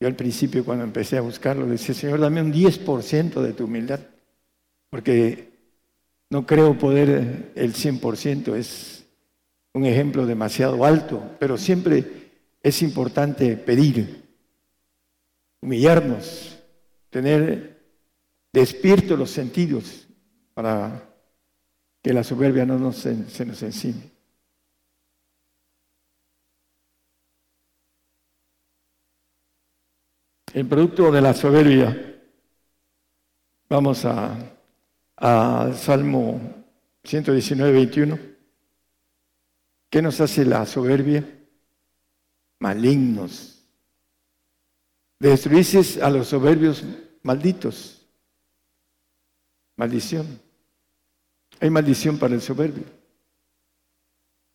Yo 0.00 0.08
al 0.08 0.16
principio 0.16 0.64
cuando 0.64 0.82
empecé 0.82 1.18
a 1.18 1.20
buscarlo 1.20 1.66
decía, 1.66 1.94
Señor, 1.94 2.20
dame 2.20 2.40
un 2.40 2.50
10% 2.50 3.42
de 3.42 3.52
tu 3.52 3.64
humildad, 3.64 4.00
porque 4.88 5.50
no 6.30 6.46
creo 6.46 6.78
poder 6.78 7.52
el 7.54 7.74
100%, 7.74 8.54
es 8.54 9.04
un 9.74 9.84
ejemplo 9.84 10.24
demasiado 10.24 10.82
alto, 10.86 11.22
pero 11.38 11.58
siempre 11.58 12.30
es 12.62 12.80
importante 12.80 13.58
pedir, 13.58 14.24
humillarnos, 15.60 16.60
tener 17.10 17.78
despiertos 18.54 19.18
los 19.18 19.30
sentidos 19.30 20.08
para 20.54 21.10
que 22.00 22.14
la 22.14 22.24
soberbia 22.24 22.64
no 22.64 22.78
nos, 22.78 22.96
se 22.96 23.44
nos 23.44 23.62
encime. 23.62 24.17
El 30.58 30.66
producto 30.66 31.12
de 31.12 31.20
la 31.20 31.34
soberbia. 31.34 32.20
Vamos 33.68 34.04
a, 34.04 34.36
Salmo 35.76 36.40
119, 37.04 37.72
21. 37.72 38.18
¿Qué 39.88 40.02
nos 40.02 40.20
hace 40.20 40.44
la 40.44 40.66
soberbia? 40.66 41.24
Malignos. 42.58 43.62
Destruirse 45.20 46.02
a 46.02 46.10
los 46.10 46.26
soberbios 46.26 46.84
malditos. 47.22 48.04
Maldición. 49.76 50.40
Hay 51.60 51.70
maldición 51.70 52.18
para 52.18 52.34
el 52.34 52.40
soberbio. 52.40 52.84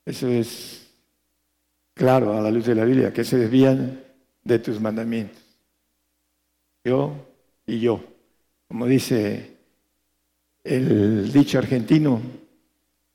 Eso 0.06 0.28
es 0.28 0.86
claro 1.94 2.38
a 2.38 2.42
la 2.42 2.52
luz 2.52 2.66
de 2.66 2.76
la 2.76 2.84
Biblia, 2.84 3.14
que 3.14 3.24
se 3.24 3.38
desvían 3.38 4.04
de 4.44 4.60
tus 4.60 4.82
mandamientos 4.82 5.43
yo 6.84 7.14
y 7.66 7.80
yo. 7.80 8.04
Como 8.68 8.86
dice 8.86 9.58
el 10.64 11.32
dicho 11.32 11.58
argentino, 11.58 12.22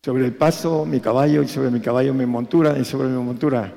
sobre 0.03 0.27
el 0.27 0.35
paso 0.35 0.87
mi 0.87 1.01
caballo 1.01 1.43
y 1.43 1.49
sobre 1.49 1.71
mi 1.71 1.81
caballo 1.81 2.15
mi 2.15 2.27
montura 2.27 2.79
y 2.79 2.85
sobre 2.85 3.09
mi 3.09 3.23
montura 3.23 3.75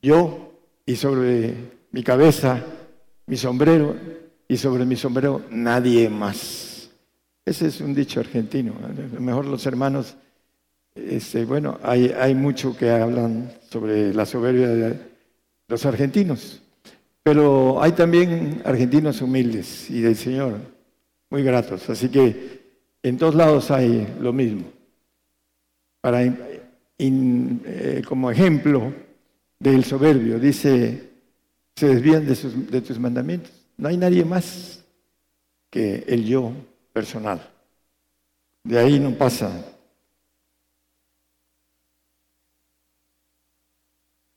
yo 0.00 0.52
y 0.86 0.96
sobre 0.96 1.54
mi 1.90 2.02
cabeza 2.02 2.62
mi 3.26 3.36
sombrero 3.36 3.96
y 4.46 4.56
sobre 4.56 4.84
mi 4.84 4.96
sombrero 4.96 5.42
nadie 5.50 6.08
más. 6.10 6.90
Ese 7.44 7.68
es 7.68 7.80
un 7.80 7.94
dicho 7.94 8.20
argentino. 8.20 8.74
A 8.84 8.88
lo 8.88 9.20
mejor 9.20 9.46
los 9.46 9.64
hermanos, 9.66 10.16
este, 10.94 11.44
bueno, 11.44 11.78
hay, 11.82 12.08
hay 12.08 12.34
mucho 12.34 12.76
que 12.76 12.90
hablan 12.90 13.52
sobre 13.70 14.12
la 14.12 14.26
soberbia 14.26 14.68
de 14.68 14.98
los 15.68 15.86
argentinos. 15.86 16.60
Pero 17.24 17.82
hay 17.82 17.92
también 17.92 18.62
argentinos 18.64 19.20
humildes 19.20 19.90
y 19.90 20.00
del 20.00 20.14
Señor, 20.14 20.60
muy 21.30 21.42
gratos. 21.42 21.90
Así 21.90 22.08
que 22.08 22.60
en 23.02 23.18
todos 23.18 23.34
lados 23.34 23.72
hay 23.72 24.06
lo 24.20 24.32
mismo. 24.32 24.64
Para, 26.00 26.22
eh, 26.22 28.02
como 28.06 28.30
ejemplo 28.30 28.92
del 29.58 29.84
soberbio, 29.84 30.38
dice, 30.38 31.10
se 31.74 31.88
desvían 31.88 32.26
de, 32.26 32.34
de 32.70 32.80
tus 32.82 32.98
mandamientos. 33.00 33.50
No 33.78 33.88
hay 33.88 33.96
nadie 33.96 34.24
más 34.24 34.84
que 35.70 36.04
el 36.06 36.26
yo 36.26 36.52
personal. 36.92 37.50
De 38.62 38.78
ahí 38.78 39.00
no 39.00 39.10
pasa 39.12 39.74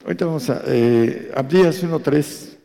Ahorita 0.07 0.26
vamos 0.26 0.49
a 0.49 0.61
eh, 0.68 1.34
Abdías 1.35 1.84
1.3. 1.84 2.56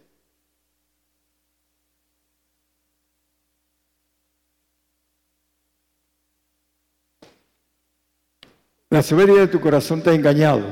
La 8.93 9.03
soberbia 9.03 9.41
de 9.41 9.47
tu 9.47 9.59
corazón 9.59 10.03
te 10.03 10.11
ha 10.11 10.15
engañado. 10.15 10.67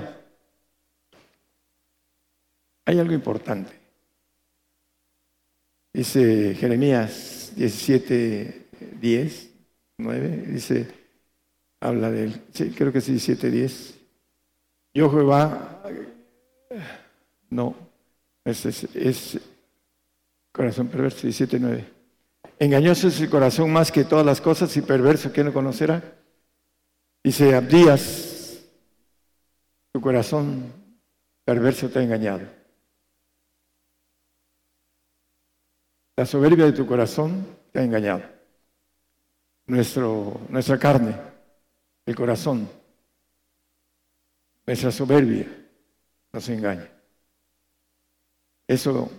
Hay 2.84 2.98
algo 2.98 3.14
importante. 3.14 3.72
Dice 5.90 6.55
Jeremías 6.55 7.51
17, 7.56 8.66
10, 9.01 9.51
9, 9.97 10.44
dice, 10.48 10.86
habla 11.80 12.10
de 12.10 12.24
él, 12.24 12.42
sí, 12.52 12.68
creo 12.76 12.92
que 12.92 13.01
sí, 13.01 13.12
17, 13.12 13.51
10. 13.51 13.94
Yo 14.92 15.10
Jehová 15.10 15.82
no, 17.48 17.74
es, 18.44 19.40
corazón 20.52 20.88
perverso, 20.88 21.26
17.9. 21.26 21.84
Engañoso 22.59 23.09
es 23.09 23.18
el 23.18 23.30
corazón 23.30 23.72
más 23.72 23.90
que 23.90 24.05
todas 24.05 24.26
las 24.26 24.42
cosas 24.42 24.76
y 24.76 24.82
perverso, 24.82 25.32
¿quién 25.32 25.47
lo 25.47 25.55
conocerá? 25.55 26.19
Dice 27.22 27.55
Abdías, 27.55 28.62
tu 29.92 30.01
corazón 30.01 30.72
perverso 31.44 31.88
te 31.88 31.98
ha 31.98 32.02
engañado. 32.02 32.47
La 36.16 36.26
soberbia 36.26 36.66
de 36.66 36.72
tu 36.72 36.86
corazón 36.86 37.47
te 37.72 37.80
ha 37.80 37.82
engañado. 37.82 38.22
Nuestro, 39.66 40.40
nuestra 40.48 40.78
carne, 40.78 41.14
el 42.06 42.14
corazón, 42.14 42.68
nuestra 44.66 44.90
soberbia 44.90 45.47
nos 46.32 46.48
engaña. 46.48 46.90
Eso, 48.66 49.10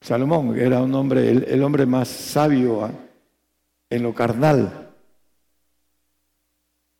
Salomón 0.00 0.58
era 0.58 0.82
un 0.82 0.94
hombre, 0.94 1.28
el, 1.30 1.62
hombre 1.62 1.86
más 1.86 2.08
sabio 2.08 2.90
en 3.90 4.02
lo 4.02 4.14
carnal. 4.14 4.93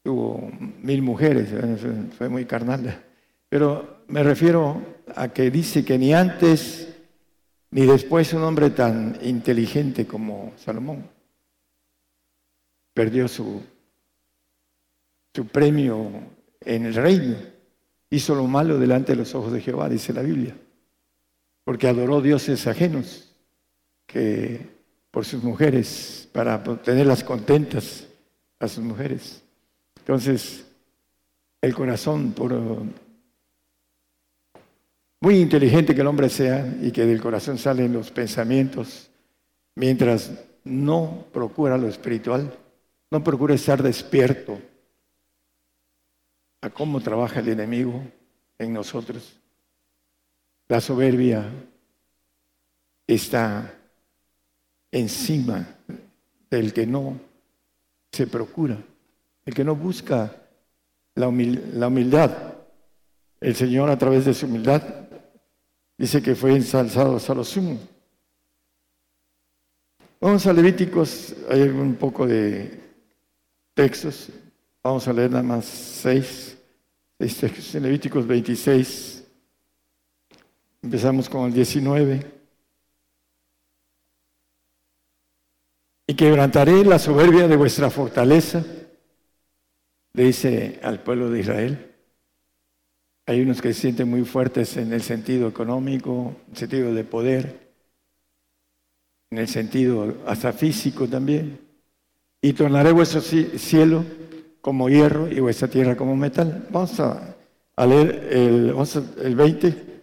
Tuvo 0.05 0.49
mil 0.83 1.03
mujeres, 1.03 1.49
fue 2.17 2.29
muy 2.29 2.45
carnal. 2.45 3.03
Pero 3.49 4.05
me 4.07 4.23
refiero 4.23 4.81
a 5.17 5.29
que 5.31 5.51
dice 5.51 5.85
que 5.85 5.99
ni 5.99 6.15
antes 6.15 6.95
ni 7.73 7.85
después 7.87 8.33
un 8.33 8.45
hombre 8.45 8.71
tan 8.71 9.19
inteligente 9.23 10.07
como 10.07 10.53
Salomón 10.57 11.05
perdió 12.93 13.27
su, 13.27 13.61
su 15.35 15.47
premio 15.49 16.09
en 16.61 16.87
el 16.87 16.95
reino. 16.95 17.37
Hizo 18.11 18.37
lo 18.37 18.47
malo 18.47 18.79
delante 18.79 19.11
de 19.11 19.19
los 19.19 19.35
ojos 19.35 19.53
de 19.53 19.61
Jehová, 19.61 19.89
dice 19.89 20.13
la 20.13 20.23
Biblia 20.23 20.55
porque 21.65 21.89
adoró 21.89 22.21
dioses 22.21 22.67
ajenos 22.67 23.33
que 24.07 24.75
por 25.11 25.25
sus 25.25 25.43
mujeres, 25.43 26.29
para 26.33 26.63
tenerlas 26.83 27.25
contentas 27.25 28.07
a 28.59 28.69
sus 28.69 28.83
mujeres. 28.85 29.44
Entonces, 30.05 30.67
el 31.63 31.75
corazón, 31.75 32.33
por 32.33 32.53
muy 35.21 35.41
inteligente 35.41 35.95
que 35.95 36.03
el 36.03 36.07
hombre 36.07 36.29
sea 36.29 36.77
y 36.83 36.93
que 36.93 37.07
del 37.07 37.23
corazón 37.23 37.57
salen 37.57 37.95
los 37.95 38.11
pensamientos, 38.11 39.09
mientras 39.75 40.31
no 40.63 41.25
procura 41.33 41.79
lo 41.79 41.89
espiritual, 41.89 42.53
no 43.11 43.25
procura 43.25 43.55
estar 43.55 43.83
despierto 43.83 44.59
a 46.61 46.69
cómo 46.69 47.01
trabaja 47.01 47.41
el 47.41 47.49
enemigo 47.49 48.03
en 48.59 48.75
nosotros, 48.75 49.41
la 50.69 50.83
soberbia 50.83 51.51
está 53.07 53.75
encima 54.93 55.67
del 56.51 56.75
que 56.75 56.87
no 56.87 57.19
se 58.13 58.27
procura, 58.27 58.77
el 59.45 59.55
que 59.55 59.65
no 59.65 59.75
busca 59.75 60.35
la, 61.15 61.29
humildad. 61.29 62.31
El 63.41 63.55
Señor 63.55 63.91
a 63.91 63.99
través 63.99 64.25
de 64.25 64.35
su 64.35 64.47
humildad 64.47 64.83
dice 65.97 66.23
que 66.23 66.35
fue 66.35 66.55
ensalzado 66.57 67.17
hasta 67.17 67.35
lo 67.35 67.45
sumo. 67.45 67.79
Vamos 70.21 70.47
a 70.47 70.53
Levíticos, 70.53 71.35
hay 71.51 71.63
un 71.63 71.97
poco 71.97 72.27
de 72.27 72.81
textos. 73.75 74.31
Vamos 74.83 75.07
a 75.07 75.13
leer 75.13 75.31
nada 75.31 75.43
más 75.43 75.65
seis, 75.65 76.57
seis 77.19 77.37
textos. 77.37 77.75
En 77.75 77.83
Levíticos 77.83 78.27
26, 78.27 79.25
Empezamos 80.85 81.31
con 81.31 81.47
el 81.47 81.55
19. 81.55 82.21
Y 86.07 86.15
quebrantaré 86.15 86.85
la 86.85 86.99
soberbia 86.99 87.49
de 87.49 87.57
vuestra 87.57 87.89
fortaleza, 87.89 88.63
le 90.15 90.25
dice 90.25 90.81
al 90.83 91.01
pueblo 91.01 91.31
de 91.31 91.41
Israel. 91.41 91.95
Hay 93.27 93.41
unos 93.41 93.61
que 93.61 93.73
se 93.73 93.81
sienten 93.83 94.09
muy 94.09 94.25
fuertes 94.25 94.77
en 94.77 94.93
el 94.93 95.03
sentido 95.03 95.49
económico, 95.49 96.37
en 96.47 96.53
el 96.53 96.57
sentido 96.57 96.95
de 96.95 97.05
poder, 97.05 97.73
en 99.31 99.39
el 99.39 99.49
sentido 99.49 100.17
hasta 100.27 100.53
físico 100.53 101.07
también. 101.07 101.61
Y 102.41 102.53
tornaré 102.53 102.93
vuestro 102.93 103.21
cielo 103.21 104.05
como 104.61 104.89
hierro 104.89 105.29
y 105.29 105.41
vuestra 105.41 105.69
tierra 105.69 105.97
como 105.97 106.17
metal. 106.17 106.67
Vamos 106.71 106.99
a, 107.01 107.37
leer 107.87 108.29
el, 108.31 108.75
el 109.23 109.35
20. 109.35 109.95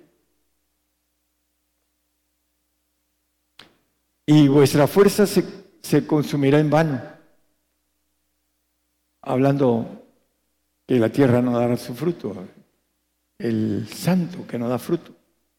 y 4.32 4.48
vuestra 4.48 4.88
fuerza 4.88 5.26
se, 5.28 6.08
consumirá 6.08 6.58
en 6.60 6.70
vano. 6.70 7.02
Hablando 9.22 10.01
que 10.92 11.00
la 11.00 11.10
tierra 11.10 11.42
no 11.42 11.58
dará 11.58 11.78
su 11.78 11.96
fruto, 11.96 12.36
el 13.38 13.88
santo 13.88 14.46
que 14.46 14.60
no 14.60 14.68
da 14.68 14.78
fruto, 14.78 15.16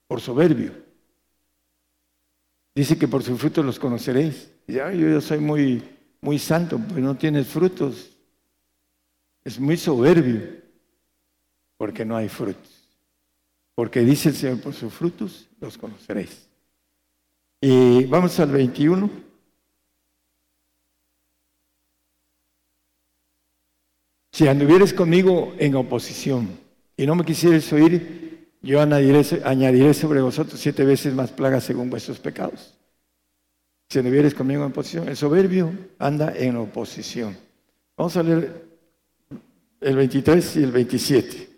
por 0.07 0.21
soberbio. 0.21 0.75
Dice 2.75 2.99
que 2.99 3.09
por 3.09 3.23
su 3.23 3.39
fruto 3.39 3.63
los 3.63 3.79
conoceréis. 3.79 4.51
Ya, 4.67 4.93
yo, 4.93 5.09
yo 5.09 5.23
soy 5.23 5.39
muy, 5.39 5.83
muy 6.21 6.39
santo, 6.39 6.79
pues 6.79 7.01
no 7.01 7.17
tienes 7.17 7.47
frutos. 7.47 8.15
Es 9.43 9.59
muy 9.59 9.79
soberbio, 9.79 10.43
porque 11.79 12.05
no 12.05 12.15
hay 12.15 12.29
frutos. 12.29 12.91
Porque 13.75 14.01
dice 14.01 14.29
el 14.29 14.35
Señor, 14.35 14.61
por 14.61 14.75
sus 14.75 14.93
frutos 14.93 15.49
los 15.63 15.79
conoceréis. 15.79 16.47
Y 17.59 18.05
vamos 18.05 18.39
al 18.39 18.51
21. 18.51 19.09
Si 24.33 24.49
anduvieres 24.49 24.95
conmigo 24.95 25.55
en 25.59 25.75
oposición 25.75 26.59
y 26.97 27.05
no 27.05 27.15
me 27.15 27.25
quisieres 27.25 27.71
oír, 27.71 28.49
yo 28.63 28.81
añadiré, 28.81 29.93
sobre 29.93 30.23
vosotros 30.23 30.59
siete 30.59 30.87
veces 30.87 31.15
más 31.15 31.31
plagas 31.31 31.65
según 31.65 31.91
vuestros 31.91 32.19
pecados. 32.19 32.75
Si 33.91 33.99
anduvieres 33.99 34.33
conmigo 34.33 34.65
en 34.65 34.71
oposición, 34.71 35.09
el 35.09 35.19
soberbio 35.19 35.71
anda 35.99 36.33
en 36.35 36.57
oposición. 36.57 37.37
Vamos 37.95 38.17
a 38.17 38.23
leer 38.23 38.65
el 39.83 39.97
23 39.97 40.57
y 40.57 40.63
el 40.63 40.73
27. 40.73 41.49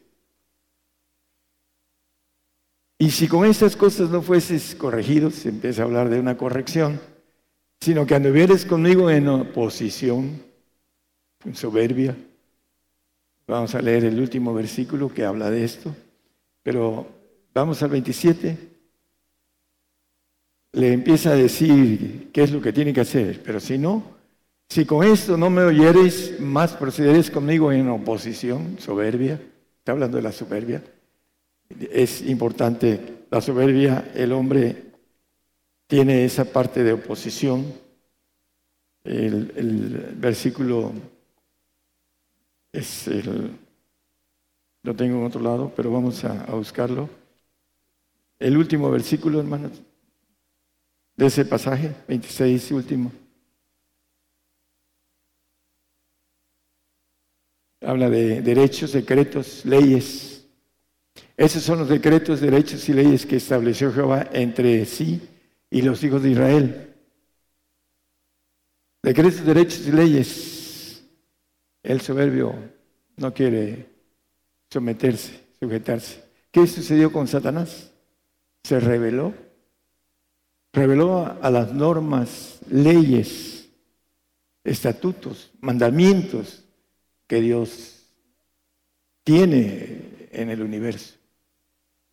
Y 2.99 3.11
si 3.11 3.29
con 3.29 3.45
estas 3.45 3.77
cosas 3.77 4.11
no 4.11 4.21
fueses 4.21 4.75
corregido, 4.75 5.31
se 5.31 5.49
empieza 5.51 5.83
a 5.83 5.85
hablar 5.85 6.09
de 6.09 6.19
una 6.19 6.37
corrección, 6.37 7.01
sino 7.81 8.05
que 8.05 8.17
anduvieres 8.17 8.65
conmigo 8.65 9.11
en 9.11 9.29
oposición, 9.29 10.43
en 11.45 11.55
soberbia. 11.55 12.17
Vamos 13.47 13.75
a 13.75 13.83
leer 13.83 14.05
el 14.05 14.19
último 14.19 14.55
versículo 14.55 15.12
que 15.12 15.25
habla 15.25 15.51
de 15.51 15.65
esto, 15.65 15.95
pero 16.62 17.07
vamos 17.53 17.83
al 17.83 17.91
27. 17.91 18.59
Le 20.73 20.93
empieza 20.93 21.31
a 21.31 21.37
decir 21.37 22.31
qué 22.33 22.43
es 22.43 22.51
lo 22.51 22.61
que 22.61 22.73
tiene 22.73 22.93
que 22.93 23.03
hacer, 23.03 23.43
pero 23.45 23.61
si 23.61 23.79
no, 23.79 24.03
si 24.69 24.85
con 24.85 25.07
esto 25.07 25.37
no 25.37 25.51
me 25.51 25.62
oyeres, 25.62 26.41
más 26.41 26.73
procederéis 26.73 27.31
conmigo 27.31 27.71
en 27.71 27.89
oposición, 27.89 28.77
soberbia. 28.79 29.41
Está 29.79 29.93
hablando 29.93 30.16
de 30.16 30.23
la 30.23 30.33
soberbia 30.33 30.83
es 31.91 32.23
importante 32.23 33.25
La 33.31 33.41
soberbia, 33.41 34.12
el 34.15 34.33
hombre 34.33 34.77
tiene 35.89 36.25
esa 36.25 36.45
parte 36.45 36.85
de 36.85 36.93
oposición. 36.93 37.65
El, 39.03 40.15
versículo 40.16 40.93
es 42.75 43.07
el, 43.07 43.57
lo 44.83 44.95
tengo 44.95 45.19
en 45.19 45.25
otro 45.25 45.41
lado, 45.41 45.73
pero 45.75 45.91
vamos 45.93 46.25
a, 46.25 46.45
buscarlo. 46.47 47.09
El 48.39 48.57
último 48.57 48.91
versículo, 48.91 49.39
hermanos, 49.39 49.81
de 51.17 51.27
ese 51.27 51.45
pasaje, 51.45 51.95
26 52.09 52.71
y 52.71 52.75
último. 52.75 53.13
Habla 57.81 58.11
de 58.11 58.43
derechos, 58.43 58.93
decretos, 58.93 59.65
leyes. 59.65 60.47
Esos 61.37 61.63
son 61.63 61.79
los 61.79 61.89
decretos, 61.89 62.41
derechos 62.41 62.89
y 62.89 62.93
leyes 62.93 63.25
que 63.25 63.37
estableció 63.37 63.93
Jehová 63.93 64.29
entre 64.33 64.85
sí 64.85 65.21
y 65.71 65.83
los 65.83 66.03
hijos 66.03 66.23
de 66.23 66.31
Israel. 66.31 66.95
Decretos, 69.03 69.45
derechos 69.45 69.87
y 69.87 69.93
leyes. 69.93 70.53
El 71.85 72.01
soberbio 72.01 72.55
no 73.19 73.35
quiere 73.35 73.86
someterse, 74.70 75.39
sujetarse. 75.61 76.24
¿Qué 76.51 76.66
sucedió 76.66 77.12
con 77.12 77.28
Satanás? 77.28 77.93
Se 78.62 78.81
rebeló. 78.81 79.35
Reveló 80.73 81.39
a 81.40 81.51
las 81.51 81.73
normas, 81.73 82.59
leyes, 82.70 83.69
estatutos, 84.65 85.52
mandamientos 85.61 86.65
que 87.27 87.40
Dios 87.43 88.06
tiene 89.23 90.28
en 90.32 90.48
el 90.48 90.62
universo. 90.62 91.15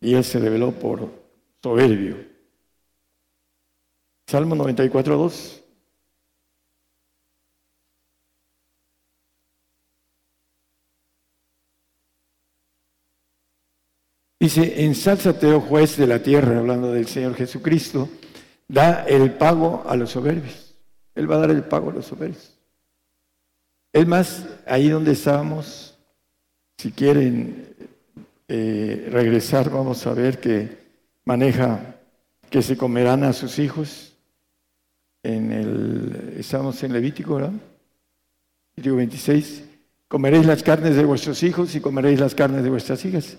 Y 0.02 0.14
él 0.14 0.22
se 0.22 0.38
reveló 0.38 0.72
por 0.72 1.10
soberbio. 1.62 2.18
Salmo 4.26 4.54
94, 4.54 5.16
2. 5.16 5.61
Dice, 14.42 14.84
ensálzate, 14.84 15.46
oh 15.52 15.60
juez 15.60 15.96
de 15.96 16.08
la 16.08 16.20
tierra, 16.20 16.58
hablando 16.58 16.90
del 16.90 17.06
Señor 17.06 17.36
Jesucristo, 17.36 18.08
da 18.66 19.04
el 19.04 19.34
pago 19.34 19.84
a 19.86 19.94
los 19.94 20.10
soberbios. 20.10 20.74
Él 21.14 21.30
va 21.30 21.36
a 21.36 21.38
dar 21.38 21.52
el 21.52 21.62
pago 21.62 21.90
a 21.90 21.92
los 21.92 22.06
soberbios. 22.06 22.52
Es 23.92 24.04
más, 24.04 24.44
ahí 24.66 24.88
donde 24.88 25.12
estábamos, 25.12 25.96
si 26.76 26.90
quieren 26.90 27.72
eh, 28.48 29.08
regresar, 29.12 29.70
vamos 29.70 30.04
a 30.08 30.12
ver 30.12 30.40
que 30.40 30.76
maneja 31.24 31.94
que 32.50 32.62
se 32.62 32.76
comerán 32.76 33.22
a 33.22 33.32
sus 33.32 33.60
hijos. 33.60 34.16
En 35.22 35.52
el, 35.52 36.34
estamos 36.36 36.82
en 36.82 36.92
Levítico, 36.94 37.36
¿verdad? 37.36 37.52
Levítico 38.74 38.96
26. 38.96 39.62
Comeréis 40.08 40.46
las 40.46 40.64
carnes 40.64 40.96
de 40.96 41.04
vuestros 41.04 41.44
hijos 41.44 41.76
y 41.76 41.80
comeréis 41.80 42.18
las 42.18 42.34
carnes 42.34 42.64
de 42.64 42.70
vuestras 42.70 43.04
hijas. 43.04 43.36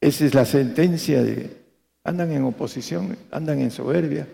Esa 0.00 0.24
es 0.26 0.34
la 0.34 0.44
sentencia 0.44 1.22
de, 1.22 1.56
andan 2.04 2.32
en 2.32 2.44
oposición, 2.44 3.16
andan 3.30 3.60
en 3.60 3.70
soberbia. 3.70 4.28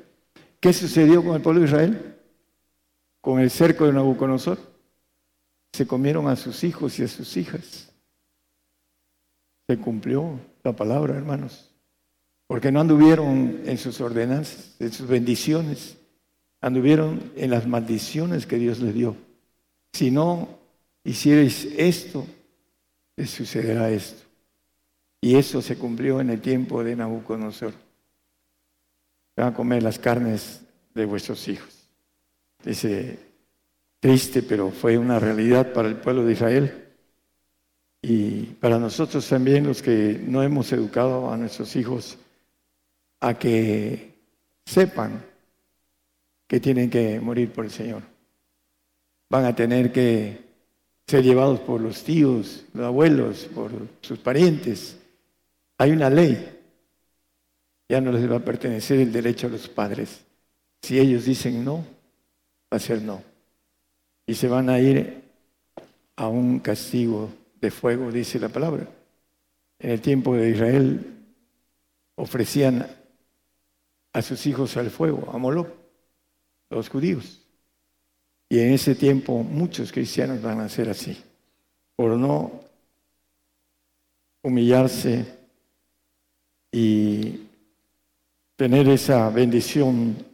¿Qué 0.60 0.72
sucedió 0.72 1.24
con 1.24 1.34
el 1.34 1.42
pueblo 1.42 1.60
de 1.60 1.66
Israel? 1.66 2.16
Con 3.20 3.40
el 3.40 3.50
cerco 3.50 3.86
de 3.86 3.92
Nabucodonosor 3.92 4.58
se 5.72 5.86
comieron 5.86 6.28
a 6.28 6.36
sus 6.36 6.62
hijos 6.64 6.98
y 6.98 7.04
a 7.04 7.08
sus 7.08 7.36
hijas. 7.36 7.90
Se 9.66 9.78
cumplió 9.78 10.38
la 10.62 10.74
palabra, 10.74 11.16
hermanos, 11.16 11.70
porque 12.46 12.70
no 12.70 12.80
anduvieron 12.80 13.62
en 13.64 13.78
sus 13.78 14.00
ordenanzas, 14.00 14.76
en 14.78 14.92
sus 14.92 15.08
bendiciones, 15.08 15.96
anduvieron 16.60 17.32
en 17.36 17.50
las 17.50 17.66
maldiciones 17.66 18.46
que 18.46 18.56
Dios 18.56 18.80
les 18.80 18.94
dio. 18.94 19.16
Si 19.92 20.10
no 20.10 20.48
hicierais 21.02 21.66
esto, 21.76 22.26
les 23.16 23.30
sucederá 23.30 23.90
esto. 23.90 24.23
Y 25.24 25.36
eso 25.36 25.62
se 25.62 25.78
cumplió 25.78 26.20
en 26.20 26.28
el 26.28 26.42
tiempo 26.42 26.84
de 26.84 26.94
Nabucodonosor. 26.94 27.72
Van 29.34 29.48
a 29.48 29.54
comer 29.54 29.82
las 29.82 29.98
carnes 29.98 30.60
de 30.92 31.06
vuestros 31.06 31.48
hijos. 31.48 31.88
Dice 32.62 33.18
triste, 34.00 34.42
pero 34.42 34.70
fue 34.70 34.98
una 34.98 35.18
realidad 35.18 35.72
para 35.72 35.88
el 35.88 35.96
pueblo 35.96 36.26
de 36.26 36.32
Israel. 36.34 36.88
Y 38.02 38.42
para 38.60 38.78
nosotros 38.78 39.26
también, 39.26 39.66
los 39.66 39.80
que 39.80 40.22
no 40.26 40.42
hemos 40.42 40.70
educado 40.74 41.32
a 41.32 41.38
nuestros 41.38 41.74
hijos 41.74 42.18
a 43.20 43.32
que 43.32 44.18
sepan 44.66 45.24
que 46.46 46.60
tienen 46.60 46.90
que 46.90 47.18
morir 47.18 47.50
por 47.50 47.64
el 47.64 47.70
Señor. 47.70 48.02
Van 49.30 49.46
a 49.46 49.56
tener 49.56 49.90
que 49.90 50.44
ser 51.06 51.24
llevados 51.24 51.60
por 51.60 51.80
los 51.80 52.04
tíos, 52.04 52.66
los 52.74 52.84
abuelos, 52.84 53.48
por 53.54 53.70
sus 54.02 54.18
parientes. 54.18 54.98
Hay 55.78 55.92
una 55.92 56.10
ley. 56.10 56.50
Ya 57.88 58.00
no 58.00 58.12
les 58.12 58.30
va 58.30 58.36
a 58.36 58.44
pertenecer 58.44 59.00
el 59.00 59.12
derecho 59.12 59.46
a 59.46 59.50
los 59.50 59.68
padres. 59.68 60.24
Si 60.82 60.98
ellos 60.98 61.24
dicen 61.24 61.64
no, 61.64 61.84
va 62.72 62.76
a 62.76 62.78
ser 62.78 63.02
no 63.02 63.34
y 64.26 64.34
se 64.34 64.48
van 64.48 64.70
a 64.70 64.78
ir 64.78 65.22
a 66.16 66.28
un 66.28 66.60
castigo 66.60 67.30
de 67.60 67.70
fuego, 67.70 68.10
dice 68.10 68.38
la 68.38 68.48
palabra. 68.48 68.88
En 69.78 69.90
el 69.90 70.00
tiempo 70.00 70.34
de 70.34 70.50
Israel 70.50 71.24
ofrecían 72.14 72.86
a 74.12 74.22
sus 74.22 74.46
hijos 74.46 74.76
al 74.76 74.90
fuego, 74.90 75.30
a 75.32 75.38
Moloch, 75.38 75.68
los 76.70 76.88
judíos. 76.88 77.42
Y 78.48 78.60
en 78.60 78.72
ese 78.72 78.94
tiempo 78.94 79.42
muchos 79.42 79.92
cristianos 79.92 80.40
van 80.40 80.60
a 80.60 80.68
ser 80.68 80.88
así, 80.88 81.22
por 81.96 82.12
no 82.12 82.60
humillarse 84.42 85.43
y 86.76 87.46
tener 88.56 88.88
esa 88.88 89.30
bendición 89.30 90.26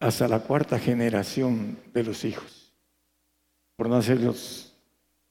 hasta 0.00 0.26
la 0.26 0.40
cuarta 0.40 0.78
generación 0.78 1.78
de 1.92 2.02
los 2.02 2.24
hijos, 2.24 2.72
por 3.76 3.90
no 3.90 3.96
hacer 3.96 4.20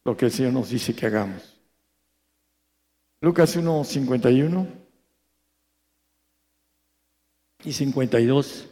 lo 0.06 0.16
que 0.16 0.26
el 0.26 0.32
Señor 0.32 0.54
nos 0.54 0.70
dice 0.70 0.94
que 0.94 1.08
hagamos. 1.08 1.60
Lucas 3.22 3.56
1, 3.56 3.84
51 3.84 4.68
y 7.64 7.74
52. 7.74 8.68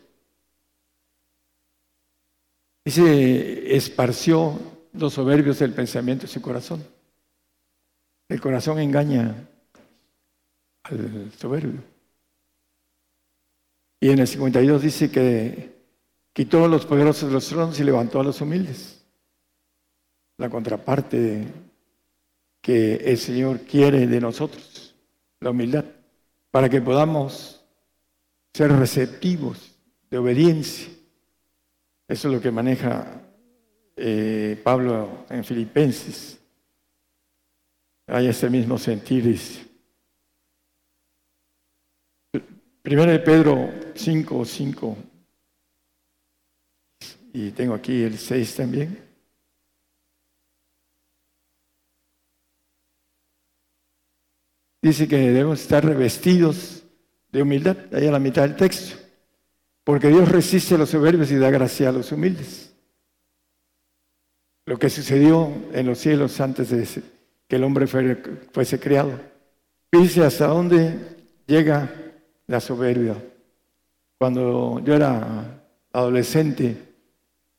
Dice, 2.85 3.75
esparció 3.75 4.59
los 4.93 5.13
soberbios 5.13 5.57
del 5.57 5.73
pensamiento 5.73 6.27
de 6.27 6.33
su 6.33 6.39
corazón. 6.39 6.85
El 8.27 8.39
corazón 8.39 8.77
engaña 8.77 9.49
al 10.89 11.31
soberbio. 11.37 11.81
Y 14.01 14.09
en 14.09 14.19
el 14.19 14.27
52 14.27 14.81
dice 14.81 15.11
que 15.11 15.79
Quitó 16.39 16.63
a 16.63 16.67
los 16.69 16.85
poderosos 16.85 17.27
de 17.27 17.33
los 17.33 17.47
tronos 17.49 17.77
y 17.81 17.83
levantó 17.83 18.21
a 18.21 18.23
los 18.23 18.39
humildes. 18.39 19.03
La 20.37 20.49
contraparte 20.49 21.47
que 22.61 22.95
el 22.95 23.17
Señor 23.17 23.61
quiere 23.61 24.07
de 24.07 24.21
nosotros, 24.21 24.95
la 25.41 25.49
humildad, 25.49 25.83
para 26.49 26.69
que 26.69 26.81
podamos 26.81 27.61
ser 28.53 28.71
receptivos 28.71 29.75
de 30.09 30.17
obediencia. 30.17 30.87
Eso 32.07 32.29
es 32.29 32.33
lo 32.33 32.39
que 32.39 32.51
maneja 32.51 33.21
eh, 33.97 34.61
Pablo 34.63 35.25
en 35.29 35.43
Filipenses. 35.43 36.39
Hay 38.07 38.27
ese 38.27 38.49
mismo 38.49 38.77
sentir. 38.77 39.68
Primero 42.81 43.11
de 43.11 43.19
Pedro 43.19 43.69
5, 43.93 44.45
5 44.45 44.97
y 47.33 47.51
tengo 47.51 47.73
aquí 47.73 48.03
el 48.03 48.17
6 48.17 48.55
también. 48.55 49.05
Dice 54.81 55.07
que 55.07 55.17
debemos 55.17 55.61
estar 55.61 55.85
revestidos 55.85 56.83
de 57.31 57.41
humildad, 57.41 57.77
ahí 57.91 58.07
a 58.07 58.11
la 58.11 58.19
mitad 58.19 58.43
del 58.43 58.55
texto, 58.55 58.97
porque 59.83 60.07
Dios 60.07 60.29
resiste 60.29 60.75
a 60.75 60.77
los 60.77 60.89
soberbios 60.89 61.29
y 61.31 61.35
da 61.35 61.49
gracia 61.51 61.89
a 61.89 61.91
los 61.91 62.11
humildes. 62.11 62.73
Lo 64.65 64.79
que 64.79 64.89
sucedió 64.89 65.51
en 65.73 65.85
los 65.85 65.99
cielos 65.99 66.39
antes 66.39 66.69
de 66.69 67.03
que 67.47 67.55
el 67.55 67.63
hombre 67.63 67.87
fuese 67.87 68.79
creado. 68.79 69.19
Dice 69.91 70.23
hasta 70.23 70.47
dónde 70.47 70.97
llega 71.45 72.08
la 72.49 72.59
soberbia. 72.59 73.15
Cuando 74.17 74.81
yo 74.83 74.95
era 74.95 75.61
adolescente, 75.93 76.75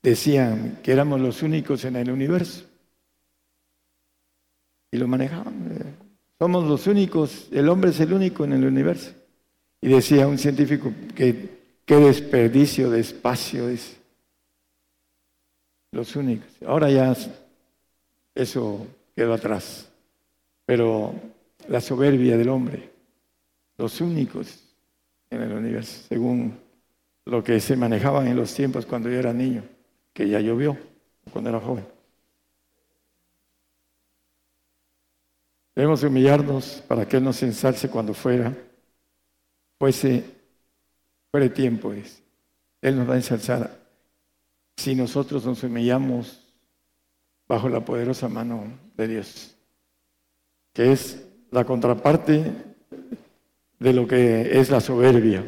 decían 0.03 0.79
que 0.83 0.91
éramos 0.91 1.19
los 1.21 1.41
únicos 1.41 1.85
en 1.85 1.95
el 1.95 2.11
universo. 2.11 2.65
Y 4.91 4.97
lo 4.97 5.07
manejaban. 5.07 5.95
Somos 6.37 6.65
los 6.65 6.87
únicos, 6.87 7.47
el 7.51 7.69
hombre 7.69 7.91
es 7.91 7.99
el 8.01 8.11
único 8.11 8.43
en 8.43 8.51
el 8.51 8.65
universo. 8.65 9.11
Y 9.79 9.87
decía 9.87 10.27
un 10.27 10.37
científico 10.37 10.93
que 11.15 11.61
qué 11.85 11.95
desperdicio 11.95 12.89
de 12.89 12.99
espacio 12.99 13.69
es. 13.69 13.97
Los 15.91 16.17
únicos. 16.17 16.49
Ahora 16.67 16.91
ya 16.91 17.15
eso 18.35 18.85
quedó 19.15 19.33
atrás. 19.33 19.89
Pero 20.65 21.15
la 21.69 21.79
soberbia 21.79 22.37
del 22.37 22.49
hombre, 22.49 22.91
los 23.77 24.01
únicos 24.01 24.70
en 25.31 25.41
el 25.41 25.53
universo, 25.53 26.05
según 26.07 26.59
lo 27.25 27.43
que 27.43 27.59
se 27.59 27.75
manejaba 27.75 28.27
en 28.27 28.35
los 28.35 28.53
tiempos 28.53 28.85
cuando 28.85 29.09
yo 29.09 29.17
era 29.17 29.33
niño, 29.33 29.63
que 30.13 30.27
ya 30.27 30.39
llovió, 30.39 30.77
cuando 31.31 31.49
era 31.49 31.59
joven. 31.59 31.85
Debemos 35.73 36.03
humillarnos 36.03 36.83
para 36.87 37.07
que 37.07 37.17
Él 37.17 37.23
nos 37.23 37.41
ensalce 37.43 37.89
cuando 37.89 38.13
fuera, 38.13 38.53
fuese, 39.79 40.23
fuera 41.31 41.51
tiempo. 41.51 41.93
Es. 41.93 42.21
Él 42.81 42.97
nos 42.97 43.09
va 43.09 43.13
a 43.13 43.17
ensalzar 43.17 43.79
si 44.75 44.95
nosotros 44.95 45.45
nos 45.45 45.63
humillamos 45.63 46.45
bajo 47.47 47.69
la 47.69 47.85
poderosa 47.85 48.27
mano 48.27 48.65
de 48.97 49.07
Dios, 49.07 49.55
que 50.73 50.91
es 50.91 51.25
la 51.51 51.63
contraparte 51.63 52.51
de 53.81 53.93
lo 53.93 54.07
que 54.07 54.59
es 54.59 54.69
la 54.69 54.79
soberbia. 54.79 55.43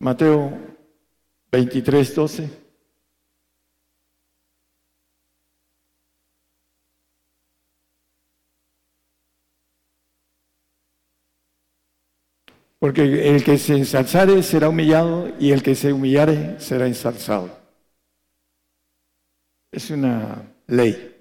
Mateo 0.00 0.58
23, 1.52 2.14
12. 2.14 2.50
Porque 12.78 13.36
el 13.36 13.44
que 13.44 13.58
se 13.58 13.76
ensalzare 13.76 14.42
será 14.42 14.70
humillado 14.70 15.30
y 15.38 15.50
el 15.52 15.62
que 15.62 15.74
se 15.74 15.92
humillare 15.92 16.58
será 16.58 16.86
ensalzado. 16.86 17.50
Es 19.70 19.90
una 19.90 20.54
ley. 20.66 21.14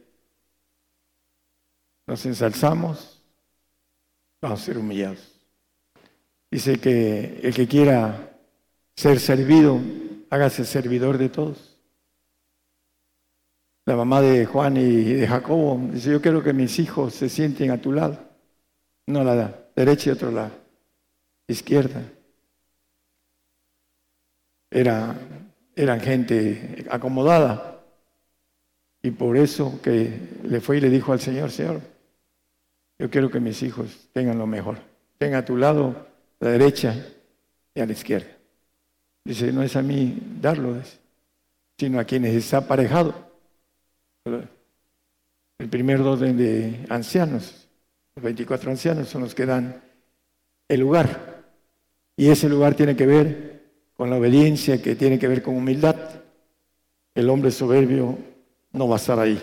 Nos 2.06 2.26
ensalzamos, 2.26 3.22
vamos 4.40 4.62
a 4.62 4.66
ser 4.66 4.78
humillados. 4.78 5.37
Dice 6.50 6.80
que 6.80 7.40
el 7.44 7.54
que 7.54 7.68
quiera 7.68 8.38
ser 8.96 9.20
servido, 9.20 9.80
hágase 10.30 10.66
servidor 10.66 11.18
de 11.18 11.30
todos. 11.30 11.78
La 13.86 13.96
mamá 13.96 14.22
de 14.22 14.46
Juan 14.46 14.78
y 14.78 15.04
de 15.14 15.28
Jacobo 15.28 15.80
dice, 15.92 16.12
yo 16.12 16.22
quiero 16.22 16.44
que 16.44 16.54
mis 16.54 16.78
hijos 16.80 17.14
se 17.14 17.30
sienten 17.30 17.72
a 17.72 17.82
tu 17.82 17.92
lado, 17.92 18.20
no 19.06 19.22
a 19.22 19.24
la 19.24 19.70
derecha 19.76 20.10
y 20.10 20.14
otro 20.14 20.32
lado 20.32 20.68
izquierda. 21.48 22.02
Era, 24.70 25.16
eran 25.76 26.00
gente 26.00 26.86
acomodada. 26.90 27.74
Y 29.02 29.12
por 29.12 29.38
eso 29.38 29.80
que 29.82 30.40
le 30.44 30.60
fue 30.60 30.78
y 30.78 30.82
le 30.82 30.90
dijo 30.90 31.14
al 31.14 31.22
Señor, 31.22 31.52
Señor, 31.52 31.82
yo 33.00 33.10
quiero 33.10 33.30
que 33.30 33.40
mis 33.40 33.64
hijos 33.64 34.10
tengan 34.12 34.38
lo 34.38 34.48
mejor. 34.48 34.80
Tengan 35.18 35.42
a 35.42 35.46
tu 35.46 35.56
lado, 35.56 36.08
a 36.40 36.46
la 36.46 36.52
derecha 36.52 36.96
y 37.74 37.80
a 37.80 37.86
la 37.86 37.92
izquierda. 37.92 38.28
Dice, 39.24 39.52
no 39.52 39.62
es 39.62 39.76
a 39.76 39.82
mí 39.82 40.18
darlo, 40.40 40.82
sino 41.78 42.00
a 42.00 42.06
quienes 42.06 42.34
está 42.34 42.58
aparejado. 42.58 43.14
El 45.60 45.70
primer 45.70 46.02
orden 46.02 46.38
de 46.38 46.86
ancianos, 46.90 47.68
los 48.16 48.24
24 48.24 48.72
ancianos 48.72 49.10
son 49.10 49.24
los 49.24 49.36
que 49.36 49.46
dan 49.46 49.82
el 50.68 50.80
lugar. 50.80 51.44
Y 52.16 52.30
ese 52.30 52.50
lugar 52.50 52.74
tiene 52.74 52.96
que 52.96 53.06
ver 53.06 53.64
con 53.96 54.10
la 54.10 54.18
obediencia, 54.18 54.82
que 54.82 54.96
tiene 54.96 55.20
que 55.20 55.28
ver 55.28 55.42
con 55.42 55.56
humildad. 55.56 55.96
El 57.14 57.30
hombre 57.30 57.52
soberbio 57.52 58.18
no 58.72 58.88
va 58.88 58.96
a 58.96 59.00
estar 59.00 59.20
ahí. 59.20 59.42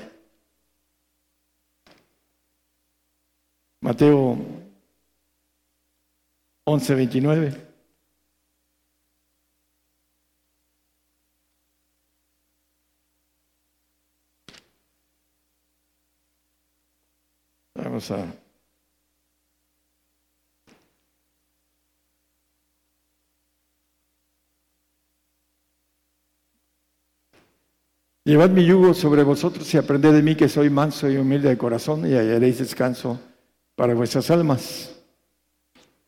Mateo 3.80 4.38
11, 6.66 6.94
29. 6.94 7.52
Vamos 17.74 18.10
a 18.10 18.44
Llevad 28.26 28.48
mi 28.50 28.64
yugo 28.64 28.94
sobre 28.94 29.22
vosotros 29.22 29.72
y 29.74 29.76
aprended 29.76 30.12
de 30.14 30.22
mí 30.22 30.34
que 30.34 30.48
soy 30.48 30.70
manso 30.70 31.10
y 31.10 31.18
humilde 31.18 31.50
de 31.50 31.58
corazón 31.58 32.06
y 32.10 32.14
hallaréis 32.14 32.58
descanso 32.58 33.20
para 33.76 33.92
vuestras 33.92 34.30
almas. 34.30 34.93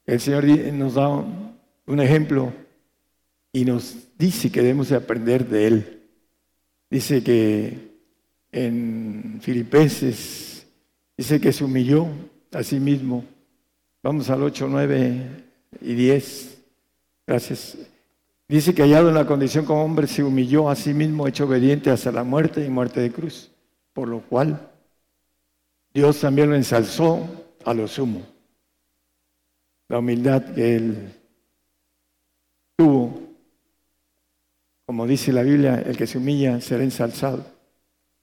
El 0.07 0.20
Señor 0.20 0.45
nos 0.45 0.95
da 0.95 1.09
un 1.09 2.01
ejemplo 2.01 2.53
y 3.53 3.65
nos 3.65 3.97
dice 4.16 4.51
que 4.51 4.61
debemos 4.61 4.89
de 4.89 4.97
aprender 4.97 5.49
de 5.49 5.66
Él. 5.66 6.03
Dice 6.89 7.24
que 7.24 7.97
en 8.53 9.39
Filipenses 9.43 10.66
dice 11.16 11.41
que 11.41 11.53
se 11.53 11.65
humilló 11.65 12.07
a 12.53 12.62
sí 12.62 12.78
mismo. 12.78 13.24
Vamos 14.03 14.31
al 14.31 14.45
8, 14.45 14.69
9 14.70 15.45
y 15.81 15.95
10. 15.95 16.59
Gracias. 17.27 17.77
Dice 18.49 18.74
que 18.74 18.83
hallado 18.83 19.09
en 19.09 19.16
la 19.16 19.27
condición 19.27 19.65
como 19.65 19.85
hombre 19.85 20.07
se 20.07 20.23
humilló 20.23 20.70
a 20.70 20.77
sí 20.77 20.95
mismo, 20.95 21.27
hecho 21.27 21.47
obediente 21.47 21.91
hasta 21.91 22.12
la 22.12 22.23
muerte 22.23 22.65
y 22.65 22.70
muerte 22.70 23.01
de 23.01 23.11
cruz, 23.11 23.51
por 23.93 24.07
lo 24.07 24.20
cual 24.20 24.70
Dios 25.93 26.20
también 26.20 26.51
lo 26.51 26.55
ensalzó 26.55 27.27
a 27.65 27.74
lo 27.74 27.89
sumo. 27.89 28.36
La 29.89 29.99
humildad 29.99 30.55
que 30.55 30.77
él 30.77 31.13
tuvo, 32.77 33.21
como 34.85 35.07
dice 35.07 35.33
la 35.33 35.43
Biblia, 35.43 35.83
el 35.87 35.97
que 35.97 36.07
se 36.07 36.19
humilla 36.19 36.61
será 36.61 36.83
ensalzado. 36.83 37.47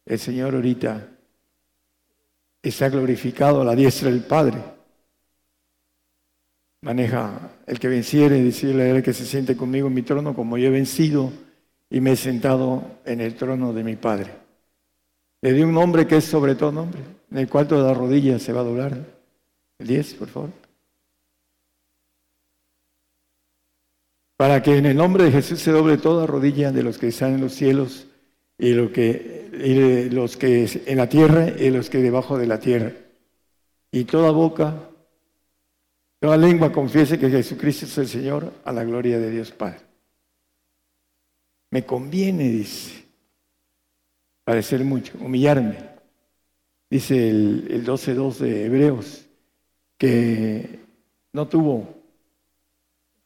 El 0.06 0.20
Señor 0.20 0.56
ahorita 0.56 1.08
está 2.62 2.90
glorificado 2.90 3.62
a 3.62 3.66
la 3.66 3.76
diestra 3.76 4.10
del 4.10 4.24
Padre 4.24 4.74
maneja 6.84 7.50
el 7.66 7.80
que 7.80 7.88
venciere, 7.88 8.44
decirle 8.44 8.84
a 8.84 8.90
él 8.90 9.04
que 9.04 9.14
se 9.14 9.26
siente 9.26 9.56
conmigo 9.56 9.88
en 9.88 9.94
mi 9.94 10.02
trono 10.04 10.36
como 10.36 10.58
yo 10.58 10.68
he 10.68 10.72
vencido 10.72 11.32
y 11.90 12.02
me 12.02 12.12
he 12.12 12.16
sentado 12.16 12.84
en 13.06 13.22
el 13.22 13.36
trono 13.36 13.74
de 13.74 13.84
mi 13.84 13.96
Padre. 13.96 14.32
Le 15.42 15.54
di 15.54 15.62
un 15.62 15.74
nombre 15.74 16.06
que 16.06 16.18
es 16.18 16.26
sobre 16.26 16.56
todo 16.56 16.72
nombre, 16.72 17.02
en 17.32 17.38
el 17.38 17.50
cual 17.50 17.68
toda 17.68 17.94
rodilla 17.94 18.38
se 18.38 18.54
va 18.54 18.62
a 18.62 18.66
doblar. 18.66 18.98
El 19.80 19.88
10, 19.88 20.14
por 20.16 20.28
favor. 20.28 20.63
Para 24.38 24.62
que 24.62 24.78
en 24.78 24.86
el 24.86 24.98
nombre 24.98 25.26
de 25.26 25.32
Jesús 25.32 25.60
se 25.60 25.72
doble 25.72 25.98
toda 25.98 26.26
rodilla 26.26 26.72
de 26.72 26.84
los 26.84 26.98
que 26.98 27.08
están 27.08 27.36
en 27.36 27.42
los 27.42 27.54
cielos 27.54 28.08
y, 28.58 28.70
y 28.70 30.10
los 30.10 30.38
que 30.38 30.82
en 30.86 30.98
la 30.98 31.08
tierra 31.08 31.50
y 31.50 31.70
los 31.70 31.90
que 31.90 32.00
debajo 32.00 32.38
de 32.38 32.48
la 32.48 32.60
tierra. 32.60 32.94
Y 33.92 34.06
toda 34.06 34.32
boca 34.32 34.90
Toda 36.24 36.38
lengua 36.38 36.72
confiese 36.72 37.20
que 37.20 37.30
Jesucristo 37.30 37.86
es 37.86 37.98
el 37.98 38.08
Señor 38.08 38.54
a 38.64 38.72
la 38.72 38.86
gloria 38.86 39.20
de 39.20 39.30
Dios 39.30 39.52
Padre. 39.52 39.82
Me 41.70 41.86
conviene, 41.86 42.48
dice, 42.48 43.04
parecer 44.46 44.86
mucho, 44.86 45.18
humillarme. 45.20 45.76
Dice 46.90 47.30
el, 47.30 47.68
el 47.70 47.86
12.2 47.86 48.38
de 48.38 48.66
Hebreos, 48.68 49.26
que 49.98 50.80
no 51.34 51.46
tuvo, 51.50 51.94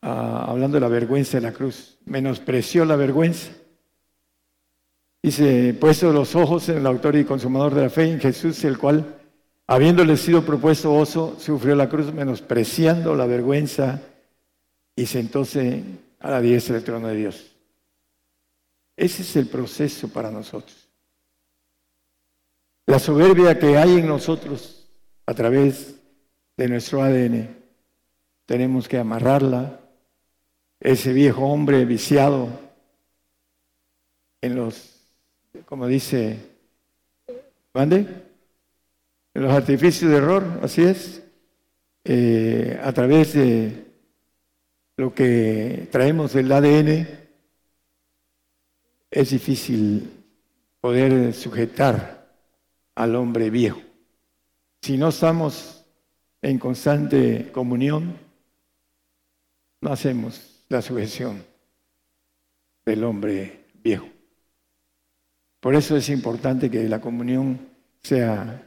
ah, 0.01 0.45
hablando 0.47 0.75
de 0.75 0.81
la 0.81 0.87
vergüenza 0.87 1.37
de 1.37 1.41
la 1.41 1.53
cruz, 1.53 1.97
menospreció 2.05 2.85
la 2.85 2.95
vergüenza. 2.95 3.51
Dice, 5.21 5.75
puesto 5.79 6.11
los 6.11 6.35
ojos 6.35 6.69
en 6.69 6.77
el 6.77 6.87
autor 6.87 7.15
y 7.15 7.25
consumador 7.25 7.73
de 7.73 7.81
la 7.81 7.89
fe, 7.89 8.11
en 8.11 8.19
Jesús, 8.19 8.63
el 8.63 8.77
cual 8.77 9.17
Habiéndole 9.69 10.15
sido 10.15 10.45
propuesto 10.45 10.95
oso, 10.95 11.35
sufrió 11.39 11.75
la 11.75 11.89
cruz 11.89 12.13
menospreciando 12.13 13.13
la 13.15 13.25
vergüenza 13.25 14.01
y 14.95 15.05
sentóse 15.05 15.83
a 16.19 16.31
la 16.31 16.39
diestra 16.39 16.75
del 16.75 16.85
trono 16.85 17.09
de 17.09 17.15
Dios. 17.15 17.51
Ese 18.95 19.23
es 19.23 19.35
el 19.35 19.47
proceso 19.47 20.07
para 20.07 20.31
nosotros. 20.31 20.87
La 22.85 22.97
soberbia 22.97 23.59
que 23.59 23.77
hay 23.77 23.97
en 23.97 24.07
nosotros 24.07 24.87
a 25.25 25.33
través 25.33 25.95
de 26.55 26.69
nuestro 26.69 27.03
ADN, 27.03 27.49
tenemos 28.45 28.87
que 28.87 28.97
amarrarla. 28.97 29.81
Ese 30.79 31.11
viejo 31.13 31.45
hombre 31.45 31.85
viciado 31.85 32.49
en 34.41 34.55
los, 34.55 35.01
como 35.65 35.87
dice, 35.87 36.37
¿mande? 37.73 38.27
en 39.33 39.43
los 39.43 39.51
artificios 39.53 40.09
de 40.09 40.17
error, 40.17 40.59
así 40.63 40.81
es, 40.83 41.23
eh, 42.03 42.79
a 42.81 42.91
través 42.91 43.33
de 43.33 43.85
lo 44.95 45.13
que 45.13 45.87
traemos 45.91 46.33
del 46.33 46.51
ADN, 46.51 47.07
es 49.11 49.29
difícil 49.29 50.09
poder 50.81 51.33
sujetar 51.35 52.33
al 52.95 53.15
hombre 53.15 53.49
viejo. 53.49 53.79
Si 54.81 54.97
no 54.97 55.09
estamos 55.09 55.85
en 56.41 56.57
constante 56.57 57.51
comunión, 57.51 58.17
no 59.81 59.91
hacemos 59.91 60.56
la 60.69 60.81
sujeción 60.81 61.43
del 62.85 63.03
hombre 63.03 63.65
viejo. 63.83 64.07
Por 65.59 65.75
eso 65.75 65.97
es 65.97 66.09
importante 66.09 66.69
que 66.69 66.87
la 66.87 67.01
comunión 67.01 67.59
sea 68.01 68.63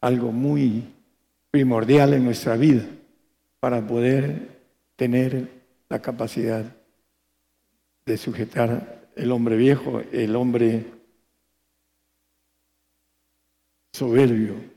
algo 0.00 0.32
muy 0.32 0.92
primordial 1.50 2.14
en 2.14 2.24
nuestra 2.24 2.56
vida 2.56 2.84
para 3.60 3.86
poder 3.86 4.60
tener 4.96 5.48
la 5.88 6.02
capacidad 6.02 6.64
de 8.04 8.16
sujetar 8.16 9.10
el 9.16 9.32
hombre 9.32 9.56
viejo, 9.56 10.00
el 10.12 10.36
hombre 10.36 10.84
soberbio. 13.92 14.75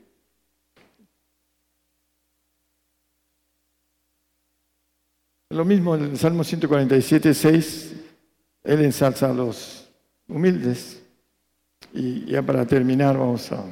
Lo 5.50 5.64
mismo 5.64 5.96
en 5.96 6.04
el 6.04 6.16
Salmo 6.16 6.44
147, 6.44 7.34
6, 7.34 7.92
él 8.62 8.84
ensalza 8.84 9.30
a 9.30 9.34
los 9.34 9.90
humildes. 10.28 11.02
Y 11.92 12.24
ya 12.26 12.40
para 12.40 12.64
terminar 12.64 13.18
vamos 13.18 13.50
a, 13.50 13.64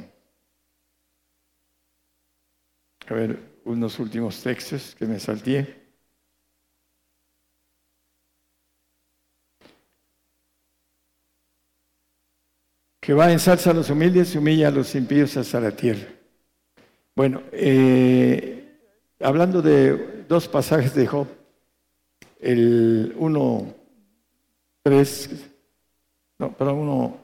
ver 3.09 3.39
unos 3.63 3.97
últimos 3.97 4.43
textos 4.43 4.93
que 4.93 5.05
me 5.05 5.21
salté. 5.21 5.79
Jehová 13.01 13.31
ensalza 13.31 13.71
a 13.71 13.73
los 13.73 13.89
humildes 13.89 14.35
y 14.35 14.37
humilla 14.37 14.67
a 14.67 14.71
los 14.71 14.93
impíos 14.95 15.37
hasta 15.37 15.61
la 15.61 15.71
tierra. 15.71 16.09
Bueno, 17.15 17.41
eh, 17.53 18.79
hablando 19.21 19.61
de 19.61 20.25
dos 20.27 20.47
pasajes 20.49 20.93
de 20.93 21.07
Job, 21.07 21.38
el 22.39 23.13
1, 23.17 23.75
3, 24.81 25.29
no, 26.39 26.53
perdón, 26.53 26.77
1, 26.79 27.17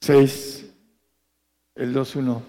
6, 0.00 0.74
el 1.74 1.92
2, 1.92 2.16
1. 2.16 2.42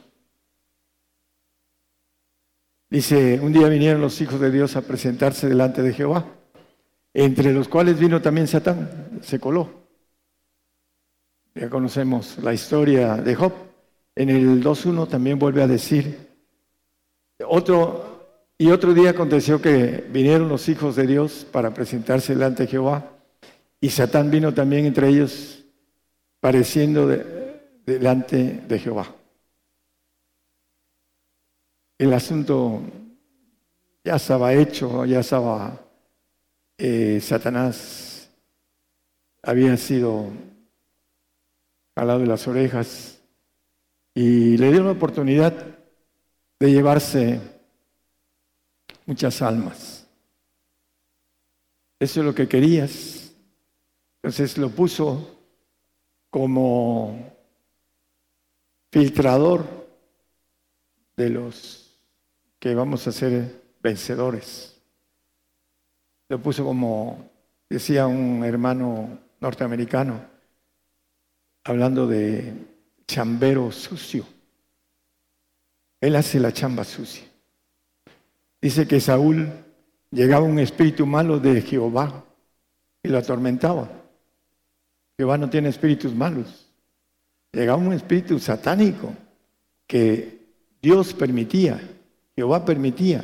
Dice, 2.91 3.39
un 3.39 3.53
día 3.53 3.67
vinieron 3.67 4.01
los 4.01 4.19
hijos 4.21 4.39
de 4.39 4.49
Dios 4.49 4.75
a 4.75 4.81
presentarse 4.81 5.47
delante 5.47 5.81
de 5.81 5.93
Jehová, 5.93 6.25
entre 7.13 7.53
los 7.53 7.67
cuales 7.67 7.99
vino 7.99 8.21
también 8.21 8.47
Satán, 8.47 9.19
se 9.21 9.39
coló. 9.39 9.69
Ya 11.53 11.69
conocemos 11.69 12.37
la 12.39 12.53
historia 12.53 13.15
de 13.15 13.35
Job. 13.35 13.53
En 14.15 14.29
el 14.29 14.63
2.1 14.63 15.07
también 15.07 15.37
vuelve 15.37 15.61
a 15.61 15.67
decir, 15.67 16.29
otro, 17.47 18.08
y 18.61 18.71
otro 18.71 18.93
día 18.93 19.11
aconteció 19.11 19.61
que 19.61 20.05
vinieron 20.11 20.49
los 20.49 20.67
hijos 20.67 20.97
de 20.97 21.07
Dios 21.07 21.47
para 21.49 21.73
presentarse 21.73 22.33
delante 22.33 22.63
de 22.63 22.69
Jehová, 22.69 23.09
y 23.79 23.89
Satán 23.89 24.29
vino 24.29 24.53
también 24.53 24.85
entre 24.85 25.07
ellos, 25.07 25.63
pareciendo 26.41 27.07
delante 27.85 28.61
de 28.67 28.79
Jehová. 28.79 29.15
El 31.97 32.13
asunto 32.13 32.81
ya 34.03 34.17
estaba 34.17 34.53
hecho, 34.53 35.05
ya 35.05 35.21
estaba, 35.21 35.79
eh, 36.77 37.21
Satanás 37.21 38.29
había 39.41 39.77
sido 39.77 40.27
al 41.95 42.07
lado 42.07 42.19
de 42.19 42.27
las 42.27 42.45
orejas 42.45 43.21
y 44.13 44.57
le 44.57 44.69
dio 44.69 44.83
la 44.83 44.91
oportunidad 44.91 45.65
de 46.59 46.71
llevarse 46.71 47.58
muchas 49.09 49.41
almas. 49.41 50.05
Eso 51.99 52.19
es 52.19 52.25
lo 52.27 52.35
que 52.35 52.47
querías. 52.47 53.33
Entonces 54.21 54.55
lo 54.59 54.69
puso 54.69 55.35
como 56.29 57.35
filtrador 58.91 59.65
de 61.17 61.29
los 61.31 61.99
que 62.59 62.75
vamos 62.75 63.07
a 63.07 63.11
ser 63.11 63.63
vencedores. 63.81 64.79
Lo 66.27 66.39
puso 66.39 66.63
como, 66.63 67.31
decía 67.67 68.05
un 68.05 68.43
hermano 68.43 69.17
norteamericano, 69.39 70.21
hablando 71.63 72.05
de 72.05 72.53
chambero 73.07 73.71
sucio. 73.71 74.23
Él 75.99 76.15
hace 76.15 76.39
la 76.39 76.53
chamba 76.53 76.83
sucia. 76.83 77.28
Dice 78.61 78.87
que 78.87 78.99
Saúl 78.99 79.49
llegaba 80.11 80.45
un 80.45 80.59
espíritu 80.59 81.05
malo 81.05 81.39
de 81.39 81.61
Jehová 81.61 82.23
y 83.03 83.09
lo 83.09 83.17
atormentaba. 83.17 83.89
Jehová 85.17 85.37
no 85.37 85.49
tiene 85.49 85.69
espíritus 85.69 86.13
malos. 86.13 86.69
Llegaba 87.51 87.81
un 87.81 87.93
espíritu 87.93 88.39
satánico 88.39 89.13
que 89.87 90.39
Dios 90.81 91.13
permitía, 91.13 91.79
Jehová 92.35 92.63
permitía, 92.63 93.23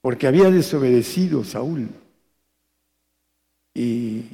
porque 0.00 0.26
había 0.26 0.50
desobedecido 0.50 1.42
Saúl. 1.42 1.88
Y 3.72 4.24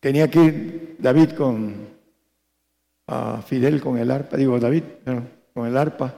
tenía 0.00 0.30
que 0.30 0.42
ir 0.42 0.96
David 0.98 1.32
con 1.32 1.90
a 3.10 3.42
Fidel 3.42 3.80
con 3.80 3.98
el 3.98 4.10
arpa, 4.10 4.36
digo 4.36 4.58
David, 4.60 4.84
con 5.52 5.66
el 5.66 5.76
arpa, 5.76 6.14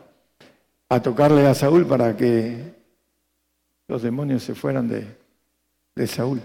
a 0.91 1.01
tocarle 1.01 1.47
a 1.47 1.55
Saúl 1.55 1.87
para 1.87 2.15
que 2.15 2.82
los 3.89 4.03
demonios 4.03 4.43
se 4.43 4.55
fueran 4.55 4.89
de, 4.89 5.07
de 5.95 6.07
Saúl. 6.07 6.41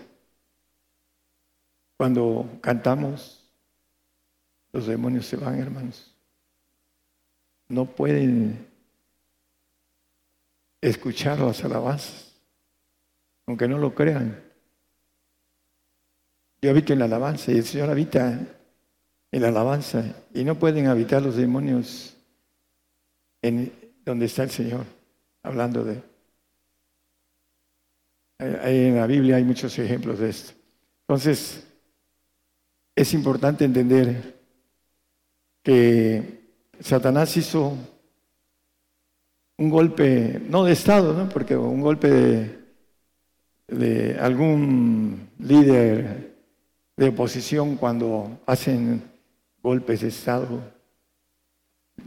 Cuando 1.97 2.59
cantamos, 2.61 3.43
los 4.71 4.85
demonios 4.85 5.25
se 5.25 5.37
van, 5.37 5.59
hermanos. 5.59 6.13
No 7.69 7.85
pueden 7.85 8.67
escuchar 10.81 11.39
las 11.39 11.63
alabanzas, 11.63 12.33
aunque 13.45 13.67
no 13.67 13.77
lo 13.77 13.93
crean. 13.93 14.43
Yo 16.61 16.69
habito 16.69 16.93
en 16.93 16.99
la 16.99 17.05
alabanza 17.05 17.51
y 17.51 17.57
el 17.57 17.65
Señor 17.65 17.89
habita 17.89 18.39
en 19.31 19.41
la 19.41 19.49
alabanza 19.49 20.15
y 20.33 20.43
no 20.43 20.55
pueden 20.55 20.87
habitar 20.87 21.21
los 21.21 21.35
demonios 21.35 22.15
en 23.41 23.71
donde 24.03 24.25
está 24.25 24.43
el 24.43 24.49
Señor, 24.49 24.85
hablando 25.43 25.83
de... 25.83 26.01
En 28.39 28.95
la 28.95 29.07
Biblia 29.07 29.37
hay 29.37 29.43
muchos 29.43 29.77
ejemplos 29.79 30.19
de 30.19 30.29
esto. 30.29 30.53
Entonces, 31.01 31.65
es 32.95 33.13
importante 33.13 33.65
entender 33.65 34.35
que 35.63 36.41
Satanás 36.79 37.35
hizo 37.37 37.75
un 39.57 39.69
golpe, 39.69 40.39
no 40.49 40.63
de 40.63 40.73
Estado, 40.73 41.13
¿no? 41.13 41.29
porque 41.29 41.55
un 41.55 41.81
golpe 41.81 42.09
de, 42.09 42.59
de 43.67 44.19
algún 44.19 45.29
líder 45.39 46.35
de 46.95 47.09
oposición 47.09 47.75
cuando 47.75 48.39
hacen 48.45 49.03
golpes 49.61 50.01
de 50.01 50.07
Estado, 50.07 50.61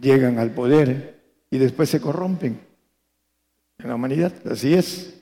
llegan 0.01 0.39
al 0.39 0.53
poder 0.53 1.21
y 1.51 1.59
después 1.59 1.91
se 1.91 2.01
corrompen 2.01 2.61
en 3.79 3.89
la 3.89 3.95
humanidad. 3.95 4.33
Así 4.47 4.75
es. 4.75 5.20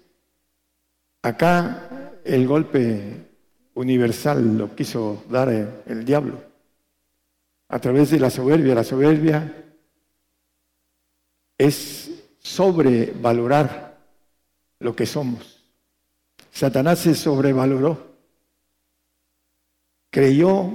Acá 1.22 2.18
el 2.24 2.46
golpe 2.46 3.28
universal 3.74 4.58
lo 4.58 4.74
quiso 4.74 5.24
dar 5.28 5.48
el, 5.48 6.04
diablo 6.04 6.40
a 7.68 7.78
través 7.78 8.10
de 8.10 8.20
la 8.20 8.30
soberbia. 8.30 8.74
La 8.74 8.84
soberbia 8.84 9.52
es 11.56 12.10
sobrevalorar 12.38 13.98
lo 14.80 14.94
que 14.94 15.06
somos. 15.06 15.64
Satanás 16.52 17.00
se 17.00 17.14
sobrevaloró. 17.14 18.08
Creyó 20.10 20.70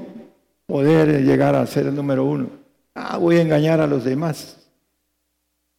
poder 0.66 1.24
llegar 1.24 1.56
a 1.56 1.66
ser 1.68 1.88
el 1.88 1.96
número 1.96 2.26
uno. 2.26 2.50
Ah, 2.96 3.18
voy 3.18 3.38
a 3.38 3.42
engañar 3.42 3.82
a 3.82 3.88
los 3.88 4.04
demás 4.04 4.60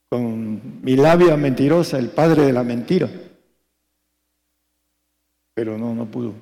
con 0.08 0.82
mi 0.82 0.96
labia 0.96 1.36
mentirosa, 1.36 1.98
el 1.98 2.08
padre 2.08 2.42
de 2.42 2.52
la 2.52 2.62
mentira. 2.62 3.08
Pero 5.54 5.78
no, 5.78 5.94
no 5.94 6.06
pudo. 6.06 6.34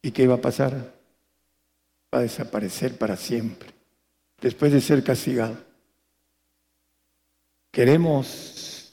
¿Y 0.00 0.10
qué 0.10 0.22
iba 0.22 0.34
a 0.34 0.40
pasar? 0.40 0.94
Va 2.14 2.18
a 2.18 2.22
desaparecer 2.22 2.96
para 2.96 3.16
siempre, 3.16 3.70
después 4.40 4.72
de 4.72 4.80
ser 4.80 5.02
castigado. 5.02 5.56
Queremos 7.70 8.92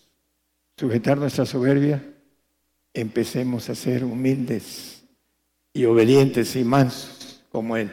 sujetar 0.78 1.18
nuestra 1.18 1.46
soberbia, 1.46 2.02
empecemos 2.94 3.70
a 3.70 3.76
ser 3.76 4.04
humildes 4.04 5.04
y 5.74 5.86
obedientes 5.86 6.56
y 6.56 6.64
mansos 6.64 7.44
como 7.52 7.76
Él. 7.76 7.92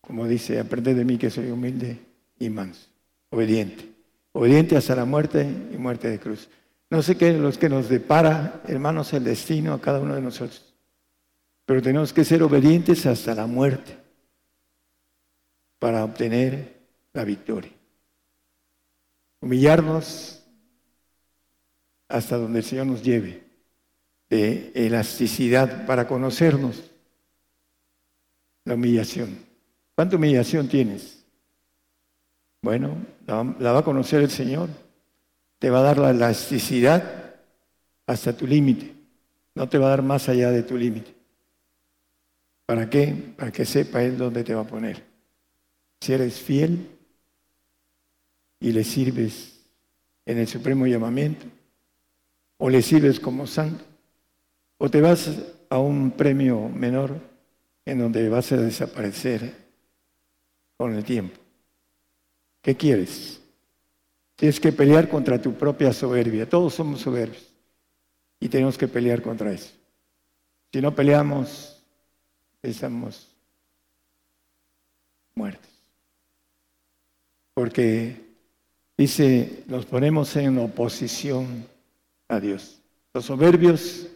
Como 0.00 0.26
dice, 0.26 0.58
aprende 0.58 0.94
de 0.94 1.04
mí 1.04 1.18
que 1.18 1.30
soy 1.30 1.50
humilde 1.50 1.98
y 2.38 2.48
manso, 2.48 2.88
obediente. 3.30 3.92
Obediente 4.32 4.76
hasta 4.76 4.94
la 4.94 5.04
muerte 5.04 5.46
y 5.72 5.76
muerte 5.76 6.08
de 6.08 6.18
cruz. 6.18 6.48
No 6.88 7.02
sé 7.02 7.16
qué 7.16 7.30
es 7.30 7.38
lo 7.38 7.50
que 7.52 7.68
nos 7.68 7.88
depara, 7.88 8.62
hermanos, 8.66 9.12
el 9.12 9.24
destino 9.24 9.72
a 9.74 9.80
cada 9.80 10.00
uno 10.00 10.14
de 10.14 10.22
nosotros. 10.22 10.74
Pero 11.64 11.82
tenemos 11.82 12.12
que 12.12 12.24
ser 12.24 12.42
obedientes 12.42 13.06
hasta 13.06 13.34
la 13.34 13.46
muerte 13.46 13.98
para 15.78 16.04
obtener 16.04 16.76
la 17.12 17.24
victoria. 17.24 17.72
Humillarnos 19.40 20.44
hasta 22.08 22.36
donde 22.36 22.60
el 22.60 22.64
Señor 22.64 22.86
nos 22.86 23.02
lleve, 23.02 23.44
de 24.28 24.72
elasticidad 24.74 25.86
para 25.86 26.06
conocernos. 26.06 26.90
La 28.64 28.74
humillación. 28.74 29.38
¿Cuánta 29.94 30.16
humillación 30.16 30.68
tienes? 30.68 31.24
Bueno, 32.62 32.96
la, 33.26 33.72
va 33.72 33.78
a 33.78 33.84
conocer 33.84 34.22
el 34.22 34.30
Señor. 34.30 34.68
Te 35.58 35.70
va 35.70 35.80
a 35.80 35.82
dar 35.82 35.98
la 35.98 36.10
elasticidad 36.10 37.34
hasta 38.06 38.36
tu 38.36 38.46
límite. 38.46 38.94
No 39.54 39.68
te 39.68 39.78
va 39.78 39.86
a 39.86 39.90
dar 39.90 40.02
más 40.02 40.28
allá 40.28 40.50
de 40.50 40.62
tu 40.62 40.76
límite. 40.76 41.14
¿Para 42.66 42.90
qué? 42.90 43.14
Para 43.36 43.52
que 43.52 43.64
sepa 43.64 44.02
Él 44.02 44.18
dónde 44.18 44.44
te 44.44 44.54
va 44.54 44.62
a 44.62 44.66
poner. 44.66 45.02
Si 46.00 46.12
eres 46.12 46.40
fiel 46.40 46.90
y 48.60 48.72
le 48.72 48.84
sirves 48.84 49.60
en 50.26 50.38
el 50.38 50.48
supremo 50.48 50.86
llamamiento, 50.86 51.46
o 52.58 52.68
le 52.68 52.82
sirves 52.82 53.20
como 53.20 53.46
santo, 53.46 53.84
o 54.78 54.90
te 54.90 55.00
vas 55.00 55.30
a 55.70 55.78
un 55.78 56.10
premio 56.10 56.68
menor 56.68 57.18
en 57.84 57.98
donde 57.98 58.28
vas 58.28 58.50
a 58.52 58.56
desaparecer 58.56 59.54
con 60.76 60.94
el 60.94 61.04
tiempo. 61.04 61.38
¿Qué 62.60 62.76
quieres? 62.76 63.40
Tienes 64.36 64.60
que 64.60 64.70
pelear 64.70 65.08
contra 65.08 65.40
tu 65.40 65.54
propia 65.54 65.92
soberbia. 65.92 66.48
Todos 66.48 66.74
somos 66.74 67.00
soberbios 67.00 67.52
y 68.38 68.48
tenemos 68.48 68.76
que 68.76 68.86
pelear 68.86 69.22
contra 69.22 69.52
eso. 69.52 69.72
Si 70.72 70.80
no 70.80 70.94
peleamos, 70.94 71.82
estamos 72.62 73.34
muertos. 75.34 75.70
Porque 77.54 78.16
dice, 78.96 79.64
nos 79.66 79.86
ponemos 79.86 80.36
en 80.36 80.58
oposición 80.58 81.66
a 82.28 82.38
Dios. 82.38 82.80
Los 83.14 83.24
soberbios 83.24 84.06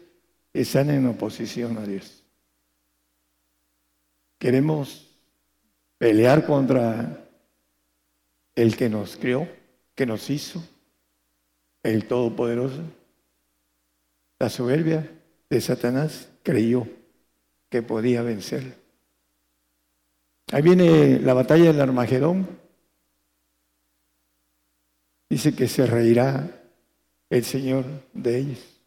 están 0.53 0.91
en 0.91 1.07
oposición 1.07 1.79
a 1.79 1.87
Dios. 1.87 2.23
Queremos 4.39 5.07
pelear 5.97 6.45
contra 6.47 7.25
el 8.55 8.77
que 8.77 8.89
nos 8.89 9.17
creó, 9.17 9.49
que 10.01 10.07
nos 10.07 10.31
hizo, 10.31 10.65
el 11.83 12.07
Todopoderoso. 12.07 12.83
La 14.39 14.49
soberbia 14.49 15.07
de 15.51 15.61
Satanás 15.61 16.31
creyó 16.43 16.89
que 17.69 17.83
podía 17.83 18.23
vencer. 18.23 18.79
Ahí 20.53 20.63
viene 20.63 21.19
la 21.19 21.35
batalla 21.35 21.65
del 21.65 21.83
Armagedón. 21.83 22.49
Dice 25.29 25.55
que 25.55 25.69
se 25.69 25.85
reirá 25.85 26.49
el 27.29 27.45
Señor 27.45 27.85
de 28.15 28.39
ellos. 28.39 28.81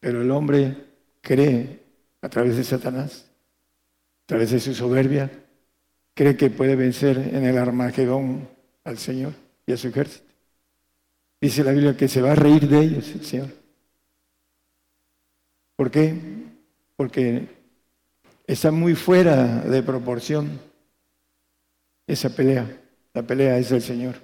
Pero 0.00 0.22
el 0.22 0.30
hombre 0.32 0.88
cree 1.20 1.84
a 2.20 2.28
través 2.28 2.56
de 2.56 2.64
Satanás, 2.64 3.30
a 4.24 4.26
través 4.26 4.50
de 4.50 4.58
su 4.58 4.74
soberbia, 4.74 5.30
cree 6.20 6.36
que 6.36 6.50
puede 6.50 6.76
vencer 6.76 7.16
en 7.32 7.46
el 7.46 7.56
Armagedón 7.56 8.46
al 8.84 8.98
Señor 8.98 9.32
y 9.64 9.72
a 9.72 9.78
su 9.78 9.88
ejército. 9.88 10.26
Dice 11.40 11.64
la 11.64 11.72
Biblia 11.72 11.96
que 11.96 12.08
se 12.08 12.20
va 12.20 12.32
a 12.32 12.34
reír 12.34 12.68
de 12.68 12.78
ellos 12.78 13.08
el 13.08 13.24
Señor. 13.24 13.48
¿Por 15.76 15.90
qué? 15.90 16.14
Porque 16.94 17.48
está 18.46 18.70
muy 18.70 18.94
fuera 18.94 19.62
de 19.62 19.82
proporción 19.82 20.60
esa 22.06 22.28
pelea. 22.28 22.66
La 23.14 23.22
pelea 23.22 23.56
es 23.56 23.70
del 23.70 23.80
Señor 23.80 24.16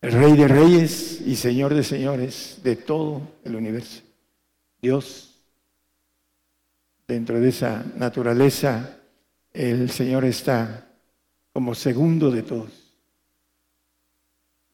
el 0.00 0.12
Rey 0.12 0.34
de 0.38 0.48
Reyes 0.48 1.20
y 1.20 1.36
Señor 1.36 1.74
de 1.74 1.84
Señores 1.84 2.60
de 2.64 2.76
todo 2.76 3.20
el 3.44 3.56
universo. 3.56 4.00
Dios, 4.80 5.34
dentro 7.06 7.38
de 7.38 7.50
esa 7.50 7.84
naturaleza, 7.98 8.99
el 9.52 9.90
Señor 9.90 10.24
está 10.24 10.86
como 11.52 11.74
segundo 11.74 12.30
de 12.30 12.42
todos. 12.42 12.70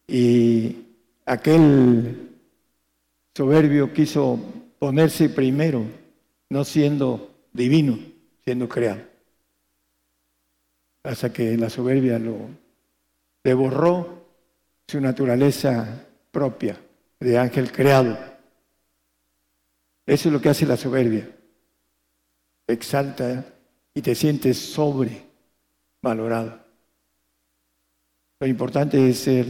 Y 0.06 0.76
aquel 1.24 2.30
soberbio 3.34 3.92
quiso 3.92 4.38
ponerse 4.78 5.28
primero, 5.28 5.84
no 6.50 6.64
siendo 6.64 7.34
divino, 7.52 7.98
siendo 8.44 8.68
creado. 8.68 9.02
Hasta 11.02 11.32
que 11.32 11.56
la 11.56 11.70
soberbia 11.70 12.18
lo 12.18 12.48
devorró 13.42 14.26
su 14.86 15.00
naturaleza 15.00 16.06
propia 16.30 16.80
de 17.18 17.38
ángel 17.38 17.72
creado. 17.72 18.16
Eso 20.04 20.28
es 20.28 20.32
lo 20.32 20.40
que 20.40 20.48
hace 20.48 20.66
la 20.66 20.76
soberbia. 20.76 21.28
Exalta 22.66 23.44
y 23.96 24.02
te 24.02 24.14
sientes 24.14 24.58
sobrevalorado. 24.58 26.60
Lo 28.38 28.46
importante 28.46 29.08
es 29.08 29.20
ser 29.20 29.46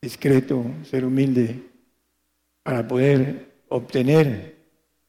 discreto, 0.00 0.64
ser 0.88 1.04
humilde, 1.04 1.64
para 2.62 2.86
poder 2.86 3.56
obtener 3.68 4.54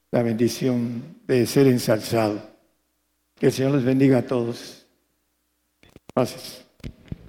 la 0.09 0.23
bendición 0.23 1.19
de 1.27 1.45
ser 1.45 1.67
ensalzado. 1.67 2.41
Que 3.35 3.45
el 3.45 3.51
Señor 3.51 3.75
les 3.75 3.85
bendiga 3.85 4.17
a 4.17 4.25
todos. 4.25 4.87
Gracias. 6.15 6.65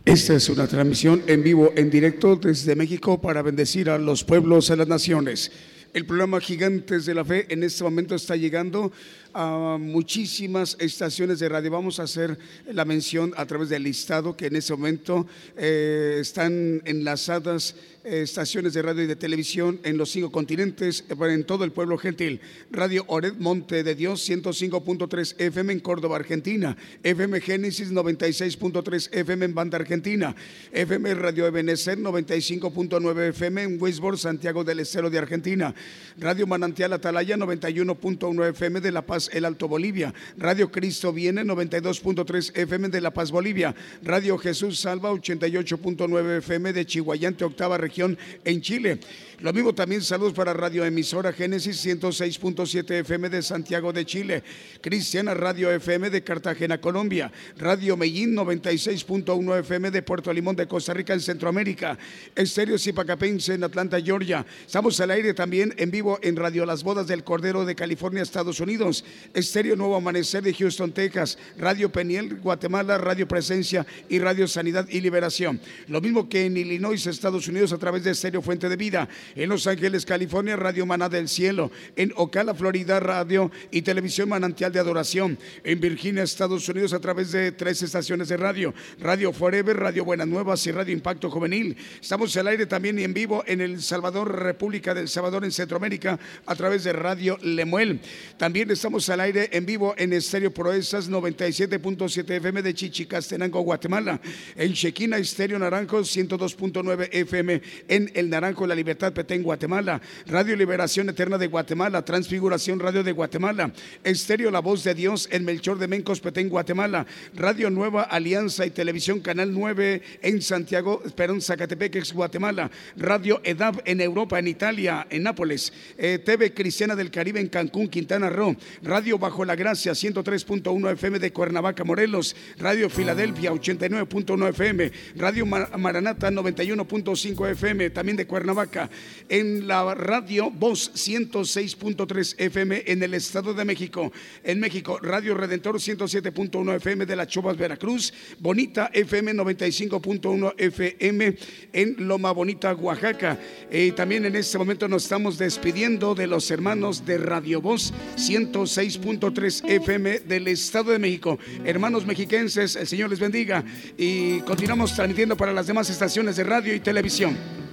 Esta 0.07 0.33
es 0.33 0.49
una 0.49 0.67
transmisión 0.67 1.23
en 1.27 1.43
vivo, 1.43 1.73
en 1.77 1.91
directo 1.91 2.37
desde 2.37 2.75
México 2.75 3.21
para 3.21 3.43
bendecir 3.43 3.91
a 3.91 3.99
los 3.99 4.25
pueblos, 4.25 4.71
a 4.71 4.77
las 4.77 4.89
naciones. 4.89 5.53
El 5.95 6.05
programa 6.05 6.41
Gigantes 6.41 7.07
de 7.07 7.15
la 7.15 7.25
Fe 7.25 7.47
en 7.49 7.63
este 7.63 7.83
momento 7.83 8.15
está 8.15 8.37
llegando 8.37 8.93
a 9.39 9.79
muchísimas 9.79 10.77
estaciones 10.81 11.39
de 11.39 11.49
radio. 11.49 11.71
Vamos 11.71 12.01
a 12.01 12.03
hacer 12.03 12.37
la 12.67 12.85
mención 12.85 13.33
a 13.37 13.47
través 13.47 13.69
del 13.69 13.85
listado 13.85 14.37
que 14.37 14.47
en 14.47 14.57
este 14.57 14.73
momento 14.73 15.29
eh, 15.57 16.19
están 16.21 16.83
enlazadas 16.85 17.77
eh, 18.09 18.23
estaciones 18.23 18.73
de 18.73 18.81
radio 18.81 19.03
y 19.03 19.07
de 19.07 19.17
televisión 19.17 19.81
en 19.83 19.99
los 19.99 20.11
cinco 20.11 20.33
continentes, 20.33 21.05
eh, 21.11 21.15
en 21.21 21.45
todo 21.45 21.65
el 21.65 21.73
pueblo 21.73 21.99
gentil. 21.99 22.41
Radio 22.71 23.05
Ored 23.07 23.35
Monte 23.35 23.83
de 23.83 23.95
Dios 23.95 24.27
105.3 24.27 25.35
FM 25.37 25.75
en 25.75 25.81
Córdoba, 25.81 26.17
Argentina. 26.17 26.75
FM 27.03 27.41
Génesis 27.41 27.93
96.3 27.93 29.11
FM 29.13 29.45
en 29.45 29.55
Banda 29.55 29.77
Argentina. 29.77 30.35
FM 30.73 31.15
Radio 31.15 31.47
Ebenezer 31.47 31.99
95.9 31.99 33.29
FM 33.29 33.63
en 33.63 33.83
Wisborne, 33.83 34.19
Santiago 34.19 34.65
del 34.65 34.81
Estero 34.81 35.11
de 35.11 35.19
Argentina. 35.19 35.75
Radio 36.17 36.47
Manantial 36.47 36.95
Atalaya 36.95 37.37
91.1 37.37 38.49
FM 38.49 38.81
de 38.81 38.93
La 38.93 39.03
Paz, 39.03 39.28
El 39.33 39.45
Alto 39.45 39.69
Bolivia. 39.69 40.13
Radio 40.37 40.71
Cristo 40.71 41.13
Viene 41.13 41.43
92.3 41.45 42.57
FM 42.57 42.89
de 42.89 43.01
La 43.01 43.13
Paz, 43.13 43.31
Bolivia. 43.31 43.75
Radio 44.03 44.39
Jesús 44.39 44.81
Salva 44.81 45.13
88.9 45.13 46.39
FM 46.39 46.73
de 46.73 46.87
Chihuayante, 46.87 47.45
octava 47.45 47.79
región 47.79 48.19
en 48.45 48.61
Chile. 48.61 49.01
Lo 49.41 49.53
mismo 49.53 49.73
también 49.73 50.03
saludos 50.03 50.33
para 50.33 50.53
Radio 50.53 50.85
Emisora 50.85 51.33
Génesis 51.33 51.87
106.7 51.87 52.91
FM 53.03 53.29
de 53.29 53.41
Santiago 53.41 53.93
de 53.93 54.05
Chile, 54.05 54.43
Cristiana 54.81 55.33
Radio 55.33 55.71
FM 55.71 56.11
de 56.11 56.25
Cartagena, 56.25 56.81
Colombia, 56.81 57.31
Radio 57.57 57.97
Medellín 57.97 58.35
96.1 58.35 59.61
FM 59.61 59.93
de 59.93 60.03
Puerto 60.03 60.33
Limón 60.33 60.57
de 60.57 60.67
Costa 60.67 60.93
Rica 60.93 61.15
en 61.15 61.21
Centroamérica, 61.21 61.97
Estéreo 62.35 62.77
Zipacapense 62.77 63.55
en 63.55 63.63
Atlanta, 63.63 64.01
Georgia. 64.01 64.45
Estamos 64.67 64.99
al 64.99 65.13
aire 65.13 65.33
también 65.35 65.73
en 65.77 65.93
vivo 65.93 66.19
en 66.21 66.35
Radio 66.35 66.67
Las 66.67 66.83
Bodas 66.83 67.07
del 67.07 67.23
Cordero 67.23 67.65
de 67.65 67.77
California, 67.77 68.25
Estados 68.25 68.59
Unidos, 68.59 69.05
Estéreo 69.35 69.77
Nuevo 69.77 69.95
Amanecer 69.95 70.43
de 70.43 70.53
Houston, 70.53 70.91
Texas, 70.91 71.39
Radio 71.57 71.93
Peniel, 71.93 72.41
Guatemala, 72.41 72.99
Radio 72.99 73.29
Presencia 73.29 73.87
y 74.09 74.19
Radio 74.19 74.49
Sanidad 74.49 74.89
y 74.89 75.01
Liberación. 75.01 75.61
Lo 75.87 76.01
mismo 76.01 76.29
que 76.29 76.47
en 76.47 76.57
Illinois, 76.57 77.07
Estados 77.07 77.47
Unidos, 77.47 77.73
a 77.73 77.79
través 77.79 78.03
de 78.03 78.11
Estéreo 78.11 78.43
Fuente 78.43 78.69
de 78.69 78.75
Vida. 78.75 79.09
En 79.35 79.49
Los 79.49 79.67
Ángeles, 79.67 80.05
California, 80.05 80.57
Radio 80.57 80.87
Maná 80.87 81.09
del 81.09 81.29
Cielo. 81.29 81.71
En 81.97 82.13
Ocala, 82.17 82.55
Florida, 82.55 83.01
Radio 83.01 83.51
y 83.71 83.83
Televisión 83.83 84.29
Manantial 84.29 84.73
de 84.73 84.81
Adoración. 84.81 85.39
En 85.65 85.81
Virginia, 85.81 86.23
Estados 86.23 86.69
Unidos, 86.69 86.93
a 86.93 87.01
través 87.01 87.33
de 87.33 87.53
tres 87.53 87.83
estaciones 87.83 88.29
de 88.29 88.37
radio. 88.37 88.75
Radio 89.01 89.33
Forever, 89.33 89.77
Radio 89.77 90.05
Buenas 90.05 90.29
Nuevas 90.29 90.67
y 90.67 90.73
Radio 90.73 90.93
Impacto 90.93 91.31
Juvenil. 91.31 91.77
Estamos 92.01 92.37
al 92.37 92.49
aire 92.49 92.67
también 92.67 92.99
y 92.99 93.05
en 93.05 93.15
vivo 93.15 93.43
en 93.47 93.61
El 93.61 93.83
Salvador, 93.83 94.43
República 94.43 94.95
del 94.95 95.09
Salvador, 95.09 95.45
en 95.45 95.53
Centroamérica, 95.53 96.19
a 96.47 96.55
través 96.55 96.85
de 96.85 96.93
Radio 96.93 97.39
Lemuel. 97.43 98.01
También 98.37 98.71
estamos 98.71 99.09
al 99.09 99.21
aire 99.21 99.49
en 99.53 99.67
vivo 99.67 99.95
en 99.97 100.13
Estéreo 100.13 100.53
Proezas 100.53 101.11
97.7 101.11 102.31
FM 102.31 102.63
de 102.63 102.75
Chichicastenango, 102.75 103.61
Guatemala. 103.61 104.21
En 104.57 104.73
Chequina, 104.73 105.19
Estéreo 105.19 105.59
Naranjo 105.59 106.01
102.9 106.01 107.09
FM. 107.13 107.63
En 107.89 108.11
El 108.15 108.31
Naranjo, 108.31 108.67
La 108.67 108.75
Libertad, 108.75 109.13
Petén, 109.19 109.43
Guatemala. 109.43 110.01
Radio 110.29 110.55
Liberación 110.55 111.09
Eterna 111.09 111.39
de 111.39 111.49
Guatemala. 111.49 112.05
Transfiguración 112.05 112.79
Radio 112.79 113.03
de 113.03 113.11
Guatemala. 113.11 113.73
Estéreo 114.05 114.49
La 114.53 114.61
Voz 114.61 114.85
de 114.85 114.95
Dios 114.95 115.29
en 115.33 115.45
Melchor 115.45 115.77
de 115.79 115.89
Mencos, 115.89 116.21
Petén, 116.21 116.49
Guatemala. 116.49 117.05
Radio 117.35 117.69
Nueva 117.69 118.05
Alianza 118.05 118.65
y 118.65 118.71
Televisión 118.71 119.19
Canal 119.19 119.53
9 119.53 120.03
en 120.23 120.41
Santiago, 120.41 121.03
Perón, 121.17 121.41
Zacatepec, 121.41 122.13
Guatemala. 122.13 122.71
Radio 122.97 123.41
EDAP 123.43 123.81
en 123.87 124.01
Europa, 124.01 124.39
en 124.39 124.47
Italia, 124.47 125.09
en 125.11 125.25
Nápoles. 125.25 125.73
Eh, 125.97 126.21
TV 126.25 126.55
Cristiana 126.55 126.95
del 126.95 127.11
Caribe 127.11 127.41
en 127.41 127.49
Cancún, 127.49 127.89
Quintana 127.89 128.31
Roo. 128.31 128.55
Radio 128.85 129.19
Bajo 129.19 129.45
la 129.45 129.57
Gracia, 129.57 129.95
103.1 129.95 130.93
FM 130.93 131.19
de 131.19 131.33
Cuernavaca, 131.33 131.83
Morelos. 131.83 132.37
Radio 132.57 132.89
Filadelfia, 132.89 133.51
89.1 133.53 134.49
FM. 134.51 134.93
Radio 135.17 135.45
Maranata, 135.45 136.31
91.5 136.31 137.49
FM, 137.51 137.91
también 137.91 138.17
de 138.17 138.29
Cuernavaca. 138.29 138.89
En 139.29 139.67
la 139.67 139.95
radio 139.95 140.51
Voz, 140.51 140.93
106.3 140.95 142.35
FM 142.39 142.85
en 142.87 143.03
el 143.03 143.15
Estado 143.15 143.55
de 143.55 143.65
México. 143.65 144.13
En 144.43 144.61
México, 144.61 144.99
Radio 145.01 145.35
Redentor, 145.35 145.77
107.1 145.77 146.77
FM 146.77 147.07
de 147.07 147.17
Las 147.17 147.29
Chobas, 147.29 147.57
Veracruz. 147.57 148.13
Bonita 148.39 148.91
FM, 148.93 149.35
95.1 149.35 150.55
FM 150.59 151.37
en 151.73 151.97
Loma 151.99 152.33
Bonita, 152.33 152.75
Oaxaca. 152.75 153.39
Y 153.71 153.93
también 153.93 154.27
en 154.27 154.37
este 154.37 154.59
momento 154.59 154.89
nos 154.89 155.05
estamos 155.05 155.39
despidiendo 155.39 156.15
de 156.15 156.27
los 156.27 156.51
hermanos 156.51 157.05
de 157.05 157.19
Radio 157.19 157.61
Voz 157.61 157.93
106.3 158.17 159.69
FM 159.69 160.21
del 160.21 160.49
Estado 160.49 160.93
de 160.93 160.99
México. 160.99 161.39
Hermanos 161.65 162.07
mexiquenses, 162.07 162.77
el 162.77 162.87
Señor 162.87 163.11
les 163.11 163.21
bendiga 163.21 163.65
y 163.97 164.41
continuamos 164.41 164.95
transmitiendo 164.95 165.37
para 165.37 165.53
las 165.53 165.67
demás 165.67 165.91
estaciones 165.91 166.37
de 166.37 166.45
radio 166.45 166.75
y 166.75 166.81
televisión. 166.81 167.68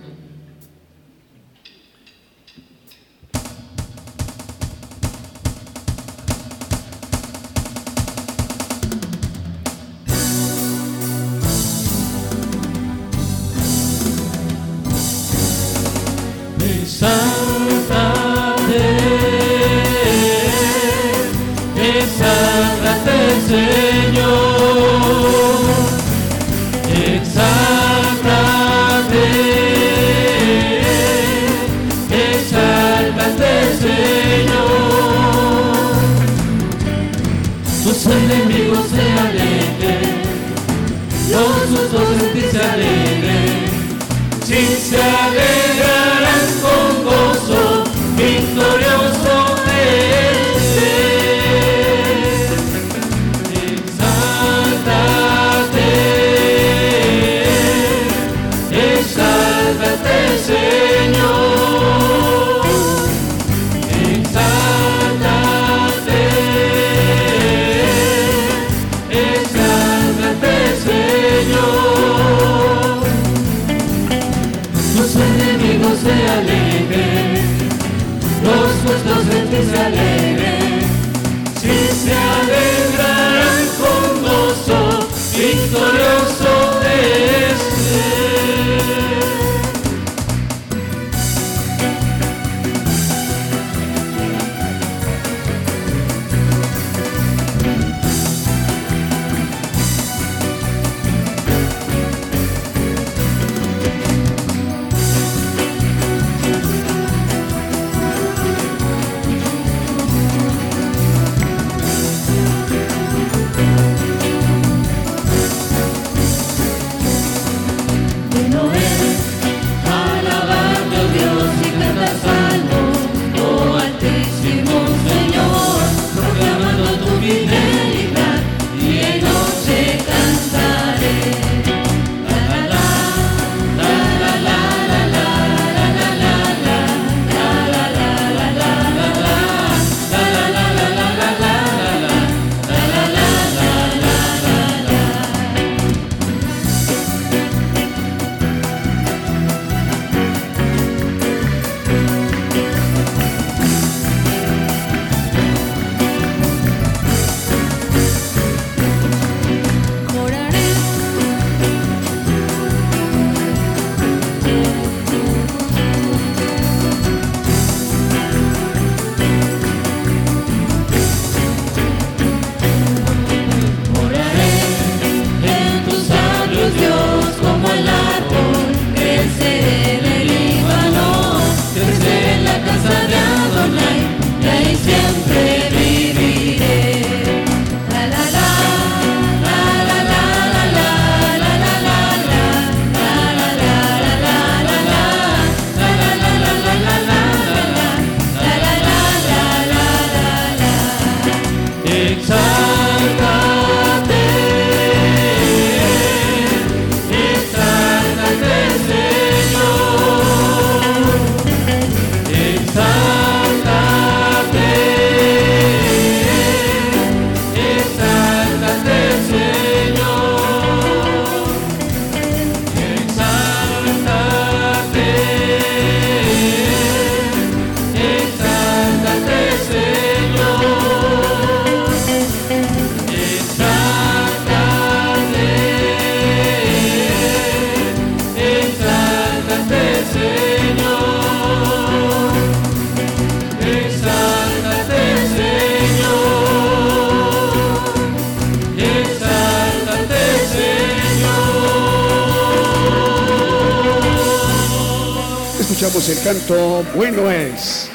Canto 256.25 256.83
Bueno 256.95 257.29
es. 257.29 257.87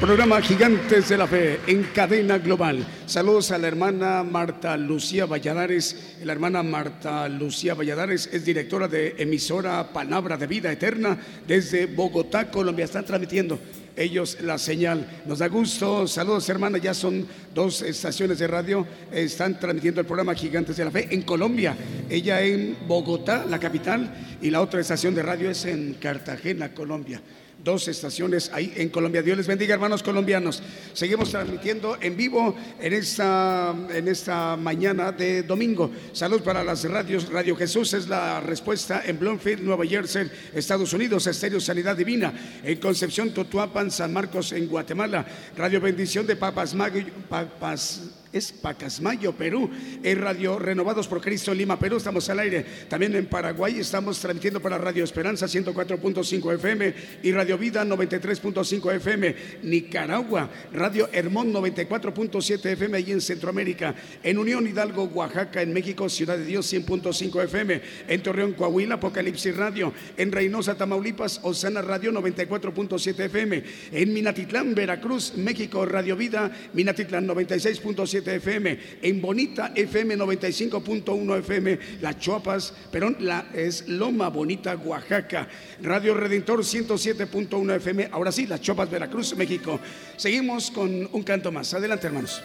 Programa 0.00 0.40
Gigantes 0.40 1.10
de 1.10 1.18
la 1.18 1.26
Fe 1.26 1.60
en 1.66 1.82
cadena 1.94 2.38
global. 2.38 2.82
Saludos 3.04 3.50
a 3.50 3.58
la 3.58 3.68
hermana 3.68 4.22
Marta 4.22 4.74
Lucía 4.78 5.26
Valladares. 5.26 6.16
La 6.24 6.32
hermana 6.32 6.62
Marta 6.62 7.28
Lucía 7.28 7.74
Valladares 7.74 8.30
es 8.32 8.46
directora 8.46 8.88
de 8.88 9.16
emisora 9.18 9.92
Palabra 9.92 10.38
de 10.38 10.46
Vida 10.46 10.72
Eterna 10.72 11.18
desde 11.46 11.84
Bogotá, 11.84 12.50
Colombia. 12.50 12.86
Están 12.86 13.04
transmitiendo 13.04 13.58
ellos 14.02 14.38
la 14.40 14.58
señal. 14.58 15.06
Nos 15.26 15.38
da 15.38 15.48
gusto. 15.48 16.06
Saludos, 16.06 16.48
hermana. 16.48 16.78
Ya 16.78 16.94
son 16.94 17.26
dos 17.54 17.82
estaciones 17.82 18.38
de 18.38 18.46
radio. 18.46 18.86
Están 19.10 19.58
transmitiendo 19.58 20.00
el 20.00 20.06
programa 20.06 20.34
Gigantes 20.34 20.76
de 20.76 20.84
la 20.84 20.90
Fe 20.90 21.08
en 21.10 21.22
Colombia. 21.22 21.76
Ella 22.08 22.42
en 22.42 22.76
Bogotá, 22.86 23.46
la 23.48 23.58
capital, 23.58 24.12
y 24.40 24.50
la 24.50 24.60
otra 24.60 24.80
estación 24.80 25.14
de 25.14 25.22
radio 25.22 25.50
es 25.50 25.64
en 25.64 25.94
Cartagena, 25.94 26.74
Colombia 26.74 27.20
dos 27.64 27.88
estaciones 27.88 28.50
ahí 28.52 28.72
en 28.76 28.88
Colombia. 28.88 29.22
Dios 29.22 29.36
les 29.36 29.46
bendiga, 29.46 29.74
hermanos 29.74 30.02
colombianos. 30.02 30.62
Seguimos 30.92 31.30
transmitiendo 31.30 31.96
en 32.00 32.16
vivo 32.16 32.54
en 32.80 32.92
esta, 32.92 33.74
en 33.90 34.08
esta 34.08 34.56
mañana 34.56 35.12
de 35.12 35.42
domingo. 35.42 35.90
Salud 36.12 36.42
para 36.42 36.64
las 36.64 36.84
radios. 36.88 37.28
Radio 37.30 37.56
Jesús 37.56 37.94
es 37.94 38.08
la 38.08 38.40
respuesta 38.40 39.02
en 39.04 39.18
Bloomfield, 39.18 39.62
Nueva 39.62 39.86
Jersey, 39.86 40.30
Estados 40.54 40.92
Unidos. 40.92 41.26
Estéreo 41.26 41.60
Sanidad 41.60 41.96
Divina 41.96 42.32
en 42.62 42.78
Concepción, 42.78 43.32
Totuapan, 43.32 43.90
San 43.90 44.12
Marcos 44.12 44.52
en 44.52 44.66
Guatemala. 44.68 45.26
Radio 45.56 45.80
Bendición 45.80 46.26
de 46.26 46.36
Papas 46.36 46.74
Mago, 46.74 47.00
Papas 47.28 48.21
es 48.32 48.52
Pacasmayo, 48.52 49.32
Perú. 49.32 49.70
En 50.02 50.20
Radio 50.20 50.58
Renovados 50.58 51.06
por 51.06 51.20
Cristo, 51.20 51.52
Lima, 51.54 51.78
Perú. 51.78 51.96
Estamos 51.96 52.28
al 52.30 52.40
aire. 52.40 52.64
También 52.88 53.14
en 53.14 53.26
Paraguay 53.26 53.78
estamos 53.78 54.18
transmitiendo 54.18 54.60
para 54.60 54.78
Radio 54.78 55.04
Esperanza 55.04 55.46
104.5 55.46 56.54
FM 56.54 56.94
y 57.22 57.32
Radio 57.32 57.58
Vida 57.58 57.84
93.5 57.84 58.94
FM. 58.94 59.36
Nicaragua, 59.62 60.50
Radio 60.72 61.08
Hermón 61.12 61.52
94.7 61.52 62.66
FM 62.72 63.00
y 63.00 63.12
en 63.12 63.20
Centroamérica. 63.20 63.94
En 64.22 64.38
Unión 64.38 64.66
Hidalgo, 64.66 65.04
Oaxaca, 65.04 65.60
en 65.62 65.72
México, 65.72 66.08
Ciudad 66.08 66.38
de 66.38 66.44
Dios 66.44 66.72
100.5 66.72 67.44
FM. 67.44 67.82
En 68.08 68.22
Torreón, 68.22 68.54
Coahuila, 68.54 68.94
Apocalipsis 68.94 69.56
Radio. 69.56 69.92
En 70.16 70.32
Reynosa, 70.32 70.76
Tamaulipas, 70.76 71.40
Osana 71.42 71.82
Radio 71.82 72.12
94.7 72.12 73.20
FM. 73.26 73.62
En 73.92 74.14
Minatitlán, 74.14 74.74
Veracruz, 74.74 75.34
México, 75.36 75.84
Radio 75.84 76.16
Vida, 76.16 76.50
Minatitlán 76.72 77.26
96.7 77.28 78.21
FM, 78.26 78.78
en 79.02 79.20
Bonita 79.20 79.72
FM 79.74 80.16
95.1 80.16 81.38
FM, 81.38 81.78
La 82.00 82.18
Chuapas, 82.18 82.72
pero 82.90 83.10
la, 83.18 83.46
es 83.52 83.88
Loma 83.88 84.28
Bonita, 84.28 84.76
Oaxaca, 84.76 85.48
Radio 85.82 86.14
Redentor 86.14 86.60
107.1 86.60 87.76
FM, 87.76 88.08
ahora 88.12 88.32
sí, 88.32 88.46
La 88.46 88.60
Chuapas, 88.60 88.90
Veracruz, 88.90 89.36
México. 89.36 89.80
Seguimos 90.16 90.70
con 90.70 91.08
un 91.12 91.22
canto 91.22 91.50
más. 91.50 91.74
Adelante, 91.74 92.06
hermanos. 92.06 92.42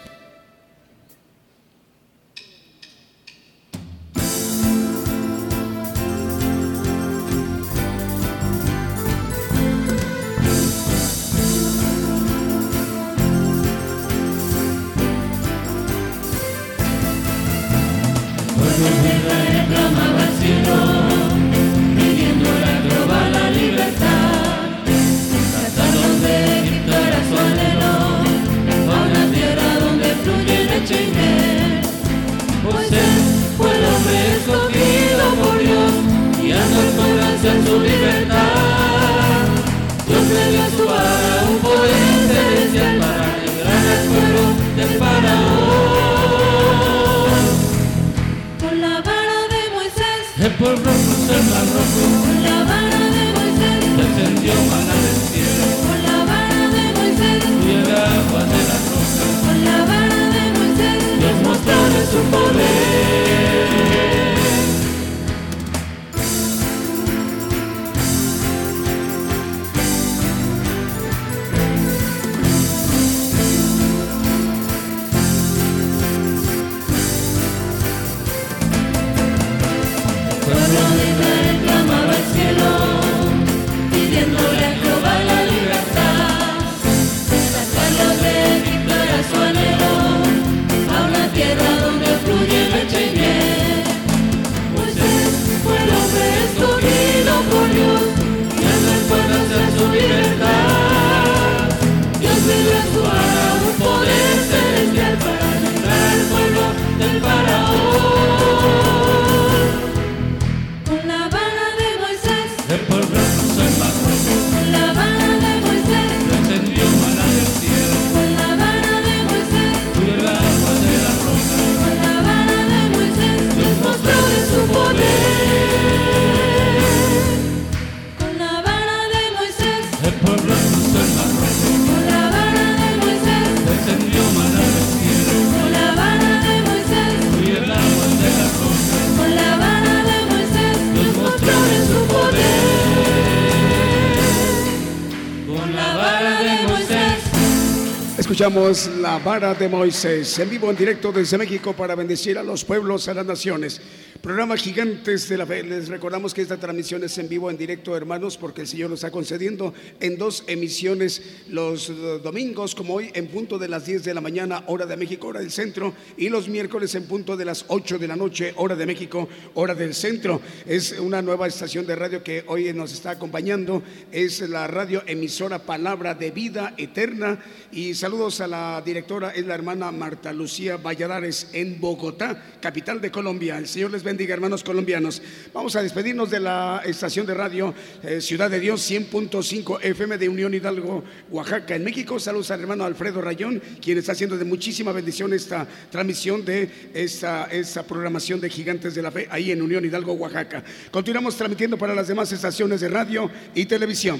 La 148.49 149.19
vara 149.19 149.53
de 149.53 149.67
Moisés 149.67 150.39
en 150.39 150.49
vivo 150.49 150.69
en 150.69 150.77
directo 150.77 151.11
desde 151.11 151.37
México 151.37 151.73
para 151.73 151.95
bendecir 151.95 152.37
a 152.37 152.43
los 152.43 152.63
pueblos, 152.63 153.09
a 153.09 153.13
las 153.13 153.25
naciones. 153.25 153.81
Programa 154.27 154.57
Gigantes 154.57 155.29
de 155.29 155.37
la 155.37 155.45
Fe. 155.45 155.63
Les 155.63 155.87
recordamos 155.87 156.33
que 156.33 156.41
esta 156.41 156.57
transmisión 156.57 157.01
es 157.01 157.17
en 157.17 157.29
vivo, 157.29 157.49
en 157.49 157.55
directo, 157.55 157.95
hermanos, 157.95 158.35
porque 158.35 158.59
el 158.59 158.67
Señor 158.67 158.89
nos 158.89 158.99
está 158.99 159.09
concediendo 159.09 159.73
en 160.01 160.17
dos 160.17 160.43
emisiones 160.47 161.21
los 161.47 161.89
domingos, 162.21 162.75
como 162.75 162.95
hoy, 162.95 163.09
en 163.13 163.27
punto 163.27 163.57
de 163.57 163.69
las 163.69 163.85
10 163.85 164.03
de 164.03 164.13
la 164.13 164.19
mañana, 164.19 164.65
hora 164.67 164.85
de 164.85 164.97
México, 164.97 165.27
hora 165.27 165.39
del 165.39 165.49
centro, 165.49 165.93
y 166.17 166.27
los 166.27 166.49
miércoles 166.49 166.93
en 166.95 167.05
punto 167.05 167.37
de 167.37 167.45
las 167.45 167.63
8 167.69 167.99
de 167.99 168.07
la 168.09 168.17
noche, 168.17 168.51
hora 168.57 168.75
de 168.75 168.85
México, 168.85 169.29
hora 169.53 169.73
del 169.73 169.93
centro. 169.93 170.41
Es 170.65 170.99
una 170.99 171.21
nueva 171.21 171.47
estación 171.47 171.87
de 171.87 171.95
radio 171.95 172.21
que 172.21 172.43
hoy 172.47 172.73
nos 172.73 172.91
está 172.91 173.11
acompañando. 173.11 173.81
Es 174.11 174.41
la 174.41 174.67
radio 174.67 175.03
emisora 175.07 175.59
Palabra 175.59 176.15
de 176.15 176.31
Vida 176.31 176.73
Eterna. 176.75 177.39
Y 177.71 177.93
saludos 177.93 178.41
a 178.41 178.47
la 178.47 178.83
directora, 178.85 179.31
es 179.31 179.45
la 179.45 179.55
hermana 179.55 179.89
Marta 179.93 180.33
Lucía 180.33 180.75
Valladares 180.75 181.47
en 181.53 181.79
Bogotá, 181.79 182.57
capital 182.59 182.99
de 182.99 183.09
Colombia. 183.09 183.57
El 183.57 183.69
Señor 183.69 183.91
les 183.91 184.03
bendiga 184.03 184.16
bendiga, 184.17 184.33
hermanos 184.33 184.63
colombianos. 184.63 185.21
Vamos 185.53 185.75
a 185.75 185.83
despedirnos 185.83 186.31
de 186.31 186.39
la 186.39 186.81
estación 186.83 187.27
de 187.27 187.35
radio 187.35 187.71
eh, 188.01 188.19
Ciudad 188.19 188.49
de 188.49 188.59
Dios 188.59 188.89
100.5 188.89 189.77
FM 189.83 190.17
de 190.17 190.27
Unión 190.27 190.55
Hidalgo, 190.55 191.03
Oaxaca, 191.29 191.75
en 191.75 191.83
México. 191.83 192.19
Saludos 192.19 192.49
al 192.49 192.61
hermano 192.61 192.83
Alfredo 192.83 193.21
Rayón, 193.21 193.61
quien 193.79 193.99
está 193.99 194.13
haciendo 194.13 194.35
de 194.35 194.43
muchísima 194.43 194.91
bendición 194.91 195.33
esta 195.33 195.67
transmisión 195.91 196.43
de 196.43 196.67
esta, 196.95 197.45
esta 197.51 197.83
programación 197.83 198.41
de 198.41 198.49
Gigantes 198.49 198.95
de 198.95 199.03
la 199.03 199.11
Fe 199.11 199.27
ahí 199.29 199.51
en 199.51 199.61
Unión 199.61 199.85
Hidalgo, 199.85 200.13
Oaxaca. 200.13 200.63
Continuamos 200.89 201.35
transmitiendo 201.35 201.77
para 201.77 201.93
las 201.93 202.07
demás 202.07 202.31
estaciones 202.31 202.81
de 202.81 202.89
radio 202.89 203.29
y 203.53 203.67
televisión. 203.67 204.19